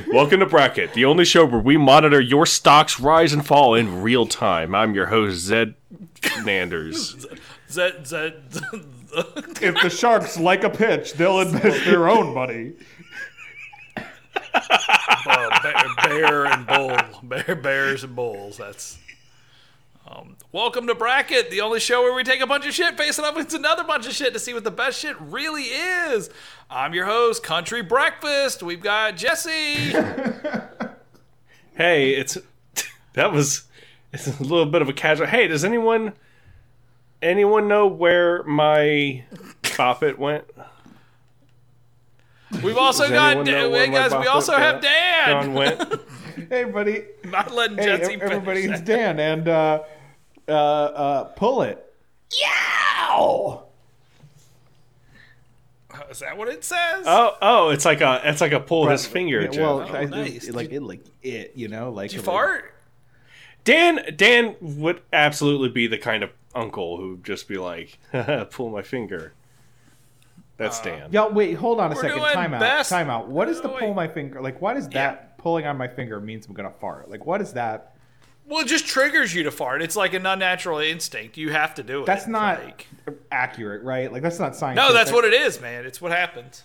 Welcome 0.09 0.41
to 0.41 0.47
Bracket, 0.47 0.95
the 0.95 1.05
only 1.05 1.25
show 1.25 1.45
where 1.45 1.61
we 1.61 1.77
monitor 1.77 2.21
your 2.21 2.47
stocks 2.47 3.01
rise 3.01 3.33
and 3.33 3.45
fall 3.47 3.75
in 3.75 4.03
real 4.03 4.27
time. 4.27 4.75
I'm 4.75 4.95
your 4.95 5.07
host 5.07 5.39
Zed 5.39 5.75
Nanders. 6.45 7.27
Z, 7.71 7.91
Z, 8.05 8.33
Z, 8.53 8.61
If 9.61 9.83
the 9.83 9.91
sharks 9.91 10.39
like 10.39 10.65
a 10.65 10.71
pitch, 10.71 11.15
they'll 11.15 11.41
invest 11.41 11.85
their 11.85 12.09
own 12.09 12.35
money. 12.35 12.73
uh, 13.97 15.63
bear, 15.63 15.85
bear 16.05 16.47
and 16.47 16.67
bull, 16.67 16.97
bear, 17.23 17.57
bears 17.57 18.05
and 18.05 18.15
bulls. 18.17 18.57
That's. 18.57 18.99
Um, 20.07 20.37
welcome 20.51 20.87
to 20.89 20.95
Bracket, 20.95 21.51
the 21.51 21.61
only 21.61 21.79
show 21.81 22.03
where 22.03 22.13
we 22.13 22.25
take 22.25 22.41
a 22.41 22.47
bunch 22.47 22.67
of 22.67 22.75
shit, 22.75 22.97
face 22.97 23.19
it 23.19 23.25
up 23.25 23.37
with 23.37 23.55
another 23.55 23.85
bunch 23.85 24.07
of 24.07 24.13
shit 24.13 24.33
to 24.33 24.39
see 24.39 24.53
what 24.53 24.65
the 24.65 24.71
best 24.71 24.99
shit 24.99 25.17
really 25.21 25.63
is. 25.65 26.29
I'm 26.69 26.93
your 26.93 27.07
host, 27.07 27.43
Country 27.43 27.83
Breakfast. 27.83 28.63
We've 28.63 28.83
got 28.83 29.17
Jesse. 29.17 29.95
Hey, 31.75 32.11
it's 32.11 32.37
that 33.15 33.33
was 33.33 33.65
it's 34.13 34.27
a 34.27 34.43
little 34.43 34.67
bit 34.67 34.83
of 34.83 34.91
a 34.91 34.93
casual. 34.93 35.27
Hey, 35.27 35.49
does 35.49 35.65
anyone 35.65 36.13
anyone 37.23 37.67
know 37.67 37.87
where 37.87 38.43
my 38.43 39.25
Bop 39.79 40.03
It 40.03 40.19
went? 40.19 40.45
We've 42.63 42.77
also 42.77 43.09
got 43.09 43.39
anyone 43.39 43.47
know 43.47 43.71
where 43.71 43.87
hey 43.87 43.91
my 43.91 44.09
guys. 44.09 44.13
We 44.21 44.27
also 44.27 44.53
have 44.53 44.83
John 44.83 45.45
Dan. 45.47 45.55
went. 45.55 45.81
Hey, 46.51 46.65
buddy. 46.65 47.05
Not 47.25 47.53
letting 47.53 47.79
Hey, 47.79 47.85
Jesse 47.85 48.15
everybody, 48.21 48.63
it's 48.65 48.81
Dan, 48.81 49.19
and 49.21 49.49
uh, 49.49 49.83
uh, 50.49 50.53
uh, 50.53 51.25
pull 51.25 51.63
it. 51.63 51.85
Yow! 52.41 53.65
Is 56.11 56.21
that 56.21 56.37
what 56.37 56.49
it 56.49 56.65
says? 56.65 57.05
Oh, 57.07 57.37
oh, 57.41 57.69
it's 57.71 57.85
like 57.85 58.01
a 58.01 58.21
it's 58.25 58.41
like 58.41 58.53
a 58.53 58.61
pull 58.61 58.89
his 58.89 59.07
finger. 59.07 59.47
joke. 59.49 59.57
well, 59.89 59.91
Oh, 59.91 59.97
I, 59.99 60.05
nice. 60.07 60.51
like 60.51 60.73
it, 60.73 60.83
like 60.83 61.05
it, 61.23 61.53
you 61.55 61.69
know, 61.69 61.91
like 61.91 62.11
Did 62.11 62.17
you 62.17 62.21
like- 62.23 62.27
fart? 62.27 62.75
Dan 63.65 64.01
Dan 64.17 64.57
would 64.61 65.01
absolutely 65.13 65.69
be 65.69 65.87
the 65.87 65.99
kind 65.99 66.23
of 66.25 66.31
uncle 66.55 66.97
who'd 66.99 67.23
just 67.25 67.47
be 67.49 67.57
like, 67.59 67.99
"Pull 68.51 68.71
my 68.71 68.83
finger." 68.83 69.33
That's 70.57 70.81
Dan. 70.81 71.11
Yo, 71.13 71.29
wait, 71.29 71.55
hold 71.55 71.81
on 71.81 71.93
a 71.93 71.95
We're 71.95 72.03
second. 72.03 72.19
Time 72.21 72.55
out. 72.55 72.61
best- 72.61 72.91
Time 72.91 73.09
out. 73.11 73.29
What 73.29 73.49
is 73.49 73.61
the 73.61 73.71
Oh, 73.71 73.79
pull 73.79 73.95
my 73.95 74.09
finger? 74.09 74.41
Like, 74.41 74.61
why 74.61 74.75
does 74.75 74.89
that 74.91 75.32
pulling 75.43 75.67
on 75.67 75.77
my 75.77 75.89
finger 75.89 76.21
means 76.21 76.47
I'm 76.47 76.55
gonna 76.55 76.71
fart? 76.81 77.11
Like, 77.11 77.27
what 77.27 77.41
is 77.41 77.53
that? 77.55 77.95
Well, 78.47 78.61
it 78.61 78.67
just 78.67 78.87
triggers 78.87 79.35
you 79.35 79.45
to 79.45 79.51
fart. 79.51 79.83
It's 79.83 79.95
like 79.97 80.15
an 80.15 80.27
unnatural 80.27 80.79
instinct. 80.79 81.37
You 81.37 81.51
have 81.53 81.75
to 81.77 81.83
do 81.83 82.03
it. 82.03 82.07
That's 82.07 82.27
not 82.27 82.63
Like- 82.65 82.87
accurate, 83.31 83.83
right? 83.83 84.13
Like, 84.13 84.23
that's 84.23 84.39
not 84.41 84.57
science. 84.57 84.77
no, 84.77 84.93
that's 84.93 85.13
what 85.13 85.25
it 85.25 85.33
is, 85.33 85.61
man. 85.61 85.87
It's 85.87 86.01
what 86.01 86.11
happens. 86.13 86.65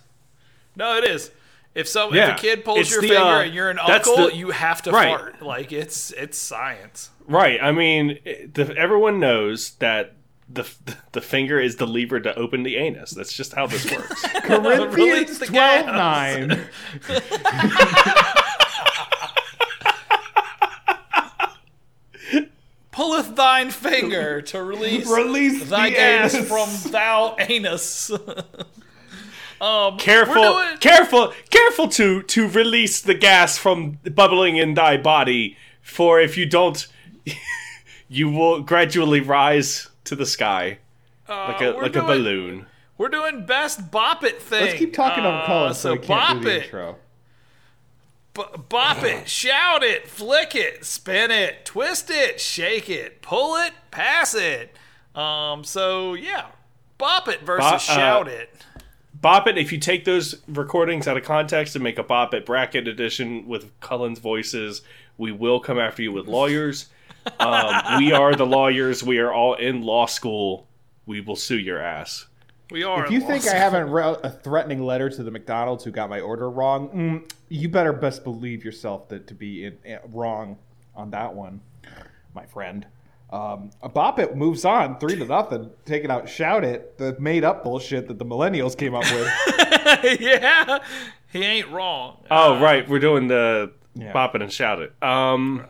No, 0.74 0.96
it 0.96 1.04
is. 1.04 1.30
If 1.74 1.86
some 1.86 2.12
Yeah, 2.14 2.32
if 2.32 2.38
a 2.38 2.40
kid 2.40 2.64
pulls 2.64 2.80
it's 2.80 2.90
your 2.90 3.02
the, 3.02 3.08
finger 3.08 3.22
uh, 3.22 3.42
and 3.42 3.54
you're 3.54 3.70
an 3.70 3.78
uncle, 3.78 4.16
the- 4.28 4.34
you 4.34 4.50
have 4.50 4.82
to 4.82 4.90
right. 4.90 5.16
fart. 5.16 5.42
Like 5.42 5.70
it's 5.72 6.10
it's 6.12 6.36
science. 6.36 7.10
Right. 7.26 7.62
I 7.62 7.70
mean, 7.72 8.18
the, 8.24 8.74
everyone 8.76 9.20
knows 9.20 9.72
that 9.74 10.14
the 10.48 10.68
the 11.12 11.20
finger 11.20 11.60
is 11.60 11.76
the 11.76 11.86
lever 11.86 12.18
to 12.20 12.34
open 12.36 12.62
the 12.64 12.76
anus. 12.76 13.10
That's 13.10 13.32
just 13.32 13.52
how 13.52 13.66
this 13.66 13.88
works. 13.92 14.22
Corinthians 14.42 14.94
Release 14.96 15.38
the 15.38 16.68
Pulleth 22.98 23.36
thine 23.36 23.70
finger 23.70 24.42
to 24.42 24.60
release 24.60 25.08
Release 25.08 25.70
thy 25.70 25.90
the 25.90 25.94
gas 25.96 26.34
anus. 26.34 26.48
from 26.48 26.90
thou 26.90 27.36
anus. 27.38 28.10
um, 29.60 29.96
careful, 29.98 30.34
doing- 30.34 30.78
careful, 30.78 31.32
careful 31.50 31.86
to 31.90 32.22
to 32.22 32.48
release 32.48 33.00
the 33.00 33.14
gas 33.14 33.56
from 33.56 33.98
bubbling 34.14 34.56
in 34.56 34.74
thy 34.74 34.96
body. 34.96 35.56
For 35.80 36.20
if 36.20 36.36
you 36.36 36.44
don't, 36.44 36.86
you 38.08 38.30
will 38.30 38.62
gradually 38.62 39.20
rise 39.20 39.88
to 40.04 40.16
the 40.16 40.26
sky 40.26 40.78
like 41.28 41.60
a 41.60 41.76
Uh, 41.76 41.82
like 41.82 41.92
doing- 41.92 42.04
a 42.04 42.08
balloon. 42.08 42.66
We're 42.96 43.10
doing 43.10 43.46
best 43.46 43.92
bop 43.92 44.24
it 44.24 44.42
thing. 44.42 44.60
Let's 44.64 44.78
keep 44.78 44.92
talking 44.92 45.24
uh, 45.24 45.28
on 45.28 45.46
Cullen 45.46 45.74
so, 45.74 45.80
so 45.80 45.92
we 45.92 45.98
can't 45.98 46.08
do 46.08 46.34
bop 46.34 46.42
the 46.42 46.56
it. 46.56 46.62
intro. 46.64 46.96
B- 48.38 48.58
bop 48.68 49.02
it, 49.02 49.28
shout 49.28 49.82
it, 49.82 50.06
flick 50.06 50.54
it, 50.54 50.84
spin 50.84 51.30
it, 51.32 51.64
twist 51.64 52.08
it, 52.10 52.40
shake 52.40 52.88
it, 52.88 53.20
pull 53.20 53.56
it, 53.56 53.72
pass 53.90 54.34
it. 54.34 54.76
Um, 55.14 55.64
so 55.64 56.14
yeah, 56.14 56.46
bop 56.98 57.26
it 57.28 57.40
versus 57.40 57.64
Bop- 57.64 57.74
uh, 57.74 57.78
shout 57.78 58.28
it. 58.28 58.54
Bop 59.20 59.48
it. 59.48 59.58
If 59.58 59.72
you 59.72 59.78
take 59.78 60.04
those 60.04 60.36
recordings 60.46 61.08
out 61.08 61.16
of 61.16 61.24
context 61.24 61.74
and 61.74 61.82
make 61.82 61.98
a 61.98 62.04
Bop 62.04 62.32
it 62.34 62.46
bracket 62.46 62.86
edition 62.86 63.48
with 63.48 63.78
Cullen's 63.80 64.20
voices, 64.20 64.82
we 65.16 65.32
will 65.32 65.58
come 65.58 65.80
after 65.80 66.02
you 66.02 66.12
with 66.12 66.28
lawyers. 66.28 66.86
Um, 67.40 67.98
we 67.98 68.12
are 68.12 68.36
the 68.36 68.46
lawyers. 68.46 69.02
We 69.02 69.18
are 69.18 69.32
all 69.32 69.54
in 69.54 69.82
law 69.82 70.06
school. 70.06 70.68
We 71.06 71.20
will 71.20 71.34
sue 71.36 71.58
your 71.58 71.80
ass. 71.80 72.26
We 72.70 72.84
are. 72.84 73.06
If 73.06 73.10
you 73.10 73.20
think 73.20 73.44
Los- 73.44 73.48
I 73.48 73.56
haven't 73.56 73.90
wrote 73.90 74.20
a 74.22 74.30
threatening 74.30 74.84
letter 74.84 75.10
to 75.10 75.22
the 75.24 75.30
McDonald's 75.30 75.82
who 75.82 75.90
got 75.90 76.08
my 76.08 76.20
order 76.20 76.48
wrong, 76.48 76.88
mm, 76.90 77.30
you 77.48 77.68
better 77.68 77.92
best 77.92 78.24
believe 78.24 78.64
yourself 78.64 79.08
that 79.08 79.26
to 79.28 79.34
be 79.34 79.64
in, 79.66 79.78
eh, 79.84 79.98
wrong 80.12 80.58
on 80.94 81.10
that 81.10 81.34
one, 81.34 81.60
my 82.34 82.46
friend. 82.46 82.86
Um, 83.30 83.70
a 83.82 83.88
Bop 83.90 84.18
It 84.18 84.36
moves 84.36 84.64
on 84.64 84.98
three 84.98 85.16
to 85.16 85.24
nothing, 85.24 85.70
taking 85.84 86.10
out 86.10 86.28
Shout 86.28 86.64
It, 86.64 86.96
the 86.98 87.14
made 87.20 87.44
up 87.44 87.62
bullshit 87.62 88.08
that 88.08 88.18
the 88.18 88.24
millennials 88.24 88.76
came 88.76 88.94
up 88.94 89.04
with. 89.04 90.20
yeah, 90.20 90.78
he 91.30 91.44
ain't 91.44 91.68
wrong. 91.68 92.24
Oh, 92.30 92.58
right. 92.60 92.88
We're 92.88 92.98
doing 93.00 93.28
the 93.28 93.72
Yeah. 93.94 94.12
bop 94.12 94.34
it 94.34 94.40
and 94.42 94.50
shout 94.52 94.80
it. 94.80 94.94
Um, 95.02 95.64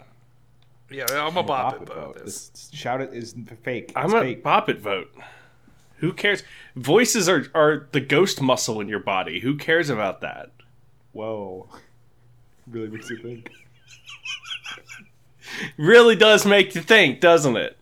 Yeah, 0.90 1.06
I'm 1.10 1.36
a 1.36 1.42
bop, 1.42 1.74
it 1.74 1.78
Bop 1.78 1.82
It 1.82 1.82
about 1.92 2.14
vote. 2.14 2.24
this. 2.24 2.48
This 2.50 2.70
Shout 2.72 3.00
It 3.00 3.12
is 3.12 3.34
fake. 3.64 3.86
It's 3.86 3.92
I'm 3.96 4.14
a 4.14 4.20
fake. 4.20 4.42
bop 4.44 4.68
it 4.68 4.80
vote. 4.80 5.10
Who 5.96 6.12
cares? 6.12 6.44
Voices 6.76 7.28
are, 7.28 7.46
are 7.56 7.88
the 7.90 8.00
ghost 8.00 8.40
muscle 8.40 8.80
in 8.80 8.86
your 8.88 9.00
body. 9.00 9.40
Who 9.40 9.56
cares 9.56 9.90
about 9.90 10.20
that? 10.20 10.50
Whoa. 11.18 11.66
Really 12.70 12.88
makes 12.88 13.08
you 13.08 13.16
think. 13.16 13.50
Really 15.78 16.14
does 16.16 16.44
make 16.44 16.74
you 16.74 16.82
think, 16.82 17.18
doesn't 17.20 17.56
it? 17.56 17.78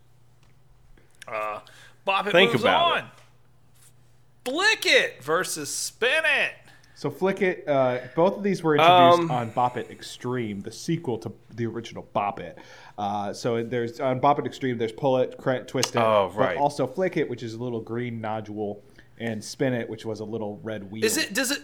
Uh, 1.26 1.58
bop 2.04 2.28
it 2.28 2.30
Think 2.30 2.52
moves 2.52 2.62
about 2.62 2.98
on. 2.98 3.10
Flick 4.44 4.86
it 4.86 5.24
versus 5.24 5.68
spin 5.74 6.22
it. 6.24 6.52
So 6.94 7.10
Flick 7.10 7.42
It, 7.42 7.64
uh, 7.68 7.98
both 8.14 8.36
of 8.36 8.44
these 8.44 8.62
were 8.62 8.76
introduced 8.76 9.22
Um, 9.22 9.30
on 9.32 9.50
Bop 9.50 9.76
It 9.76 9.90
Extreme, 9.90 10.60
the 10.60 10.70
sequel 10.70 11.18
to 11.18 11.32
the 11.56 11.66
original 11.66 12.06
Bop 12.12 12.38
It. 12.38 12.56
Uh, 12.96 13.32
so 13.32 13.64
there's 13.64 13.98
on 13.98 14.20
Bop 14.20 14.38
It 14.38 14.46
Extreme, 14.46 14.78
there's 14.78 14.92
Pull 14.92 15.18
It, 15.18 15.36
Cr- 15.36 15.56
Twist 15.66 15.96
It, 15.96 15.98
Oh, 15.98 16.30
but 16.32 16.40
right. 16.40 16.56
also 16.56 16.86
Flick 16.86 17.16
It, 17.16 17.28
which 17.28 17.42
is 17.42 17.54
a 17.54 17.62
little 17.62 17.80
green 17.80 18.20
nodule, 18.20 18.84
and 19.18 19.42
Spin 19.42 19.74
It, 19.74 19.90
which 19.90 20.06
was 20.06 20.20
a 20.20 20.24
little 20.24 20.60
red 20.62 20.88
wheel. 20.92 21.04
Is 21.04 21.16
it? 21.16 21.34
Does 21.34 21.50
it? 21.50 21.62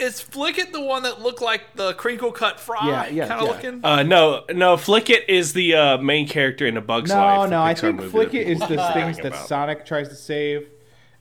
Is 0.00 0.20
Flick 0.20 0.58
It 0.58 0.72
the 0.72 0.80
one 0.80 1.02
that 1.04 1.20
looked 1.20 1.40
like 1.42 1.74
the 1.76 1.92
crinkle 1.94 2.32
cut 2.32 2.58
fry? 2.58 2.78
Yeah, 2.88 3.06
yeah, 3.08 3.28
kind 3.28 3.40
of 3.42 3.46
yeah. 3.48 3.52
looking. 3.52 3.84
Uh, 3.84 4.02
no, 4.02 4.44
no. 4.50 4.76
Flickit 4.76 5.28
is 5.28 5.52
the 5.52 5.74
uh, 5.74 5.98
main 5.98 6.26
character 6.26 6.66
in 6.66 6.76
a 6.76 6.80
Bug's 6.80 7.10
No, 7.10 7.16
Life. 7.16 7.44
the 7.48 7.50
no, 7.56 7.62
I 7.62 7.74
Pixar 7.74 7.80
think 7.80 7.96
movie 7.96 8.10
Flick 8.10 8.30
that 8.32 8.38
It 8.40 8.48
is 8.48 8.58
people 8.60 8.76
the 8.76 8.92
things 8.92 9.16
that 9.18 9.26
about. 9.26 9.46
Sonic 9.46 9.84
tries 9.86 10.08
to 10.08 10.14
save, 10.14 10.68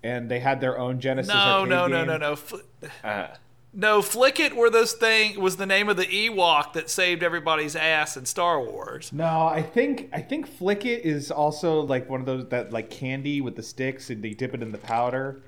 and 0.03 0.29
they 0.31 0.39
had 0.39 0.61
their 0.61 0.77
own 0.79 0.99
Genesis. 0.99 1.33
no, 1.33 1.39
arcade 1.39 1.69
no, 1.69 1.87
no, 1.87 1.97
game. 1.99 2.07
no, 2.07 2.17
no, 2.17 2.35
Fl- 2.35 2.55
Uh, 3.03 3.27
no. 3.73 4.01
Flick 4.01 4.39
It 4.39 4.55
were 4.55 4.69
those 4.69 4.93
thing 4.93 5.39
was 5.39 5.57
the 5.57 5.65
name 5.65 5.89
of 5.89 5.97
the 5.97 6.05
Ewok 6.05 6.73
that 6.73 6.89
saved 6.89 7.21
everybody's 7.21 7.75
ass 7.75 8.15
in 8.17 8.25
Star 8.25 8.59
Wars. 8.63 9.11
No, 9.13 9.47
I 9.47 9.61
think 9.61 10.09
I 10.13 10.21
think 10.21 10.47
Flick 10.47 10.85
It 10.85 11.05
is 11.05 11.29
also 11.31 11.81
like 11.81 12.09
one 12.09 12.19
of 12.21 12.25
those 12.25 12.47
that 12.49 12.71
like 12.71 12.89
candy 12.89 13.41
with 13.41 13.55
the 13.55 13.63
sticks, 13.63 14.09
and 14.09 14.23
they 14.23 14.31
dip 14.31 14.53
it 14.53 14.61
in 14.63 14.71
the 14.71 14.77
powder, 14.79 15.41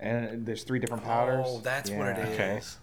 and 0.00 0.44
there's 0.44 0.62
three 0.64 0.78
different 0.78 1.04
powders. 1.04 1.44
Oh, 1.46 1.60
that's 1.60 1.90
what 1.90 2.08
it 2.08 2.18
is. 2.18 2.38
Yeah. 2.38 2.56
is. 2.56 2.78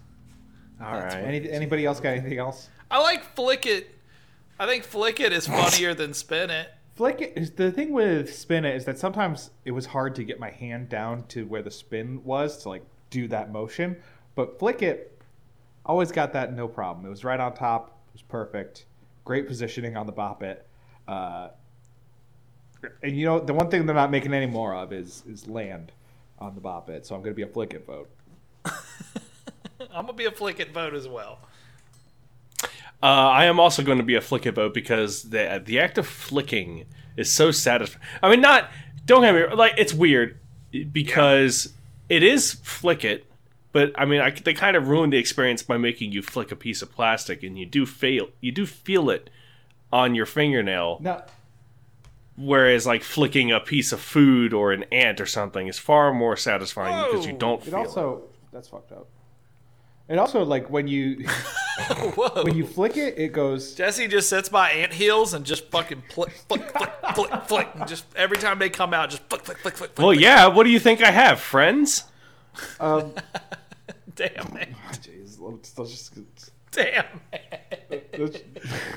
Okay. 0.82 0.86
all 0.90 1.00
right. 1.00 1.14
Any, 1.14 1.50
anybody 1.50 1.86
else 1.86 2.00
got 2.00 2.10
anything 2.10 2.40
else? 2.40 2.70
I 2.90 3.00
like 3.00 3.24
Flick 3.36 3.66
It. 3.66 3.90
I 4.60 4.68
think 4.68 4.84
Flick 4.84 5.20
It 5.20 5.34
is 5.34 5.48
funnier 5.48 5.94
than 5.94 6.14
Spin 6.14 6.50
It. 6.50 6.70
Flick 6.96 7.22
it 7.22 7.34
is 7.36 7.52
the 7.52 7.72
thing 7.72 7.92
with 7.92 8.34
spin 8.36 8.66
it 8.66 8.76
is 8.76 8.86
that 8.86 9.00
sometimes 9.00 9.50
it 9.66 9.72
was 9.72 9.88
hard 9.88 10.14
to 10.14 10.24
get 10.24 10.40
my 10.40 10.52
hand 10.52 10.90
down 10.90 11.24
to 11.30 11.44
where 11.48 11.64
the 11.64 11.72
spin 11.72 12.24
was 12.24 12.62
to 12.62 12.70
like 12.70 12.84
do 13.10 13.28
that 13.30 13.52
motion. 13.52 13.98
But 14.36 14.60
flick 14.60 14.84
it, 14.84 15.20
always 15.86 16.12
got 16.12 16.34
that 16.34 16.54
no 16.54 16.68
problem. 16.68 17.06
It 17.06 17.10
was 17.10 17.24
right 17.24 17.40
on 17.40 17.56
top. 17.56 18.00
It 18.10 18.14
was 18.14 18.22
perfect. 18.22 18.86
Great 19.26 19.48
positioning 19.48 19.98
on 19.98 20.06
the 20.06 20.12
bop 20.12 20.44
it. 20.44 20.68
Uh, 21.08 21.50
and 23.02 23.18
you 23.18 23.26
know 23.26 23.40
the 23.40 23.54
one 23.54 23.70
thing 23.72 23.88
they're 23.88 23.96
not 23.96 24.12
making 24.12 24.34
any 24.34 24.46
more 24.46 24.76
of 24.76 24.94
is 24.94 25.24
is 25.28 25.48
land 25.48 25.92
on 26.44 26.56
the 26.56 26.62
bop 26.62 26.90
it. 26.90 27.06
So 27.06 27.16
I'm 27.16 27.22
going 27.22 27.32
to 27.32 27.36
be 27.36 27.44
a 27.44 27.48
flick 27.48 27.74
it 27.74 27.86
vote. 27.86 28.10
I'm 29.94 30.06
gonna 30.06 30.14
be 30.14 30.26
a 30.26 30.32
Flick 30.32 30.60
It 30.60 30.72
vote 30.72 30.94
as 30.94 31.08
well. 31.08 31.40
Uh, 33.02 33.06
I 33.06 33.46
am 33.46 33.60
also 33.60 33.84
going 33.84 33.98
to 33.98 34.04
be 34.04 34.16
a 34.16 34.22
flick 34.22 34.46
it 34.46 34.56
vote 34.56 34.74
because 34.74 35.24
the 35.24 35.62
the 35.64 35.80
act 35.80 35.98
of 35.98 36.08
flicking 36.08 36.86
is 37.18 37.32
so 37.32 37.52
satisfying. 37.52 38.04
I 38.22 38.30
mean, 38.30 38.42
not 38.42 38.70
don't 39.06 39.22
get 39.22 39.36
me 39.36 39.56
like 39.56 39.74
it's 39.78 39.94
weird 39.94 40.40
because 40.92 41.74
it 42.10 42.24
is 42.24 42.54
flick 42.54 43.04
it, 43.04 43.26
but 43.72 43.92
I 43.98 44.06
mean, 44.06 44.22
I, 44.22 44.32
they 44.32 44.54
kind 44.54 44.78
of 44.78 44.88
ruined 44.88 45.14
the 45.14 45.18
experience 45.18 45.64
by 45.64 45.78
making 45.78 46.12
you 46.12 46.22
flick 46.22 46.52
a 46.52 46.56
piece 46.56 46.82
of 46.82 46.92
plastic, 46.92 47.44
and 47.44 47.58
you 47.60 47.66
do 47.66 47.86
fail, 47.86 48.30
you 48.40 48.52
do 48.52 48.66
feel 48.66 49.10
it 49.10 49.30
on 49.92 50.16
your 50.16 50.26
fingernail. 50.26 51.00
Now, 51.02 51.26
Whereas, 52.36 52.88
like 52.88 53.04
flicking 53.04 53.52
a 53.52 53.60
piece 53.60 53.92
of 53.92 54.00
food 54.00 54.54
or 54.54 54.72
an 54.72 54.86
ant 54.92 55.22
or 55.22 55.26
something 55.26 55.68
is 55.68 55.78
far 55.78 56.14
more 56.14 56.36
satisfying 56.36 57.12
because 57.12 57.28
you 57.28 57.34
don't 57.34 57.62
it 57.62 57.66
feel 57.66 57.76
it. 57.76 57.78
also 57.78 58.24
that's 58.52 58.68
fucked 58.68 58.92
up. 58.92 59.08
And 60.10 60.20
also, 60.20 60.44
like 60.44 60.70
when 60.70 60.88
you 60.88 61.26
when 62.44 62.56
you 62.56 62.66
flick 62.66 62.98
it, 62.98 63.18
it 63.18 63.34
goes. 63.34 63.76
Jesse 63.76 64.08
just 64.08 64.30
sits 64.30 64.50
by 64.50 64.72
ant 64.72 64.94
hills 64.94 65.34
and 65.34 65.46
just 65.46 65.70
fucking 65.70 66.04
flick, 66.10 66.32
flick, 66.50 66.70
flick, 66.72 66.92
flick, 67.16 67.44
flick. 67.44 67.70
And 67.76 67.88
just 67.88 68.06
every 68.16 68.38
time 68.38 68.60
they 68.60 68.70
come 68.70 68.94
out, 68.94 69.12
just 69.12 69.24
flick, 69.30 69.46
flick, 69.46 69.60
flick, 69.60 69.76
flick. 69.76 69.92
flick. 69.96 70.04
Well, 70.04 70.14
yeah. 70.14 70.48
What 70.48 70.64
do 70.64 70.72
you 70.72 70.80
think 70.80 71.02
I 71.02 71.12
have, 71.12 71.40
friends? 71.40 72.06
Um, 72.80 73.14
Damn 74.16 74.54
man. 74.54 74.76
Jeez, 74.94 75.40
let's, 75.40 75.78
let's 75.78 75.92
just 75.92 76.52
Damn 76.74 77.06
man. 77.32 78.02
let's, 78.18 78.38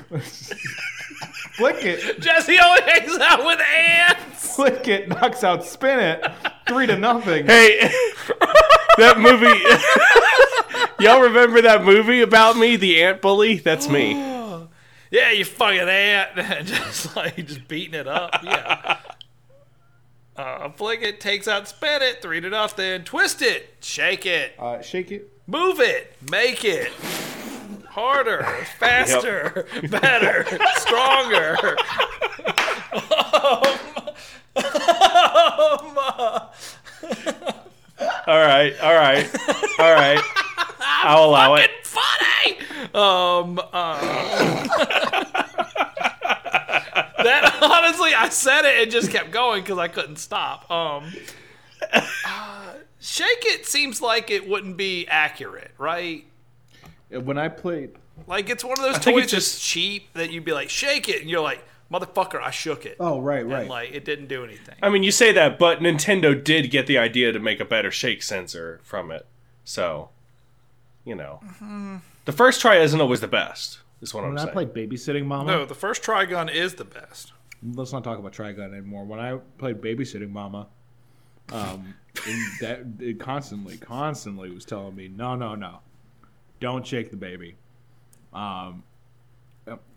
let's 0.09 0.53
flick 1.55 1.83
it. 1.85 2.19
Jesse 2.19 2.57
only 2.59 2.81
hangs 2.81 3.17
out 3.19 3.45
with 3.45 3.59
ants. 3.59 4.55
Flick 4.55 4.87
it 4.87 5.07
knocks 5.09 5.43
out 5.43 5.63
spin 5.63 5.99
it 5.99 6.25
three 6.67 6.87
to 6.87 6.97
nothing. 6.97 7.45
Hey, 7.45 7.77
that 8.97 9.19
movie. 9.19 9.45
Y'all 11.03 11.21
remember 11.21 11.61
that 11.61 11.83
movie 11.83 12.21
about 12.21 12.57
me, 12.57 12.75
the 12.75 13.03
ant 13.03 13.21
bully? 13.21 13.57
That's 13.57 13.87
me. 13.89 14.35
Yeah, 15.09 15.31
you 15.31 15.45
fucking 15.45 15.87
ant. 15.87 16.35
just 16.67 17.15
like 17.15 17.37
just 17.37 17.65
beating 17.69 17.93
it 17.93 18.09
up. 18.09 18.41
Yeah. 18.43 18.97
Uh, 20.35 20.69
flick 20.71 21.01
it, 21.01 21.21
takes 21.21 21.47
out, 21.47 21.65
spin 21.69 22.01
it, 22.01 22.21
three 22.21 22.41
to 22.41 22.49
nothing. 22.49 23.05
Twist 23.05 23.41
it, 23.41 23.75
shake 23.79 24.25
it, 24.25 24.51
Uh, 24.59 24.81
shake 24.81 25.09
it. 25.13 25.31
move 25.47 25.79
it, 25.79 26.13
make 26.29 26.65
it 26.65 26.91
harder, 27.97 28.43
faster, 28.79 29.65
better, 29.89 30.45
stronger. 30.75 31.57
Um, 34.57 35.97
um, 35.97 36.47
All 38.27 38.39
right, 38.39 38.73
all 38.81 38.93
right, 38.95 39.29
all 39.79 39.93
right. 39.93 40.19
I'll 40.79 41.25
allow 41.25 41.55
it. 41.55 41.69
funny. 41.83 42.57
Um, 42.93 43.59
uh, 43.59 43.99
that 47.23 47.59
honestly, 47.61 48.13
I 48.15 48.29
said 48.29 48.65
it 48.65 48.81
and 48.83 48.91
just 48.91 49.11
kept 49.11 49.31
going 49.31 49.61
because 49.61 49.77
I 49.77 49.87
couldn't 49.87 50.17
stop. 50.17 50.69
Um, 50.71 51.13
uh, 51.93 52.73
shake 52.99 53.43
it 53.45 53.65
seems 53.67 54.01
like 54.01 54.31
it 54.31 54.47
wouldn't 54.47 54.77
be 54.77 55.07
accurate, 55.07 55.71
right? 55.77 56.25
When 57.09 57.37
I 57.37 57.47
played, 57.49 57.91
Like 58.27 58.49
it's 58.49 58.63
one 58.63 58.73
of 58.79 58.83
those 58.85 58.97
think 58.97 59.15
toys 59.15 59.23
it's 59.25 59.31
that's 59.33 59.45
just- 59.53 59.63
cheap 59.63 60.13
that 60.13 60.31
you'd 60.31 60.43
be 60.45 60.51
like, 60.51 60.69
shake 60.69 61.07
it, 61.09 61.21
and 61.21 61.29
you're 61.29 61.41
like, 61.41 61.63
motherfucker, 61.91 62.41
I 62.41 62.51
shook 62.51 62.85
it. 62.85 62.97
oh 62.99 63.19
right, 63.21 63.41
And 63.41 63.51
right. 63.51 63.67
like 63.67 63.91
it 63.93 64.03
didn't 64.05 64.27
do 64.27 64.43
anything. 64.43 64.75
I 64.83 64.89
mean, 64.89 65.03
you 65.03 65.11
say 65.11 65.31
that, 65.33 65.57
but 65.57 65.79
Nintendo 65.79 66.41
did 66.43 66.69
get 66.69 66.85
the 66.87 66.97
idea 66.97 67.31
to 67.31 67.39
make 67.39 67.59
a 67.59 67.65
better 67.65 67.91
shake 67.91 68.21
sensor 68.23 68.79
from 68.83 69.09
it. 69.11 69.25
So, 69.63 70.09
you 71.05 71.15
know, 71.15 71.39
the 72.25 72.31
first 72.33 72.59
try 72.61 72.77
isn't 72.77 72.99
always 72.99 73.21
the 73.21 73.27
best. 73.27 73.79
Is 74.01 74.13
what 74.13 74.23
I'm 74.25 74.31
when 74.31 74.39
I 74.39 74.43
saying. 74.43 74.53
played 74.53 74.73
Babysitting 74.73 75.25
Mama, 75.25 75.51
No, 75.51 75.65
the 75.65 75.73
first 75.73 76.03
Trigun 76.03 76.53
is 76.53 76.75
the 76.75 76.85
best. 76.85 77.31
let's 77.73 77.91
not 77.93 78.03
talk 78.03 78.19
about 78.19 78.31
Trigun 78.33 78.71
anymore. 78.73 79.05
When 79.05 79.19
I 79.19 79.37
played 79.57 79.81
Babysitting 79.81 80.29
Mama, 80.29 80.67
um, 81.51 81.95
and 82.27 82.41
that 82.61 82.79
it 82.99 83.19
constantly, 83.19 83.77
constantly 83.77 84.51
was 84.51 84.65
telling 84.65 84.95
me, 84.95 85.07
no, 85.07 85.35
no, 85.35 85.55
no, 85.55 85.79
don't 86.59 86.85
shake 86.85 87.11
the 87.11 87.17
baby. 87.17 87.55
Um, 88.33 88.83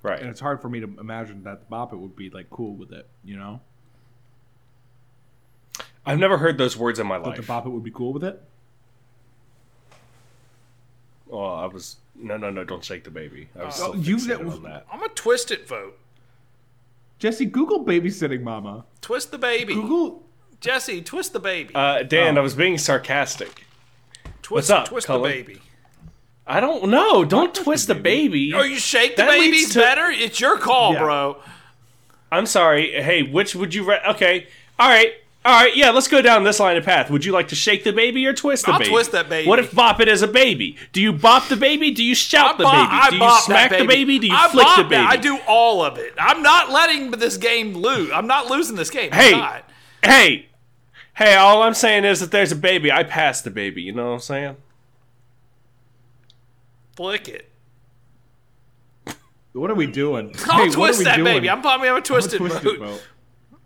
right. 0.02 0.20
and 0.20 0.28
it's 0.30 0.40
hard 0.40 0.60
for 0.62 0.68
me 0.68 0.80
to 0.80 0.86
imagine 0.98 1.42
that 1.44 1.60
the 1.60 1.66
Bop 1.66 1.92
It 1.92 1.96
would 1.96 2.16
be 2.16 2.30
like 2.30 2.48
cool 2.50 2.74
with 2.74 2.92
it, 2.92 3.06
you 3.24 3.36
know? 3.36 3.60
I've 6.06 6.18
never 6.18 6.38
heard 6.38 6.56
those 6.58 6.76
words 6.76 6.98
in 6.98 7.06
my 7.06 7.16
life. 7.16 7.24
But 7.24 7.34
the 7.36 7.40
life. 7.42 7.48
Bop 7.48 7.66
It 7.66 7.70
would 7.70 7.84
be 7.84 7.90
cool 7.90 8.12
with 8.12 8.24
it. 8.24 8.42
Oh, 11.30 11.38
I 11.44 11.66
was 11.66 11.96
no, 12.16 12.36
no, 12.36 12.50
no. 12.50 12.64
Don't 12.64 12.84
shake 12.84 13.04
the 13.04 13.10
baby. 13.10 13.48
I 13.58 13.64
was 13.66 13.74
still 13.76 13.96
you- 13.96 14.16
fixated 14.16 14.50
on 14.52 14.62
that. 14.64 14.86
I'm 14.92 15.02
a 15.02 15.08
twist 15.08 15.50
it 15.50 15.68
vote. 15.68 15.96
Jesse, 17.18 17.44
Google 17.46 17.84
Babysitting 17.84 18.42
Mama. 18.42 18.84
Twist 19.00 19.30
the 19.30 19.38
baby. 19.38 19.74
Google. 19.74 20.22
Jesse, 20.60 21.02
twist 21.02 21.32
the 21.32 21.40
baby. 21.40 21.74
Uh, 21.74 22.02
Dan, 22.02 22.36
Oh. 22.36 22.40
I 22.40 22.42
was 22.42 22.54
being 22.54 22.78
sarcastic. 22.78 23.64
twist, 24.42 24.50
what's 24.50 24.70
up, 24.70 24.88
twist 24.88 25.06
Cullen? 25.06 25.22
the 25.30 25.42
baby. 25.42 25.60
I 26.46 26.58
don't 26.60 26.88
know. 26.90 27.24
Don't 27.24 27.54
twist 27.54 27.86
the 27.86 27.94
baby. 27.94 28.52
Oh, 28.54 28.62
you 28.62 28.78
shake 28.78 29.16
the 29.16 29.22
That 29.22 29.32
leads 29.38 29.46
baby's 29.46 29.72
to- 29.74 29.78
better? 29.80 30.10
It's 30.10 30.40
your 30.40 30.58
call, 30.58 30.94
Yeah. 30.94 30.98
bro. 31.00 31.36
I'm 32.32 32.46
sorry. 32.46 32.90
Hey, 33.00 33.22
which 33.22 33.54
would 33.54 33.74
you? 33.74 33.84
Re- 33.84 34.00
okay. 34.10 34.46
All 34.78 34.88
right. 34.88 35.14
All 35.44 35.54
right. 35.62 35.74
Yeah. 35.76 35.90
Let's 35.90 36.06
go 36.08 36.20
down 36.22 36.44
this 36.44 36.60
line 36.60 36.76
of 36.76 36.84
path. 36.84 37.10
Would 37.10 37.24
you 37.24 37.32
like 37.32 37.48
to 37.48 37.54
shake 37.54 37.82
the 37.84 37.92
baby 37.92 38.26
or 38.26 38.32
twist 38.32 38.66
the 38.66 38.72
I'll 38.72 38.78
baby? 38.78 38.90
twist 38.90 39.12
that 39.12 39.28
baby. 39.28 39.48
What 39.48 39.58
if 39.58 39.74
bop 39.74 40.00
it 40.00 40.08
as 40.08 40.22
a 40.22 40.28
baby? 40.28 40.76
Do 40.92 41.00
you 41.00 41.12
bop 41.12 41.48
the 41.48 41.56
baby? 41.56 41.90
Do 41.92 42.02
you 42.04 42.14
shout 42.14 42.58
the 42.58 42.64
bop- 42.64 42.72
baby? 42.90 43.00
I 43.02 43.08
Do 43.10 43.16
you 43.16 43.20
bop 43.20 43.42
smack 43.42 43.70
that 43.70 43.78
the 43.80 43.86
baby? 43.86 44.18
Do 44.18 44.26
you 44.26 44.34
I 44.36 44.48
flick 44.48 44.64
bop 44.66 44.76
the 44.76 44.82
that. 44.84 44.88
baby? 44.90 45.02
I 45.06 45.16
do 45.16 45.38
all 45.48 45.82
of 45.84 45.98
it. 45.98 46.14
I'm 46.18 46.42
not 46.42 46.70
letting 46.70 47.10
this 47.12 47.36
game 47.36 47.74
lose. 47.74 48.10
I'm 48.12 48.26
not 48.26 48.48
losing 48.48 48.76
this 48.76 48.90
game. 48.90 49.10
I'm 49.12 49.18
Hey. 49.18 49.30
not. 49.32 49.64
Hey. 50.04 50.46
Hey. 51.14 51.36
All 51.36 51.62
I'm 51.62 51.74
saying 51.74 52.04
is 52.04 52.20
that 52.20 52.30
there's 52.32 52.52
a 52.52 52.56
baby. 52.56 52.92
I 52.92 53.02
pass 53.02 53.40
the 53.40 53.50
baby. 53.50 53.82
You 53.82 53.92
know 53.92 54.06
what 54.08 54.14
I'm 54.14 54.20
saying? 54.20 54.56
Flick 57.00 57.28
it. 57.30 57.50
What 59.54 59.70
are 59.70 59.74
we 59.74 59.86
doing? 59.86 60.34
I'll 60.50 60.58
Hey, 60.58 60.68
what 60.68 60.68
are 60.68 60.72
twist 60.74 60.98
we 60.98 61.04
that 61.06 61.16
doing? 61.16 61.24
baby. 61.36 61.48
I'm 61.48 61.62
probably 61.62 61.88
I'm 61.88 61.94
a 61.94 61.96
I'm 61.96 62.02
a 62.02 62.04
twisted 62.04 62.38
twisted 62.40 62.62
boat. 62.62 62.78
vote. 62.78 63.02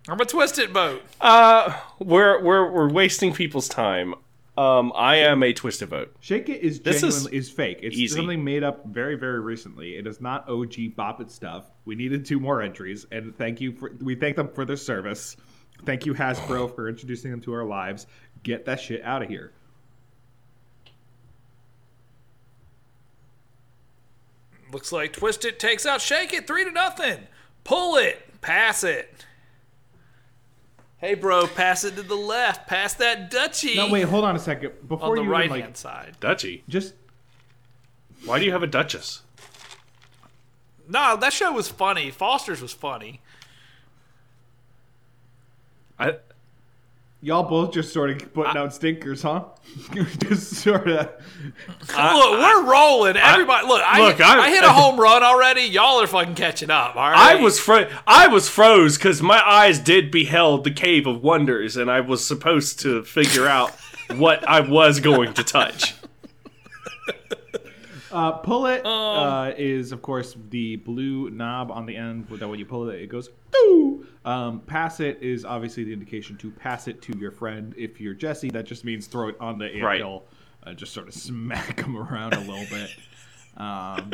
I'm 0.08 0.20
a 0.20 0.24
twisted 0.24 0.72
boat. 0.72 1.02
Uh, 1.20 1.76
we're 1.98 2.40
we're 2.44 2.70
we're 2.70 2.92
wasting 2.92 3.32
people's 3.32 3.68
time. 3.68 4.14
Um, 4.56 4.92
I 4.94 5.16
am 5.16 5.42
a 5.42 5.52
twisted 5.52 5.88
vote. 5.88 6.14
Shake 6.20 6.48
It 6.48 6.60
is 6.62 6.78
This 6.82 7.02
is 7.02 7.26
is, 7.26 7.50
fake. 7.50 7.80
It's 7.82 7.96
easy. 7.96 8.14
something 8.14 8.44
made 8.44 8.62
up 8.62 8.86
very 8.86 9.16
very 9.16 9.40
recently. 9.40 9.96
It 9.96 10.06
is 10.06 10.20
not 10.20 10.48
OG 10.48 10.94
Bop 10.94 11.20
It 11.20 11.28
stuff. 11.32 11.64
We 11.86 11.96
needed 11.96 12.24
two 12.24 12.38
more 12.38 12.62
entries, 12.62 13.04
and 13.10 13.36
thank 13.36 13.60
you 13.60 13.72
for 13.72 13.90
we 14.00 14.14
thank 14.14 14.36
them 14.36 14.46
for 14.46 14.64
their 14.64 14.76
service. 14.76 15.36
Thank 15.84 16.06
you 16.06 16.14
Hasbro 16.14 16.72
for 16.72 16.88
introducing 16.88 17.32
them 17.32 17.40
to 17.40 17.52
our 17.52 17.64
lives. 17.64 18.06
Get 18.44 18.64
that 18.66 18.78
shit 18.78 19.02
out 19.02 19.22
of 19.22 19.28
here. 19.28 19.50
Looks 24.74 24.90
like 24.90 25.12
twist 25.12 25.44
it 25.44 25.60
takes 25.60 25.86
out 25.86 26.00
shake 26.00 26.32
it 26.32 26.48
three 26.48 26.64
to 26.64 26.72
nothing. 26.72 27.28
Pull 27.62 27.94
it. 27.94 28.40
Pass 28.40 28.82
it. 28.82 29.24
Hey 30.98 31.14
bro, 31.14 31.46
pass 31.46 31.84
it 31.84 31.94
to 31.94 32.02
the 32.02 32.16
left. 32.16 32.66
Pass 32.66 32.92
that 32.94 33.30
Dutchie 33.30 33.76
No, 33.76 33.88
wait, 33.88 34.02
hold 34.02 34.24
on 34.24 34.34
a 34.34 34.38
second. 34.40 34.72
Before 34.88 35.10
on 35.10 35.14
the 35.14 35.22
you 35.22 35.28
right 35.28 35.44
even, 35.44 35.56
like 35.56 35.62
hand 35.62 35.76
side. 35.76 36.16
Dutchie. 36.20 36.62
just 36.68 36.94
Why 38.24 38.40
do 38.40 38.44
you 38.44 38.50
have 38.50 38.64
a 38.64 38.66
Duchess? 38.66 39.22
No, 40.88 41.16
that 41.18 41.32
show 41.32 41.52
was 41.52 41.68
funny. 41.68 42.10
Foster's 42.10 42.60
was 42.60 42.72
funny. 42.72 43.20
I 46.00 46.16
Y'all 47.24 47.42
both 47.42 47.72
just 47.72 47.90
sort 47.90 48.10
of 48.10 48.34
putting 48.34 48.54
out 48.54 48.74
stinkers, 48.74 49.22
huh? 49.22 49.44
just 50.18 50.56
sort 50.56 50.86
of. 50.88 51.06
look, 51.08 51.88
we're 51.96 52.70
rolling. 52.70 53.16
Everybody, 53.16 53.66
look, 53.66 53.80
I, 53.82 54.00
look, 54.06 54.20
I- 54.20 54.40
I 54.40 54.50
hit 54.50 54.62
a 54.62 54.68
home 54.72 55.00
run 55.00 55.22
already. 55.22 55.62
Y'all 55.62 56.02
are 56.02 56.06
fucking 56.06 56.34
catching 56.34 56.68
up. 56.70 56.96
All 56.96 57.10
right. 57.10 57.36
I 57.38 57.42
was 57.42 57.58
fro- 57.58 57.88
I 58.06 58.28
was 58.28 58.50
froze 58.50 58.98
because 58.98 59.22
my 59.22 59.40
eyes 59.40 59.78
did 59.78 60.10
beheld 60.10 60.64
the 60.64 60.70
cave 60.70 61.06
of 61.06 61.22
wonders, 61.22 61.78
and 61.78 61.90
I 61.90 62.00
was 62.00 62.22
supposed 62.26 62.80
to 62.80 63.02
figure 63.04 63.46
out 63.46 63.70
what 64.16 64.46
I 64.46 64.60
was 64.60 65.00
going 65.00 65.32
to 65.32 65.42
touch. 65.42 65.94
Uh, 68.14 68.32
pull 68.32 68.66
it 68.66 68.86
Um, 68.86 68.92
uh, 69.18 69.52
is, 69.58 69.90
of 69.92 70.00
course, 70.00 70.36
the 70.50 70.76
blue 70.76 71.30
knob 71.30 71.70
on 71.72 71.84
the 71.84 71.96
end. 71.96 72.28
That 72.28 72.46
when 72.48 72.58
you 72.60 72.64
pull 72.64 72.88
it, 72.88 73.00
it 73.02 73.08
goes. 73.08 73.28
Doo! 73.52 74.06
Um, 74.24 74.60
pass 74.60 75.00
it 75.00 75.18
is 75.20 75.44
obviously 75.44 75.84
the 75.84 75.92
indication 75.92 76.36
to 76.38 76.50
pass 76.50 76.86
it 76.88 77.02
to 77.02 77.18
your 77.18 77.30
friend. 77.32 77.74
If 77.76 78.00
you're 78.00 78.14
Jesse, 78.14 78.50
that 78.50 78.66
just 78.66 78.84
means 78.84 79.06
throw 79.08 79.28
it 79.28 79.36
on 79.40 79.58
the 79.58 79.66
Right. 79.80 79.96
anthill, 80.00 80.24
uh, 80.64 80.74
just 80.74 80.92
sort 80.92 81.08
of 81.08 81.14
smack 81.14 81.80
him 81.84 81.96
around 81.96 82.34
a 82.34 82.40
little 82.40 82.66
bit. 82.70 82.90
Um, 83.56 84.10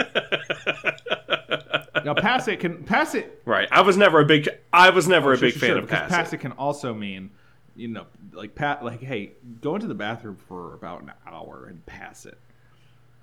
now, 2.04 2.14
pass 2.14 2.46
it 2.48 2.60
can 2.60 2.82
pass 2.84 3.14
it 3.14 3.40
Right. 3.46 3.68
I 3.72 3.80
was 3.82 3.96
never 3.96 4.20
a 4.20 4.24
big 4.24 4.48
I 4.72 4.90
was 4.90 5.08
never 5.08 5.32
a 5.32 5.36
Sure, 5.36 5.48
big 5.48 5.52
sure, 5.54 5.60
fan 5.60 5.68
sure, 5.70 5.78
of 5.78 5.88
pass. 5.88 6.10
pass 6.10 6.32
it 6.32 6.38
can 6.38 6.52
also 6.52 6.92
mean, 6.92 7.30
you 7.76 7.88
know, 7.88 8.06
like 8.32 8.54
pat, 8.54 8.84
like 8.84 9.00
hey, 9.00 9.32
go 9.60 9.74
into 9.76 9.86
the 9.86 9.94
bathroom 9.94 10.36
for 10.36 10.74
about 10.74 11.02
an 11.02 11.12
hour 11.26 11.66
and 11.70 11.84
pass 11.86 12.26
it. 12.26 12.38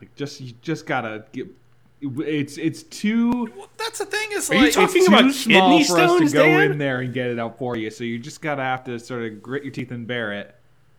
Like 0.02 0.16
just 0.16 0.40
you 0.42 0.54
just 0.62 0.86
gotta 0.86 1.26
get. 1.32 1.48
It's 2.00 2.58
it's 2.60 2.84
too 2.84 3.52
That's 3.78 3.98
the 4.00 4.06
thing. 4.06 4.30
Is 4.34 4.52
Are 4.52 4.56
you 4.56 4.66
like 4.66 4.74
talking 4.74 5.04
too 5.06 5.08
about 5.08 5.34
small 5.34 5.70
kidney 5.80 5.84
for 5.84 5.98
us 6.00 6.20
to 6.20 6.30
go 6.38 6.46
Dan? 6.46 6.72
in 6.74 6.78
there 6.78 7.00
and 7.00 7.12
get 7.14 7.28
it 7.32 7.40
out 7.40 7.58
for 7.58 7.76
you. 7.76 7.90
So 7.90 8.04
you 8.04 8.20
just 8.20 8.40
gotta 8.42 8.62
have 8.62 8.84
to 8.84 9.00
sort 9.00 9.24
of 9.24 9.42
grit 9.42 9.64
your 9.64 9.72
teeth 9.74 9.90
and 9.92 10.06
bear 10.06 10.32
it. 10.34 10.56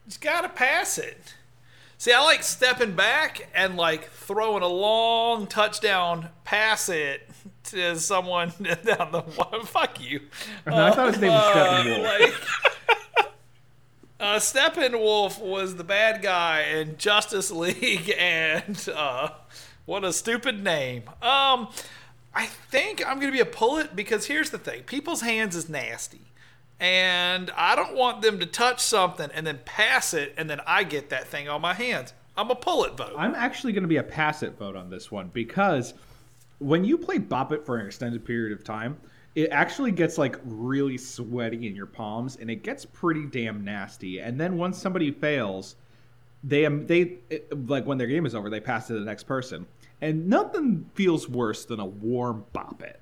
just 0.07 0.21
gotta 0.21 0.49
pass 0.49 0.99
it. 0.99 1.35
See, 1.99 2.13
I 2.13 2.21
like 2.23 2.43
stepping 2.43 2.95
back 2.97 3.49
and 3.55 3.77
like 3.77 4.11
throwing 4.11 4.63
a 4.65 4.69
long 4.69 5.47
touchdown, 5.47 6.29
pass 6.45 6.89
it 6.89 7.29
to 7.65 7.97
someone 8.01 8.49
down 8.85 9.13
the. 9.13 9.23
Fuck 9.67 10.01
you. 10.01 10.21
No, 10.67 10.87
I 10.87 10.91
thought 10.91 11.13
his 11.13 11.21
name 11.21 11.31
was 11.33 11.57
uh, 11.57 11.85
Steppenwolf. 11.85 12.03
Like, 12.21 12.99
uh, 14.21 14.37
Steppenwolf 14.37 15.41
was 15.41 15.77
the 15.77 15.85
bad 15.85 16.23
guy 16.23 16.63
in 16.63 16.97
Justice 16.99 17.51
League, 17.51 18.13
and 18.19 18.89
uh, 18.95 19.31
what 19.87 20.05
a 20.05 20.13
stupid 20.13 20.63
name. 20.63 21.05
Um, 21.23 21.69
I 22.35 22.47
think 22.47 23.07
I'm 23.07 23.19
gonna 23.21 23.33
be 23.33 23.41
a 23.41 23.47
pull 23.47 23.79
it 23.79 23.95
because 23.97 24.27
here's 24.27 24.51
the 24.51 24.59
thing: 24.59 24.83
people's 24.83 25.23
hands 25.23 25.55
is 25.57 25.69
nasty, 25.69 26.21
and 26.81 27.51
I 27.57 27.75
don't 27.75 27.95
want 27.95 28.23
them 28.23 28.39
to 28.41 28.47
touch 28.47 28.81
something 28.81 29.31
and 29.35 29.47
then 29.47 29.61
pass 29.65 30.15
it, 30.15 30.35
and 30.37 30.49
then 30.49 30.61
I 30.67 30.85
get 30.85 31.11
that 31.11 31.27
thing 31.29 31.49
on 31.49 31.61
my 31.61 31.75
hands. 31.75 32.13
I'm 32.37 32.51
a 32.51 32.55
pull 32.55 32.85
it 32.85 32.97
vote. 32.97 33.15
I'm 33.19 33.35
actually 33.35 33.73
going 33.73 33.83
to 33.83 33.89
be 33.89 33.97
a 33.97 34.03
pass 34.03 34.45
it 34.45 34.57
vote 34.57 34.77
on 34.77 34.91
this 34.91 35.11
one 35.11 35.29
because 35.33 35.95
when 36.61 36.85
you 36.85 36.97
play 36.97 37.19
Bop 37.19 37.51
It 37.51 37.67
for 37.67 37.79
an 37.79 37.87
extended 37.87 38.25
period 38.25 38.53
of 38.53 38.63
time, 38.63 38.97
it 39.35 39.51
actually 39.51 39.93
gets 39.93 40.19
like 40.19 40.37
really 40.45 40.99
sweaty 40.99 41.67
in 41.67 41.77
your 41.77 41.87
palms 41.87 42.37
and 42.37 42.51
it 42.51 42.63
gets 42.63 42.85
pretty 42.85 43.27
damn 43.27 43.65
nasty. 43.65 44.19
And 44.21 44.41
then 44.41 44.57
once 44.57 44.79
somebody 44.79 45.11
fails, 45.11 45.77
they 46.45 46.67
um, 46.67 46.87
they 46.87 47.19
like 47.51 47.87
when 47.87 47.99
their 47.99 48.07
game 48.07 48.27
is 48.27 48.35
over, 48.35 48.51
they 48.51 48.61
pass 48.61 48.87
to 48.89 48.95
the 48.95 49.05
next 49.05 49.25
person, 49.25 49.67
and 50.01 50.29
nothing 50.29 50.89
feels 50.95 51.29
worse 51.29 51.65
than 51.65 51.81
a 51.81 51.87
warm 51.87 52.45
Bop 52.53 52.83
It. 52.83 53.01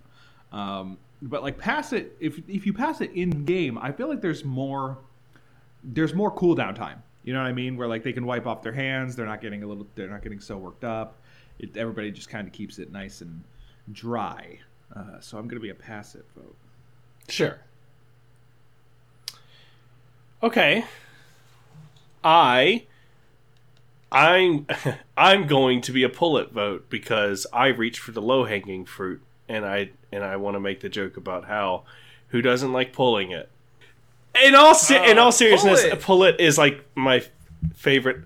Um, 0.53 0.99
but 1.23 1.43
like 1.43 1.59
pass 1.59 1.93
it 1.93 2.17
if 2.21 2.39
if 2.49 2.67
you 2.67 2.73
pass 2.73 3.01
it 3.01 3.13
in 3.13 3.45
game, 3.45 3.79
I 3.79 3.93
feel 3.93 4.09
like 4.09 4.21
there's 4.21 4.45
more 4.45 4.99
there's 5.85 6.15
more 6.15 6.35
cooldown 6.35 6.75
time. 6.75 7.03
You 7.25 7.33
know 7.33 7.41
what 7.41 7.49
I 7.49 7.53
mean? 7.53 7.77
Where 7.77 7.89
like 7.89 8.03
they 8.03 8.13
can 8.13 8.25
wipe 8.25 8.47
off 8.47 8.63
their 8.63 8.73
hands, 8.73 9.17
they're 9.17 9.27
not 9.27 9.41
getting 9.41 9.63
a 9.63 9.67
little, 9.67 9.87
they're 9.95 10.09
not 10.09 10.23
getting 10.23 10.41
so 10.41 10.57
worked 10.57 10.85
up. 10.85 11.21
It, 11.59 11.77
everybody 11.77 12.11
just 12.11 12.29
kind 12.29 12.47
of 12.47 12.53
keeps 12.53 12.79
it 12.79 12.93
nice 12.93 13.21
and 13.21 13.43
dry. 13.93 14.59
Uh, 14.95 15.21
so 15.21 15.39
I'm 15.39 15.49
gonna 15.49 15.61
be 15.61 15.71
a 15.71 15.75
pass 15.75 16.15
it 16.15 16.25
vote. 16.37 16.57
Sure. 17.29 17.59
Okay. 20.43 20.85
I 22.23 22.85
I'm 24.13 24.67
I'm 25.17 25.47
going 25.47 25.81
to 25.83 25.93
be 25.93 26.03
a 26.03 26.09
pull 26.09 26.39
it 26.39 26.53
vote 26.53 26.87
because 26.89 27.47
I 27.53 27.69
reached 27.69 28.01
for 28.01 28.13
the 28.13 28.23
low 28.23 28.45
hanging 28.45 28.85
fruit 28.85 29.23
and 29.49 29.65
I 29.65 29.91
and 30.13 30.25
I 30.25 30.37
want 30.37 30.55
to 30.55 30.61
make 30.61 30.81
the 30.81 30.89
joke 30.89 31.17
about 31.17 31.47
how 31.47 31.85
who 32.29 32.43
doesn't 32.43 32.73
like 32.73 32.93
pulling 32.93 33.31
it. 33.31 33.51
In 34.45 34.55
all 34.55 34.75
se- 34.75 35.11
in 35.11 35.19
Uh, 35.19 35.23
all 35.23 35.33
seriousness, 35.33 35.83
pull 35.83 35.93
it. 35.93 36.01
pull 36.03 36.25
it 36.25 36.41
is 36.41 36.59
like 36.59 36.85
my 36.95 37.25
favorite 37.75 38.25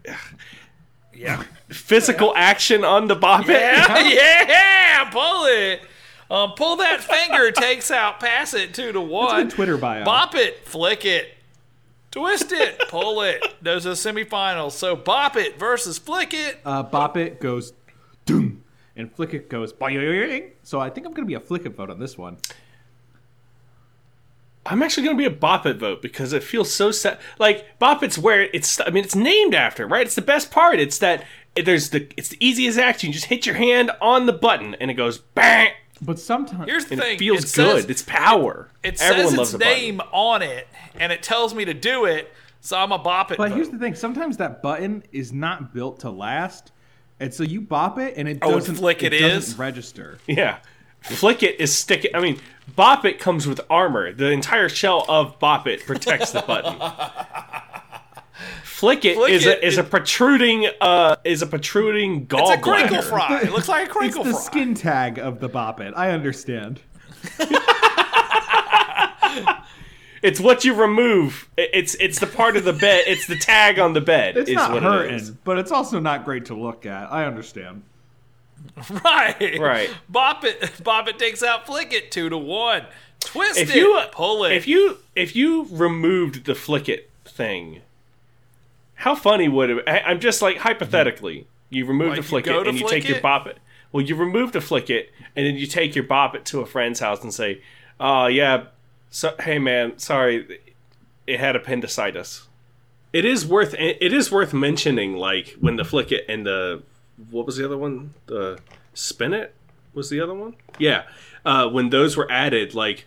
yeah. 1.14 1.44
physical 1.68 2.32
action 2.36 2.84
on 2.84 3.06
the 3.08 3.14
bop. 3.14 3.46
Yeah, 3.46 3.98
yeah, 4.08 5.10
pull 5.10 5.44
it. 5.46 5.82
Um, 6.30 6.52
pull 6.52 6.76
that 6.76 7.02
finger, 7.04 7.50
takes 7.50 7.90
out, 7.90 8.20
pass 8.20 8.54
it 8.54 8.72
two 8.72 8.92
to 8.92 9.00
What's 9.00 9.32
one. 9.32 9.42
good 9.44 9.50
Twitter 9.50 9.76
bio? 9.76 10.04
Bop 10.04 10.34
it, 10.34 10.66
flick 10.66 11.04
it, 11.04 11.34
twist 12.10 12.52
it, 12.52 12.80
pull 12.88 13.20
it. 13.22 13.42
Those 13.60 13.86
are 13.86 13.90
semifinals. 13.92 14.72
So 14.72 14.94
bop 14.94 15.36
it 15.36 15.58
versus 15.58 15.98
flick 15.98 16.32
it. 16.32 16.60
Uh, 16.64 16.82
Bop 16.84 17.16
It 17.16 17.40
goes, 17.40 17.72
doom, 18.26 18.62
and 18.96 19.12
Flick 19.12 19.34
It 19.34 19.50
goes, 19.50 19.72
boing. 19.72 20.52
So 20.62 20.78
I 20.80 20.88
think 20.88 21.06
I'm 21.06 21.12
gonna 21.12 21.26
be 21.26 21.34
a 21.34 21.40
Flick 21.40 21.66
It 21.66 21.70
vote 21.70 21.90
on 21.90 21.98
this 21.98 22.16
one. 22.16 22.36
I'm 24.66 24.82
actually 24.82 25.04
going 25.04 25.16
to 25.16 25.18
be 25.18 25.24
a 25.24 25.30
Bop 25.30 25.64
It 25.64 25.78
vote 25.78 26.02
because 26.02 26.32
it 26.34 26.44
feels 26.44 26.70
so 26.72 26.90
set. 26.90 27.18
Like 27.38 27.78
Bop 27.78 28.02
It's 28.02 28.18
where 28.18 28.42
it's. 28.52 28.78
I 28.80 28.90
mean, 28.90 29.02
it's 29.02 29.16
named 29.16 29.54
after 29.54 29.86
right. 29.86 30.06
It's 30.06 30.14
the 30.14 30.22
best 30.22 30.50
part. 30.50 30.78
It's 30.78 30.98
that 30.98 31.24
it, 31.56 31.64
there's 31.64 31.90
the. 31.90 32.06
It's 32.16 32.28
the 32.28 32.36
easiest 32.46 32.78
action. 32.78 33.08
You 33.08 33.14
just 33.14 33.24
hit 33.26 33.46
your 33.46 33.54
hand 33.54 33.90
on 34.02 34.26
the 34.26 34.32
button 34.34 34.74
and 34.74 34.90
it 34.90 34.94
goes 34.94 35.18
bang, 35.18 35.72
But 36.02 36.18
sometimes 36.18 36.64
Here's 36.66 36.86
the 36.86 36.96
thing. 36.96 37.16
it 37.16 37.18
feels 37.18 37.44
it 37.44 37.56
good. 37.56 37.90
It's 37.90 38.02
power. 38.02 38.68
it 38.82 39.00
Everyone 39.02 39.28
says 39.30 39.36
loves 39.38 39.48
its 39.50 39.54
a 39.54 39.58
button. 39.58 39.74
name 39.78 40.00
on 40.12 40.42
it, 40.42 40.66
and 40.94 41.12
it 41.12 41.22
tells 41.22 41.54
me 41.54 41.64
to 41.66 41.74
do 41.74 42.06
it. 42.06 42.32
So 42.62 42.78
I'm 42.78 42.92
a 42.92 42.98
bop 42.98 43.30
it. 43.32 43.38
But 43.38 43.50
vote. 43.50 43.56
here's 43.56 43.68
the 43.70 43.78
thing: 43.78 43.94
sometimes 43.94 44.36
that 44.38 44.62
button 44.62 45.02
is 45.12 45.32
not 45.32 45.72
built 45.74 46.00
to 46.00 46.10
last, 46.10 46.72
and 47.18 47.32
so 47.32 47.42
you 47.42 47.60
bop 47.60 47.98
it, 47.98 48.14
and 48.16 48.28
it 48.28 48.38
Oh, 48.42 48.52
doesn't 48.52 48.76
flick 48.76 49.02
it 49.02 49.10
doesn't 49.10 49.58
register. 49.58 50.18
Yeah. 50.26 50.58
Flick 51.02 51.42
it 51.42 51.58
is 51.58 51.74
stick 51.74 52.04
it. 52.04 52.14
I 52.14 52.20
mean, 52.20 52.38
Bop 52.76 53.06
It 53.06 53.18
comes 53.18 53.46
with 53.46 53.58
armor. 53.70 54.12
The 54.12 54.30
entire 54.32 54.68
shell 54.68 55.06
of 55.08 55.38
Bop 55.38 55.66
It 55.66 55.86
protects 55.86 56.32
the 56.32 56.42
button. 56.42 56.76
Flick 58.80 59.04
it 59.04 59.14
Flick 59.16 59.30
is 59.32 59.44
it 59.46 59.58
a 59.58 59.66
is 59.66 59.76
a 59.78 59.84
protruding 59.84 60.66
uh 60.80 61.16
is 61.24 61.42
a 61.42 61.46
protruding 61.46 62.22
it's 62.22 62.32
a 62.32 62.36
gallbladder. 62.56 62.62
crinkle 62.62 63.02
fry. 63.02 63.40
It 63.42 63.52
looks 63.52 63.68
like 63.68 63.86
a 63.88 63.90
crinkle 63.90 64.22
fry. 64.24 64.30
It's 64.30 64.38
the 64.38 64.50
fry. 64.50 64.60
skin 64.62 64.74
tag 64.74 65.18
of 65.18 65.38
the 65.40 65.48
bop 65.48 65.80
it. 65.80 65.92
I 65.96 66.10
understand. 66.12 66.80
It's 70.22 70.38
what 70.38 70.66
you 70.66 70.74
remove. 70.74 71.48
It's 71.56 71.94
it's 71.94 72.18
the 72.18 72.26
part 72.26 72.54
of 72.58 72.64
the 72.64 72.74
bed. 72.74 73.04
It's 73.06 73.26
the 73.26 73.36
tag 73.38 73.78
on 73.78 73.94
the 73.94 74.02
bed. 74.02 74.36
It's 74.36 74.50
is 74.50 74.56
not 74.56 74.70
what 74.72 74.82
hurting, 74.82 75.14
It 75.14 75.22
is. 75.22 75.30
but 75.30 75.58
it's 75.58 75.72
also 75.72 75.98
not 75.98 76.26
great 76.26 76.44
to 76.46 76.54
look 76.54 76.84
at. 76.84 77.10
I 77.10 77.24
understand. 77.24 77.82
Right. 79.02 79.58
Right. 79.58 79.88
Bop 80.10 80.44
it. 80.44 80.84
Bop 80.84 81.08
it 81.08 81.18
takes 81.18 81.42
out 81.42 81.64
flick 81.64 81.94
it 81.94 82.10
two 82.10 82.28
to 82.28 82.36
one. 82.36 82.84
Twist 83.20 83.58
If 83.58 83.70
it. 83.70 83.76
you 83.76 83.98
pull 84.12 84.44
it. 84.44 84.52
if 84.52 84.68
you 84.68 84.98
if 85.16 85.34
you 85.34 85.66
removed 85.70 86.44
the 86.44 86.54
flick 86.54 86.86
it 86.90 87.08
thing, 87.24 87.80
how 89.00 89.14
funny 89.14 89.48
would 89.48 89.70
it? 89.70 89.84
I, 89.88 90.00
I'm 90.00 90.20
just 90.20 90.42
like 90.42 90.58
hypothetically, 90.58 91.46
you 91.70 91.86
remove 91.86 92.08
Like 92.10 92.16
the 92.18 92.22
flick 92.22 92.46
it 92.46 92.66
and 92.66 92.78
you 92.78 92.86
take 92.86 93.08
your 93.08 93.16
it? 93.16 93.22
bop 93.22 93.46
it. 93.46 93.58
Well, 93.92 94.04
you 94.04 94.14
remove 94.14 94.52
the 94.52 94.60
flick 94.60 94.90
it 94.90 95.10
and 95.34 95.46
then 95.46 95.56
you 95.56 95.66
take 95.66 95.94
your 95.94 96.04
bop 96.04 96.34
it 96.34 96.44
to 96.46 96.60
a 96.60 96.66
friend's 96.66 97.00
house 97.00 97.22
and 97.22 97.32
say, 97.32 97.62
"Oh 97.98 98.26
yeah, 98.26 98.64
so 99.10 99.34
hey 99.40 99.58
man, 99.58 99.98
sorry, 99.98 100.60
it 101.26 101.40
had 101.40 101.56
appendicitis." 101.56 102.46
It 103.12 103.24
is 103.24 103.46
worth 103.46 103.74
it 103.74 104.12
is 104.12 104.30
worth 104.30 104.52
mentioning 104.52 105.16
like 105.16 105.56
when 105.58 105.76
the 105.76 105.84
flick 105.84 106.12
it 106.12 106.24
and 106.28 106.46
the 106.46 106.82
what 107.30 107.46
was 107.46 107.56
the 107.56 107.64
other 107.64 107.78
one? 107.78 108.14
The 108.26 108.58
spin 108.94 109.32
it 109.32 109.54
was 109.94 110.10
the 110.10 110.20
other 110.20 110.34
one? 110.34 110.56
Yeah. 110.78 111.04
Uh, 111.44 111.68
when 111.68 111.88
those 111.88 112.16
were 112.18 112.30
added, 112.30 112.74
like 112.74 113.06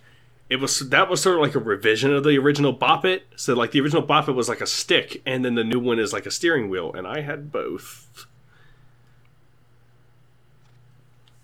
it 0.50 0.56
was 0.56 0.78
that 0.90 1.08
was 1.08 1.22
sort 1.22 1.36
of 1.36 1.42
like 1.42 1.54
a 1.54 1.58
revision 1.58 2.12
of 2.12 2.22
the 2.24 2.36
original 2.38 2.72
Bop 2.72 3.04
It. 3.04 3.26
So 3.36 3.54
like 3.54 3.70
the 3.72 3.80
original 3.80 4.02
Bop 4.02 4.28
It 4.28 4.32
was 4.32 4.48
like 4.48 4.60
a 4.60 4.66
stick, 4.66 5.22
and 5.26 5.44
then 5.44 5.54
the 5.54 5.64
new 5.64 5.78
one 5.80 5.98
is 5.98 6.12
like 6.12 6.26
a 6.26 6.30
steering 6.30 6.68
wheel, 6.68 6.92
and 6.92 7.06
I 7.06 7.20
had 7.22 7.50
both. 7.50 8.26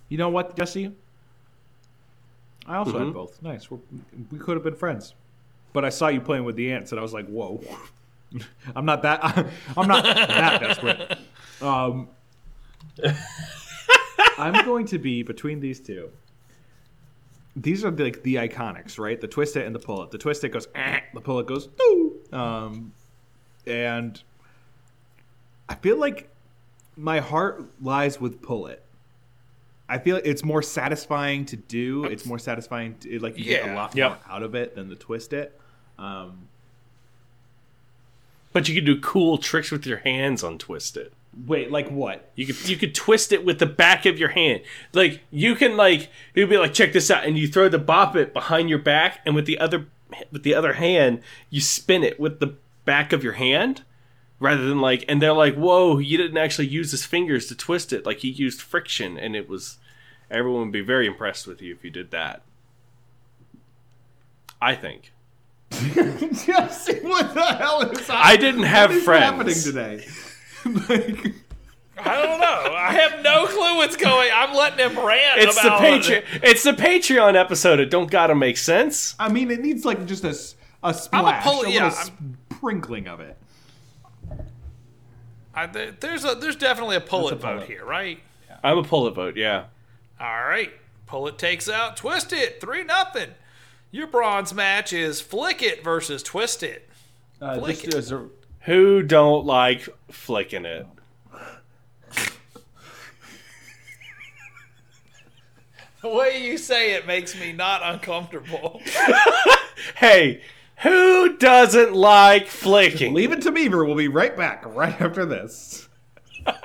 You 0.09 0.19
know 0.19 0.29
what, 0.29 0.57
Jesse? 0.57 0.93
I 2.67 2.77
also 2.77 2.93
Mhm. 2.99 3.05
had 3.07 3.15
both. 3.15 3.43
Nice. 3.43 3.71
We're, 3.71 3.79
we 4.31 4.39
could 4.39 4.55
have 4.57 4.65
been 4.65 4.75
friends, 4.75 5.15
but 5.73 5.85
I 5.85 5.89
saw 5.89 6.09
you 6.09 6.21
playing 6.21 6.45
with 6.45 6.57
the 6.57 6.73
ants, 6.73 6.93
and 6.93 6.99
I 6.99 7.03
was 7.03 7.13
like, 7.13 7.27
"Whoa." 7.27 7.63
I'm 8.77 8.85
not 8.85 9.03
that. 9.03 9.21
I'm 9.77 9.89
not 9.89 10.05
that 10.05 10.61
desperate. 10.61 11.19
Um, 11.63 12.09
I'm 14.39 14.65
going 14.65 14.87
to 14.87 14.99
be 14.99 15.23
between 15.23 15.61
these 15.61 15.79
two. 15.79 16.09
These 17.63 17.85
are 17.85 17.91
the, 17.91 18.05
like 18.05 18.23
the 18.23 18.37
iconics, 18.37 18.99
right? 18.99 19.21
The 19.21 19.27
twist 19.29 19.57
it 19.57 19.67
and 19.67 19.75
the 19.75 19.79
pull 19.81 20.03
it. 20.03 20.11
The 20.11 20.19
twist 20.19 20.45
it 20.45 20.49
goes, 20.51 20.67
eh, 20.75 21.01
the 21.13 21.21
pull 21.21 21.41
it 21.41 21.47
goes, 21.47 21.67
doo. 21.67 22.21
Um, 22.33 22.93
and 23.67 24.21
I 25.69 25.75
feel 25.75 25.97
like 25.99 26.29
my 26.97 27.21
heart 27.21 27.65
lies 27.83 28.21
with 28.21 28.41
pull 28.41 28.67
it. 28.67 28.83
I 29.89 29.99
feel 29.99 30.17
like 30.17 30.27
it's 30.27 30.45
more 30.45 30.63
satisfying 30.63 31.45
to 31.47 31.57
do. 31.57 32.05
It's 32.05 32.25
more 32.25 32.39
satisfying. 32.39 32.97
To, 33.01 33.19
like 33.19 33.37
you 33.37 33.45
get 33.45 33.69
a 33.69 33.75
lot 33.75 33.95
Yep. 33.97 34.09
more 34.11 34.19
out 34.37 34.43
of 34.45 34.55
it 34.55 34.77
than 34.77 34.89
the 34.89 34.95
twist 34.97 35.33
it. 35.33 35.59
Um, 35.99 36.47
But 38.53 38.69
you 38.69 38.75
can 38.75 38.85
do 38.85 39.01
cool 39.01 39.37
tricks 39.39 39.71
with 39.71 39.87
your 39.87 39.99
hands 39.99 40.43
on 40.45 40.59
Twist 40.59 40.97
It. 40.97 41.13
Wait, 41.47 41.71
like 41.71 41.89
what? 41.89 42.31
You 42.35 42.47
could 42.47 42.69
you 42.69 42.77
could 42.77 42.95
twist 42.95 43.33
it 43.33 43.45
with 43.45 43.59
the 43.59 43.67
back 43.67 44.07
of 44.07 44.19
your 44.19 44.31
hand. 44.31 44.63
Like 44.93 45.23
you 45.31 45.55
can 45.55 45.77
like 45.77 46.11
you'd 46.35 46.51
be 46.51 46.59
like 46.59 46.75
check 46.75 46.93
this 46.93 47.11
out, 47.11 47.25
and 47.25 47.39
you 47.39 47.49
throw 47.49 47.69
the 47.69 47.79
bop 47.79 48.17
it 48.17 48.33
behind 48.33 48.69
your 48.69 48.79
back, 48.79 49.21
and 49.25 49.35
with 49.35 49.47
the 49.47 49.59
other 49.59 49.87
with 50.33 50.43
the 50.43 50.55
other 50.55 50.75
hand 50.75 51.21
you 51.51 51.61
spin 51.61 52.03
it 52.03 52.19
with 52.19 52.41
the 52.41 52.57
back 52.85 53.13
of 53.13 53.23
your 53.23 53.35
hand, 53.35 53.83
rather 54.39 54.67
than 54.69 54.81
like. 54.81 55.05
And 55.09 55.21
they're 55.21 55.33
like, 55.33 55.55
whoa, 55.55 55.99
you 55.99 56.17
didn't 56.17 56.39
actually 56.39 56.69
use 56.69 56.91
his 56.91 57.05
fingers 57.07 57.47
to 57.47 57.55
twist 57.55 57.93
it. 57.93 58.07
Like 58.07 58.19
he 58.19 58.29
used 58.29 58.61
friction, 58.61 59.19
and 59.19 59.37
it 59.37 59.49
was. 59.49 59.79
Everyone 60.31 60.63
would 60.63 60.73
be 60.73 60.81
very 60.81 61.09
impressed 61.09 61.49
with 61.49 61.61
you 61.61 61.75
if 61.75 61.83
you 61.83 61.91
did 61.91 62.13
that. 62.13 62.43
I 64.63 64.77
think. 64.77 65.13
Jesse, 65.71 67.01
what 67.01 67.35
the 67.35 67.45
hell 67.45 67.83
is 67.83 68.07
happening? 68.07 68.17
I 68.17 68.37
didn't 68.37 68.63
have 68.65 68.91
what 68.91 68.97
is 68.97 69.05
friends. 69.05 69.25
happening 69.25 69.55
today? 69.55 70.07
like, 70.89 71.35
I 71.99 72.23
don't 72.23 72.41
know. 72.41 72.75
I 72.75 72.93
have 72.93 73.23
no 73.23 73.47
clue 73.47 73.77
what's 73.77 73.97
going. 73.97 74.31
I'm 74.33 74.55
letting 74.55 74.79
him 74.79 74.99
rant 75.05 75.41
It's 75.41 75.55
the 75.61 75.67
about 75.69 75.81
Patreon. 75.83 76.25
It's 76.43 76.63
the 76.63 76.73
Patreon 76.73 77.35
episode. 77.35 77.81
It 77.81 77.91
don't 77.91 78.11
gotta 78.11 78.35
make 78.35 78.57
sense. 78.57 79.15
I 79.19 79.29
mean, 79.31 79.51
it 79.51 79.61
needs 79.61 79.85
like 79.85 80.07
just 80.07 80.25
a 80.25 80.37
a 80.83 80.95
splash, 80.95 81.45
pull- 81.45 81.63
a 81.63 81.71
yeah, 81.71 81.85
little 81.89 82.11
sprinkling 82.57 83.07
of 83.09 83.21
it. 83.21 83.37
I, 85.55 85.67
there's 85.67 86.25
a 86.25 86.35
there's 86.35 86.57
definitely 86.57 86.97
a 86.97 87.01
pull 87.01 87.29
That's 87.29 87.33
a 87.33 87.35
it 87.37 87.41
pull 87.41 87.55
vote 87.55 87.63
it. 87.63 87.69
here, 87.69 87.85
right? 87.85 88.19
I'm 88.63 88.79
a 88.79 88.85
pull 88.85 89.07
it 89.09 89.15
vote. 89.15 89.37
Yeah. 89.37 89.65
All 90.21 90.45
right. 90.45 90.71
Pull 91.07 91.27
it 91.29 91.39
takes 91.39 91.69
out 91.69 91.97
Twist 91.97 92.33
It. 92.33 92.61
3 92.61 92.85
nothing. 92.85 93.31
Your 93.91 94.07
bronze 94.07 94.55
match 94.55 94.93
is 94.93 95.21
Flick 95.21 95.63
It 95.63 95.83
versus 95.83 96.23
Twist 96.23 96.63
It. 96.63 96.89
Uh, 97.41 97.59
Flick 97.59 97.79
this 97.83 98.11
it. 98.13 98.21
Is 98.63 98.69
a- 98.69 98.73
Who 98.73 99.03
don't 99.03 99.45
like 99.47 99.89
flicking 100.11 100.65
it? 100.65 100.87
The 106.03 106.09
way 106.09 106.43
you 106.43 106.57
say 106.57 106.95
it 106.95 107.07
makes 107.07 107.39
me 107.39 107.53
not 107.53 107.83
uncomfortable. 107.83 108.81
Hey, 109.97 110.43
who 110.83 111.39
doesn't 111.39 111.95
like 111.95 112.47
flicking? 112.47 113.15
Leave 113.15 113.33
it 113.33 113.41
to 113.43 113.51
Beaver. 113.51 113.83
We'll 113.87 113.97
be 113.97 114.09
right 114.09 114.37
back 114.37 114.63
right 114.67 115.01
after 115.01 115.25
this. 115.25 115.89
I'm 116.47 116.57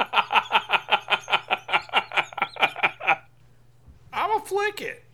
a 4.31 4.39
Flick 4.43 4.81
It. 4.81 5.04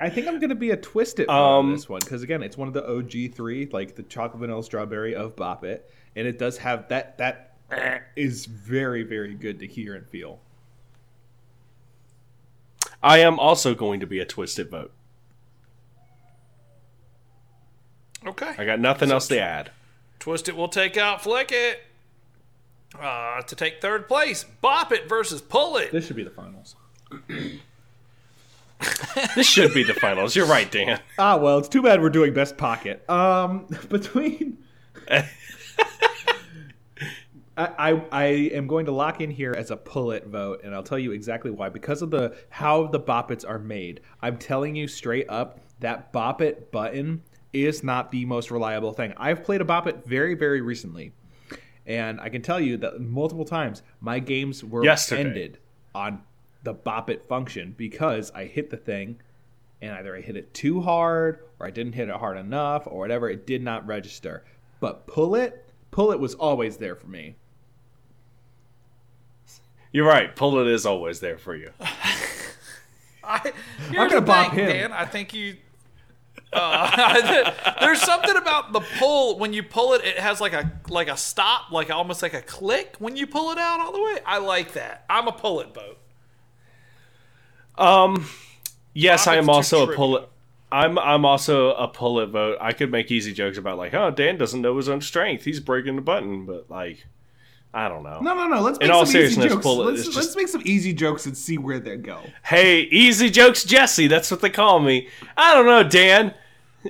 I 0.00 0.08
think 0.08 0.26
I'm 0.26 0.40
gonna 0.40 0.54
be 0.54 0.70
a 0.70 0.76
twisted 0.76 1.28
Um, 1.28 1.36
on 1.36 1.72
this 1.72 1.88
one 1.88 2.00
because 2.00 2.22
again, 2.22 2.42
it's 2.42 2.56
one 2.56 2.68
of 2.68 2.74
the 2.74 2.88
OG 2.88 3.34
three, 3.34 3.68
like 3.70 3.94
the 3.96 4.02
chocolate 4.02 4.40
vanilla 4.40 4.64
strawberry 4.64 5.14
of 5.14 5.36
Bop 5.36 5.62
It, 5.64 5.90
and 6.16 6.26
it 6.26 6.38
does 6.38 6.58
have 6.58 6.88
that 6.88 7.18
that 7.18 7.54
is 8.16 8.46
very 8.46 9.02
very 9.02 9.34
good 9.34 9.58
to 9.60 9.66
hear 9.66 9.94
and 9.94 10.06
feel. 10.08 10.40
I 13.02 13.18
am 13.18 13.38
also 13.38 13.74
going 13.74 14.00
to 14.00 14.06
be 14.06 14.18
a 14.20 14.26
twisted 14.26 14.70
vote. 14.70 14.92
Okay. 18.26 18.54
I 18.58 18.64
got 18.64 18.80
nothing 18.80 19.10
else 19.10 19.28
to 19.28 19.40
add. 19.40 19.70
Twist 20.18 20.48
It 20.48 20.56
will 20.56 20.68
take 20.68 20.98
out 20.98 21.22
Flick 21.22 21.50
It. 21.52 21.80
Uh, 22.98 23.40
to 23.42 23.54
take 23.54 23.80
third 23.80 24.08
place, 24.08 24.44
Bop 24.44 24.92
It 24.92 25.08
versus 25.08 25.40
Pull 25.40 25.76
It. 25.78 25.92
This 25.92 26.06
should 26.06 26.16
be 26.16 26.24
the 26.24 26.30
finals. 26.30 26.76
This 29.34 29.46
should 29.46 29.74
be 29.74 29.82
the 29.82 29.94
finals. 29.94 30.34
You're 30.34 30.46
right, 30.46 30.70
Dan. 30.70 31.00
Ah, 31.18 31.36
well, 31.36 31.58
it's 31.58 31.68
too 31.68 31.82
bad 31.82 32.00
we're 32.00 32.10
doing 32.10 32.32
best 32.32 32.56
pocket. 32.56 33.08
Um, 33.10 33.66
between. 33.88 34.58
I, 35.10 35.24
I 37.56 38.02
I 38.10 38.24
am 38.54 38.66
going 38.66 38.86
to 38.86 38.92
lock 38.92 39.20
in 39.20 39.30
here 39.30 39.54
as 39.56 39.70
a 39.70 39.76
pull 39.76 40.12
it 40.12 40.26
vote, 40.26 40.62
and 40.64 40.74
I'll 40.74 40.82
tell 40.82 40.98
you 40.98 41.12
exactly 41.12 41.50
why. 41.50 41.68
Because 41.68 42.00
of 42.02 42.10
the 42.10 42.36
how 42.48 42.86
the 42.86 42.98
Bop 42.98 43.30
Its 43.30 43.44
are 43.44 43.58
made, 43.58 44.00
I'm 44.22 44.38
telling 44.38 44.74
you 44.76 44.88
straight 44.88 45.28
up 45.28 45.60
that 45.80 46.12
bop 46.12 46.40
it 46.40 46.70
button 46.72 47.22
is 47.52 47.82
not 47.82 48.10
the 48.12 48.24
most 48.24 48.50
reliable 48.50 48.92
thing. 48.92 49.12
I've 49.16 49.42
played 49.44 49.60
a 49.60 49.64
bop 49.64 49.86
it 49.86 50.04
very 50.06 50.34
very 50.34 50.60
recently, 50.60 51.12
and 51.86 52.20
I 52.20 52.28
can 52.30 52.40
tell 52.42 52.60
you 52.60 52.76
that 52.78 53.00
multiple 53.00 53.44
times 53.44 53.82
my 54.00 54.20
games 54.20 54.64
were 54.64 54.84
Yesterday. 54.84 55.20
ended 55.20 55.58
on 55.94 56.22
the 56.62 56.72
bop 56.72 57.10
it 57.10 57.26
function 57.28 57.74
because 57.76 58.30
I 58.32 58.44
hit 58.44 58.70
the 58.70 58.76
thing 58.76 59.20
and 59.80 59.92
either 59.92 60.16
I 60.16 60.20
hit 60.20 60.36
it 60.36 60.52
too 60.52 60.80
hard 60.80 61.40
or 61.58 61.66
I 61.66 61.70
didn't 61.70 61.94
hit 61.94 62.08
it 62.08 62.16
hard 62.16 62.36
enough 62.36 62.86
or 62.86 62.98
whatever, 62.98 63.28
it 63.28 63.46
did 63.46 63.62
not 63.62 63.86
register. 63.86 64.44
But 64.78 65.06
pull 65.06 65.34
it, 65.34 65.68
pull 65.90 66.12
it 66.12 66.20
was 66.20 66.34
always 66.34 66.76
there 66.76 66.94
for 66.94 67.06
me. 67.06 67.36
You're 69.92 70.06
right. 70.06 70.34
Pull 70.34 70.58
it 70.58 70.68
is 70.68 70.86
always 70.86 71.20
there 71.20 71.38
for 71.38 71.54
you. 71.56 71.70
I, 73.24 73.52
here's 73.90 74.12
gonna 74.12 74.20
bop 74.20 74.50
thing, 74.50 74.60
him. 74.60 74.68
Dan. 74.68 74.92
I 74.92 75.04
think 75.04 75.34
you. 75.34 75.56
Uh, 76.52 77.52
there's 77.80 78.00
something 78.00 78.36
about 78.36 78.72
the 78.72 78.80
pull 78.98 79.38
when 79.38 79.52
you 79.52 79.62
pull 79.62 79.94
it. 79.94 80.04
It 80.04 80.18
has 80.18 80.40
like 80.40 80.52
a 80.52 80.70
like 80.88 81.08
a 81.08 81.16
stop, 81.16 81.70
like 81.70 81.90
almost 81.90 82.22
like 82.22 82.34
a 82.34 82.42
click 82.42 82.96
when 82.98 83.16
you 83.16 83.26
pull 83.26 83.50
it 83.50 83.58
out 83.58 83.80
all 83.80 83.92
the 83.92 84.02
way. 84.02 84.18
I 84.24 84.38
like 84.38 84.72
that. 84.74 85.04
I'm 85.10 85.28
a 85.28 85.32
pull 85.32 85.60
it 85.60 85.74
boat. 85.74 85.99
Um, 87.80 88.26
yes, 88.94 89.26
I 89.26 89.36
am 89.36 89.48
also 89.48 89.90
a 89.90 89.94
pull. 89.94 90.26
I'm 90.72 90.98
I'm 90.98 91.24
also 91.24 91.72
a 91.72 91.88
pull 91.88 92.20
it 92.20 92.26
vote. 92.26 92.58
I 92.60 92.72
could 92.72 92.90
make 92.92 93.10
easy 93.10 93.32
jokes 93.32 93.58
about 93.58 93.78
like, 93.78 93.94
oh, 93.94 94.10
Dan 94.10 94.36
doesn't 94.38 94.60
know 94.60 94.76
his 94.76 94.88
own 94.88 95.00
strength. 95.00 95.44
He's 95.44 95.58
breaking 95.60 95.96
the 95.96 96.02
button, 96.02 96.46
but 96.46 96.70
like, 96.70 97.06
I 97.74 97.88
don't 97.88 98.02
know. 98.04 98.20
No, 98.20 98.34
no, 98.34 98.46
no. 98.46 98.60
Let's 98.60 98.78
In 98.78 98.88
make 98.88 98.94
all 98.94 99.06
some 99.06 99.20
easy 99.20 99.48
jokes. 99.48 99.62
pull 99.62 99.82
it. 99.88 99.92
Let's, 99.94 100.06
It's 100.06 100.16
let's 100.16 100.36
make 100.36 100.48
some 100.48 100.62
easy 100.64 100.92
jokes 100.92 101.26
and 101.26 101.36
see 101.36 101.58
where 101.58 101.80
they 101.80 101.96
go. 101.96 102.20
Hey, 102.44 102.82
easy 102.82 103.30
jokes, 103.30 103.64
Jesse. 103.64 104.06
That's 104.06 104.30
what 104.30 104.40
they 104.42 104.50
call 104.50 104.78
me. 104.80 105.08
I 105.36 105.54
don't 105.54 105.66
know, 105.66 105.82
Dan. 105.82 106.34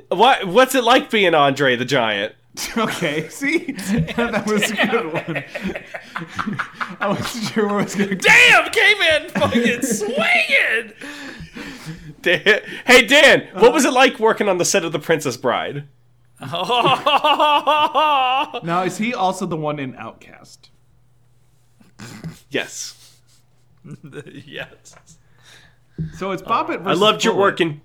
What 0.09 0.47
what's 0.47 0.74
it 0.74 0.84
like 0.84 1.11
being 1.11 1.34
Andre 1.34 1.76
the 1.76 1.84
Giant? 1.84 2.34
Okay, 2.76 3.28
see, 3.28 3.72
that 4.16 4.44
was 4.46 4.70
a 4.70 4.86
good 4.86 5.12
one. 5.12 5.44
I 7.01 7.09
wasn't 7.09 7.44
sure 7.53 7.66
where 7.66 7.78
I 7.78 7.82
was 7.84 7.94
going 7.94 8.11
to. 8.11 8.16
Damn, 8.16 8.70
came 8.70 9.01
in 9.01 9.28
fucking 9.30 9.82
swinging. 9.82 10.92
Dan, 12.22 12.61
hey, 12.86 13.07
Dan. 13.07 13.48
What 13.55 13.72
was 13.72 13.84
it 13.84 13.92
like 13.92 14.18
working 14.18 14.48
on 14.48 14.59
the 14.59 14.64
set 14.64 14.84
of 14.84 14.92
The 14.92 14.98
Princess 14.98 15.36
Bride? 15.36 15.84
Now, 16.40 16.53
is 18.84 18.98
he 18.98 19.14
also 19.14 19.46
the 19.46 19.57
one 19.57 19.78
in 19.78 19.94
Outcast? 19.96 20.70
Yes, 22.51 23.16
yes. 24.24 24.96
So 26.16 26.32
it's 26.32 26.42
Bop 26.42 26.70
It 26.70 26.80
I 26.80 26.82
versus 26.82 27.01
loved 27.01 27.24
your 27.24 27.34
Bullet. 27.34 27.42
work 27.44 27.61
in 27.61 27.80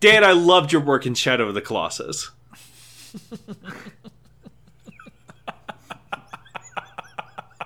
Dan. 0.00 0.24
I 0.24 0.32
loved 0.32 0.72
your 0.72 0.82
work 0.82 1.06
in 1.06 1.14
Shadow 1.14 1.48
of 1.48 1.54
the 1.54 1.60
Colossus. 1.62 2.30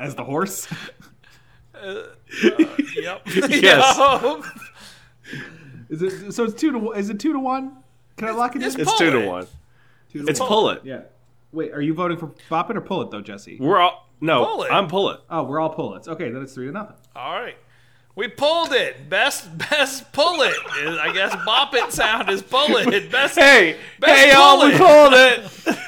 As 0.00 0.14
the 0.14 0.24
horse. 0.24 0.68
Uh, 1.74 1.88
uh, 1.88 2.06
yep. 2.96 3.20
Yes. 3.26 3.98
Yup. 3.98 4.44
Is 5.90 6.00
it 6.00 6.32
so? 6.32 6.44
It's 6.44 6.54
two 6.54 6.72
to 6.72 6.78
one. 6.78 6.98
Is 6.98 7.10
it 7.10 7.20
two 7.20 7.34
to 7.34 7.38
one? 7.38 7.76
Can 8.16 8.28
I 8.28 8.30
lock 8.30 8.56
it 8.56 8.62
in? 8.62 8.68
it's 8.68 8.76
It's 8.76 8.96
two 8.96 9.10
to 9.10 9.26
one. 9.26 9.46
Two 10.10 10.22
to 10.24 10.30
It's 10.30 10.40
one. 10.40 10.48
pull 10.48 10.70
it. 10.70 10.80
Yeah. 10.84 11.02
Wait, 11.52 11.72
are 11.72 11.82
you 11.82 11.92
voting 11.92 12.16
for 12.16 12.32
Bop 12.48 12.70
It 12.70 12.78
or 12.78 12.80
Pull 12.80 13.02
It 13.02 13.10
though, 13.10 13.20
Jesse? 13.20 13.58
We're 13.60 13.78
all 13.78 14.08
no. 14.22 14.42
Pull 14.46 14.62
it. 14.62 14.72
I'm 14.72 14.88
pull 14.88 15.10
it. 15.10 15.20
Oh, 15.28 15.42
we're 15.42 15.60
all 15.60 15.68
pull 15.68 15.94
it's. 15.96 16.08
Okay, 16.08 16.30
then 16.30 16.40
it's 16.42 16.54
three 16.54 16.66
to 16.66 16.72
nothing. 16.72 16.96
All 17.14 17.38
right. 17.38 17.56
We 18.14 18.28
pulled 18.28 18.72
it. 18.72 19.10
Best 19.10 19.58
best 19.58 20.10
pull 20.12 20.40
it. 20.40 20.56
I 20.72 21.12
guess 21.12 21.36
bop 21.44 21.74
it 21.74 21.92
sound 21.92 22.30
is 22.30 22.40
pull 22.40 22.74
it. 22.78 23.12
Best 23.12 23.38
Hey, 23.38 23.76
Best 24.00 24.18
hey, 24.18 24.32
y'all, 24.32 24.64
we 24.66 24.78
pull 24.78 24.86
pulled 24.86 25.12
it. 25.12 25.78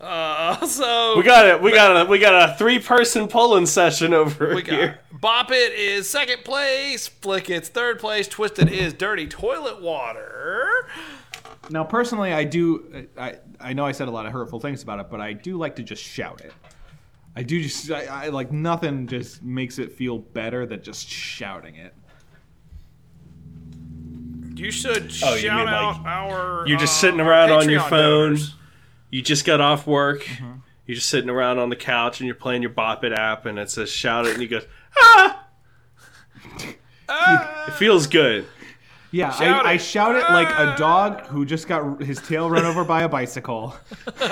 Uh, 0.00 0.66
so 0.66 1.16
We 1.16 1.22
got 1.22 1.46
it. 1.46 1.60
We 1.62 1.72
got 1.72 2.06
a 2.06 2.08
we 2.08 2.18
got 2.18 2.50
a 2.50 2.54
three 2.54 2.78
person 2.78 3.28
pulling 3.28 3.66
session 3.66 4.14
over 4.14 4.54
we 4.54 4.62
got 4.62 4.74
here. 4.78 4.98
Bop 5.12 5.50
It 5.52 5.72
is 5.74 6.08
second 6.08 6.44
place. 6.44 7.06
Flick 7.08 7.50
It's 7.50 7.68
third 7.68 7.98
place. 7.98 8.26
Twisted 8.28 8.70
is 8.70 8.94
dirty 8.94 9.26
toilet 9.26 9.82
water. 9.82 10.88
Now, 11.68 11.84
personally, 11.84 12.32
I 12.32 12.44
do. 12.44 13.06
I 13.18 13.36
I 13.60 13.72
know 13.74 13.84
I 13.84 13.92
said 13.92 14.08
a 14.08 14.10
lot 14.10 14.26
of 14.26 14.32
hurtful 14.32 14.58
things 14.60 14.82
about 14.82 14.98
it, 15.00 15.06
but 15.10 15.20
I 15.20 15.34
do 15.34 15.56
like 15.56 15.76
to 15.76 15.82
just 15.82 16.02
shout 16.02 16.40
it. 16.40 16.52
I 17.36 17.42
do 17.42 17.62
just 17.62 17.90
I, 17.90 18.26
I 18.26 18.28
like 18.30 18.50
nothing 18.50 19.06
just 19.06 19.42
makes 19.42 19.78
it 19.78 19.92
feel 19.92 20.18
better 20.18 20.66
than 20.66 20.82
just 20.82 21.08
shouting 21.08 21.76
it. 21.76 21.94
You 24.56 24.70
should 24.70 25.12
Oh, 25.22 25.34
you 25.34 25.40
shout 25.48 25.56
mean, 25.58 25.66
like, 25.66 25.74
out 25.74 26.06
our. 26.06 26.66
You're 26.66 26.78
just 26.78 26.94
uh, 26.98 27.00
sitting 27.00 27.20
around 27.20 27.50
on 27.50 27.68
your 27.68 27.80
Patreon 27.82 27.88
phone. 27.90 28.28
donors. 28.30 28.54
You 29.10 29.22
just 29.22 29.44
got 29.44 29.60
off 29.60 29.86
work. 29.86 30.24
Mm-hmm. 30.24 30.52
You're 30.86 30.96
just 30.96 31.08
sitting 31.08 31.30
around 31.30 31.58
on 31.58 31.68
the 31.68 31.76
couch 31.76 32.20
and 32.20 32.26
you're 32.26 32.34
playing 32.34 32.62
your 32.62 32.70
Bop 32.70 33.04
It 33.04 33.12
app, 33.12 33.46
and 33.46 33.58
it 33.58 33.70
says 33.70 33.90
shout 33.90 34.26
it, 34.26 34.34
and 34.34 34.42
you 34.42 34.48
go, 34.48 34.60
ah! 35.00 35.46
it 37.68 37.74
feels 37.74 38.06
good. 38.06 38.46
Yeah, 39.12 39.30
Shout 39.30 39.66
I, 39.66 39.72
I 39.72 39.76
shout 39.76 40.14
it 40.14 40.22
like 40.32 40.48
a 40.50 40.76
dog 40.78 41.26
who 41.26 41.44
just 41.44 41.66
got 41.66 42.00
his 42.00 42.20
tail 42.20 42.48
run 42.48 42.64
over 42.64 42.84
by 42.84 43.02
a 43.02 43.08
bicycle. 43.08 43.74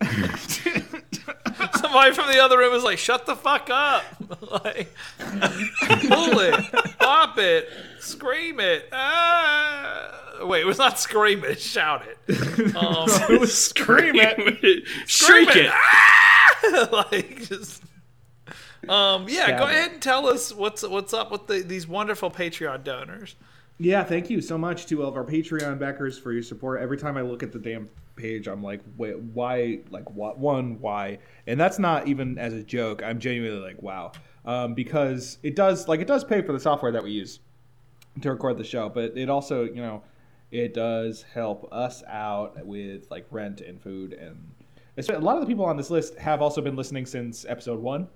Somebody 1.96 2.14
from 2.14 2.30
the 2.30 2.44
other 2.44 2.58
room 2.58 2.72
was 2.74 2.84
like, 2.84 2.98
"Shut 2.98 3.24
the 3.24 3.34
fuck 3.34 3.70
up!" 3.70 4.04
like, 4.50 4.94
pull 5.18 6.40
it, 6.40 6.72
pop 6.98 7.38
it, 7.38 7.70
scream 8.00 8.60
it. 8.60 8.86
Ah! 8.92 10.42
Wait, 10.42 10.60
it 10.60 10.66
was 10.66 10.76
not 10.76 10.98
scream 10.98 11.42
it, 11.42 11.58
shout 11.58 12.04
it. 12.06 12.18
Um, 12.76 13.08
Scream 13.46 14.16
it, 14.16 14.86
shriek 15.06 15.48
scream 15.48 15.48
it. 15.48 15.70
Ah! 15.72 16.88
like 17.10 17.48
just. 17.48 17.82
Um, 18.86 19.26
yeah, 19.26 19.44
Stab 19.44 19.58
go 19.58 19.66
it. 19.66 19.70
ahead 19.70 19.92
and 19.92 20.02
tell 20.02 20.26
us 20.28 20.52
what's 20.52 20.82
what's 20.86 21.14
up 21.14 21.30
with 21.30 21.46
the, 21.46 21.60
these 21.60 21.88
wonderful 21.88 22.30
Patreon 22.30 22.84
donors. 22.84 23.36
Yeah, 23.78 24.04
thank 24.04 24.28
you 24.28 24.42
so 24.42 24.58
much 24.58 24.84
to 24.86 25.02
all 25.02 25.08
of 25.08 25.16
our 25.16 25.24
Patreon 25.24 25.78
backers 25.78 26.18
for 26.18 26.32
your 26.32 26.42
support. 26.42 26.82
Every 26.82 26.98
time 26.98 27.16
I 27.16 27.22
look 27.22 27.42
at 27.42 27.52
the 27.52 27.58
damn 27.58 27.88
page, 28.16 28.48
I'm 28.48 28.62
like, 28.62 28.80
wait, 28.96 29.18
why? 29.18 29.80
Like, 29.90 30.10
what? 30.10 30.38
One, 30.38 30.80
why? 30.80 31.18
And 31.46 31.60
that's 31.60 31.78
not 31.78 32.08
even 32.08 32.38
as 32.38 32.52
a 32.52 32.62
joke. 32.62 33.02
I'm 33.02 33.20
genuinely 33.20 33.60
like, 33.60 33.82
wow, 33.82 34.12
um, 34.44 34.74
because 34.74 35.38
it 35.42 35.54
does, 35.54 35.86
like, 35.88 36.00
it 36.00 36.06
does 36.06 36.24
pay 36.24 36.42
for 36.42 36.52
the 36.52 36.60
software 36.60 36.92
that 36.92 37.04
we 37.04 37.10
use 37.10 37.40
to 38.22 38.30
record 38.30 38.56
the 38.56 38.64
show, 38.64 38.88
but 38.88 39.16
it 39.16 39.28
also, 39.28 39.64
you 39.64 39.76
know, 39.76 40.02
it 40.50 40.74
does 40.74 41.22
help 41.22 41.68
us 41.72 42.02
out 42.08 42.64
with 42.64 43.10
like 43.10 43.26
rent 43.30 43.60
and 43.60 43.80
food, 43.80 44.12
and 44.12 44.52
a 44.96 45.18
lot 45.18 45.36
of 45.36 45.42
the 45.42 45.46
people 45.46 45.64
on 45.64 45.76
this 45.76 45.90
list 45.90 46.16
have 46.16 46.40
also 46.40 46.60
been 46.60 46.76
listening 46.76 47.04
since 47.04 47.44
episode 47.46 47.80
one, 47.80 48.08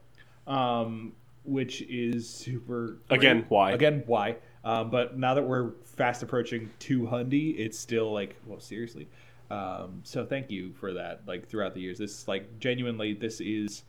um, 0.46 1.12
which 1.44 1.82
is 1.82 2.28
super. 2.28 2.98
great. 3.08 3.18
Again, 3.18 3.44
why? 3.48 3.72
Again, 3.72 4.02
why? 4.06 4.36
Um, 4.64 4.90
but 4.90 5.18
now 5.18 5.34
that 5.34 5.42
we're 5.42 5.72
fast 5.84 6.22
approaching 6.22 6.70
200, 6.78 7.34
it's 7.34 7.78
still 7.78 8.12
like, 8.12 8.36
well, 8.46 8.60
seriously. 8.60 9.08
Um, 9.50 10.00
so 10.04 10.24
thank 10.24 10.50
you 10.50 10.72
for 10.72 10.92
that. 10.94 11.22
Like 11.26 11.48
throughout 11.48 11.74
the 11.74 11.80
years, 11.80 11.98
this 11.98 12.28
like 12.28 12.58
genuinely, 12.58 13.14
this 13.14 13.40
is. 13.40 13.84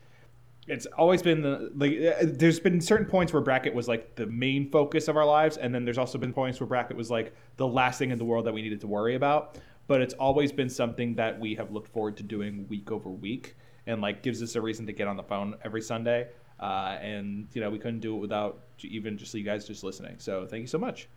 It's 0.68 0.86
always 0.86 1.22
been 1.22 1.42
the 1.42 1.72
like. 1.74 1.92
uh, 1.92 2.26
There's 2.38 2.60
been 2.60 2.80
certain 2.80 3.06
points 3.06 3.32
where 3.32 3.42
bracket 3.42 3.74
was 3.74 3.88
like 3.88 4.14
the 4.14 4.26
main 4.26 4.70
focus 4.70 5.08
of 5.08 5.16
our 5.16 5.26
lives, 5.26 5.56
and 5.56 5.74
then 5.74 5.84
there's 5.84 5.98
also 5.98 6.18
been 6.18 6.32
points 6.32 6.60
where 6.60 6.66
bracket 6.68 6.96
was 6.96 7.10
like 7.10 7.34
the 7.56 7.66
last 7.66 7.98
thing 7.98 8.10
in 8.10 8.18
the 8.18 8.24
world 8.24 8.46
that 8.46 8.52
we 8.54 8.62
needed 8.62 8.80
to 8.80 8.86
worry 8.86 9.16
about. 9.16 9.58
But 9.88 10.00
it's 10.00 10.14
always 10.14 10.52
been 10.52 10.68
something 10.68 11.14
that 11.16 11.38
we 11.38 11.56
have 11.56 11.72
looked 11.72 11.88
forward 11.92 12.16
to 12.18 12.22
doing 12.22 12.66
week 12.68 12.92
over 12.92 13.08
week, 13.10 13.56
and 13.88 14.00
like 14.00 14.22
gives 14.22 14.40
us 14.40 14.54
a 14.54 14.60
reason 14.60 14.86
to 14.86 14.92
get 14.92 15.08
on 15.08 15.16
the 15.16 15.24
phone 15.24 15.56
every 15.64 15.82
Sunday. 15.82 16.28
Uh, 16.60 16.96
and 17.02 17.48
you 17.54 17.60
know 17.60 17.68
we 17.68 17.78
couldn't 17.78 17.98
do 18.00 18.14
it 18.14 18.18
without 18.18 18.60
even 18.82 19.18
just 19.18 19.34
you 19.34 19.42
guys 19.42 19.66
just 19.66 19.82
listening. 19.82 20.14
So 20.18 20.46
thank 20.46 20.60
you 20.60 20.66
so 20.68 20.78
much. 20.78 21.08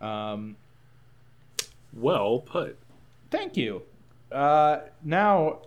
Um, 0.00 0.56
Well 1.92 2.40
put. 2.40 2.78
Thank 3.30 3.56
you. 3.56 3.82
Uh, 4.32 4.80
now, 5.04 5.62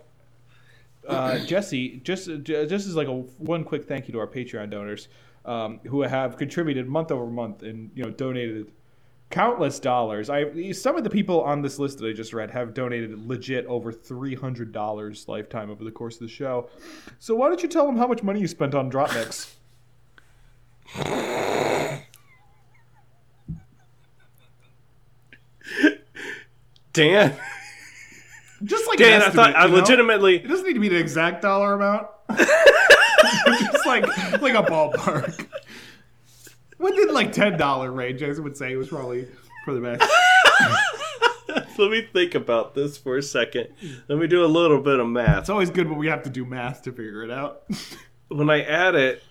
uh, 1.06 1.38
Jesse, 1.46 2.00
just 2.04 2.28
just 2.42 2.86
as 2.86 2.94
like 2.94 3.08
a 3.08 3.12
one 3.12 3.64
quick 3.64 3.86
thank 3.86 4.08
you 4.08 4.12
to 4.12 4.18
our 4.18 4.26
Patreon 4.26 4.70
donors 4.70 5.08
um, 5.44 5.80
who 5.86 6.02
have 6.02 6.36
contributed 6.36 6.88
month 6.88 7.10
over 7.10 7.26
month 7.26 7.62
and 7.62 7.90
you 7.94 8.02
know 8.04 8.10
donated 8.10 8.70
countless 9.30 9.80
dollars. 9.80 10.30
I 10.30 10.72
some 10.72 10.96
of 10.96 11.04
the 11.04 11.10
people 11.10 11.40
on 11.40 11.62
this 11.62 11.78
list 11.78 11.98
that 11.98 12.06
I 12.06 12.12
just 12.12 12.32
read 12.32 12.50
have 12.50 12.74
donated 12.74 13.26
legit 13.26 13.66
over 13.66 13.92
three 13.92 14.34
hundred 14.34 14.72
dollars 14.72 15.26
lifetime 15.28 15.70
over 15.70 15.84
the 15.84 15.90
course 15.90 16.14
of 16.16 16.20
the 16.20 16.28
show. 16.28 16.68
So 17.18 17.34
why 17.34 17.48
don't 17.48 17.62
you 17.62 17.68
tell 17.68 17.86
them 17.86 17.96
how 17.96 18.06
much 18.06 18.22
money 18.22 18.40
you 18.40 18.48
spent 18.48 18.74
on 18.74 18.90
DropMix? 18.90 19.54
Dan, 26.92 27.34
Just 28.64 28.86
like 28.88 28.98
Dan, 28.98 29.22
an 29.22 29.28
I 29.28 29.30
thought 29.30 29.56
I 29.56 29.66
know? 29.66 29.76
legitimately. 29.76 30.36
It 30.36 30.48
doesn't 30.48 30.66
need 30.66 30.74
to 30.74 30.80
be 30.80 30.88
the 30.88 30.98
exact 30.98 31.42
dollar 31.42 31.74
amount. 31.74 32.08
Just 32.36 33.86
like 33.86 34.06
like 34.40 34.54
a 34.54 34.62
ballpark. 34.62 35.46
Within 36.78 37.12
like 37.14 37.32
ten 37.32 37.56
dollar 37.56 37.90
range, 37.90 38.22
I 38.22 38.30
would 38.30 38.56
say 38.56 38.72
it 38.72 38.76
was 38.76 38.88
probably 38.88 39.26
for 39.64 39.74
the 39.74 39.80
best. 39.80 40.10
Let 41.78 41.90
me 41.90 42.02
think 42.12 42.34
about 42.34 42.74
this 42.74 42.98
for 42.98 43.16
a 43.16 43.22
second. 43.22 43.68
Let 44.08 44.18
me 44.18 44.26
do 44.26 44.44
a 44.44 44.46
little 44.46 44.80
bit 44.80 45.00
of 45.00 45.06
math. 45.06 45.40
It's 45.40 45.48
always 45.48 45.70
good 45.70 45.88
when 45.88 45.98
we 45.98 46.06
have 46.08 46.22
to 46.24 46.30
do 46.30 46.44
math 46.44 46.82
to 46.82 46.92
figure 46.92 47.22
it 47.24 47.30
out. 47.30 47.62
when 48.28 48.50
I 48.50 48.62
add 48.62 48.94
it, 48.94 49.22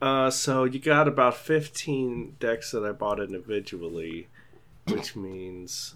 uh, 0.00 0.30
so 0.30 0.64
you 0.64 0.78
got 0.78 1.08
about 1.08 1.36
15 1.36 2.36
decks 2.40 2.70
that 2.70 2.84
I 2.84 2.92
bought 2.92 3.20
individually, 3.20 4.28
which 4.86 5.14
means 5.14 5.94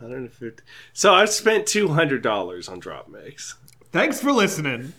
150. 0.00 0.62
So 0.92 1.14
I've 1.14 1.30
spent 1.30 1.66
$200 1.66 2.70
on 2.70 2.80
DropMix. 2.80 3.54
Thanks 3.92 4.20
for 4.20 4.32
listening. 4.32 4.92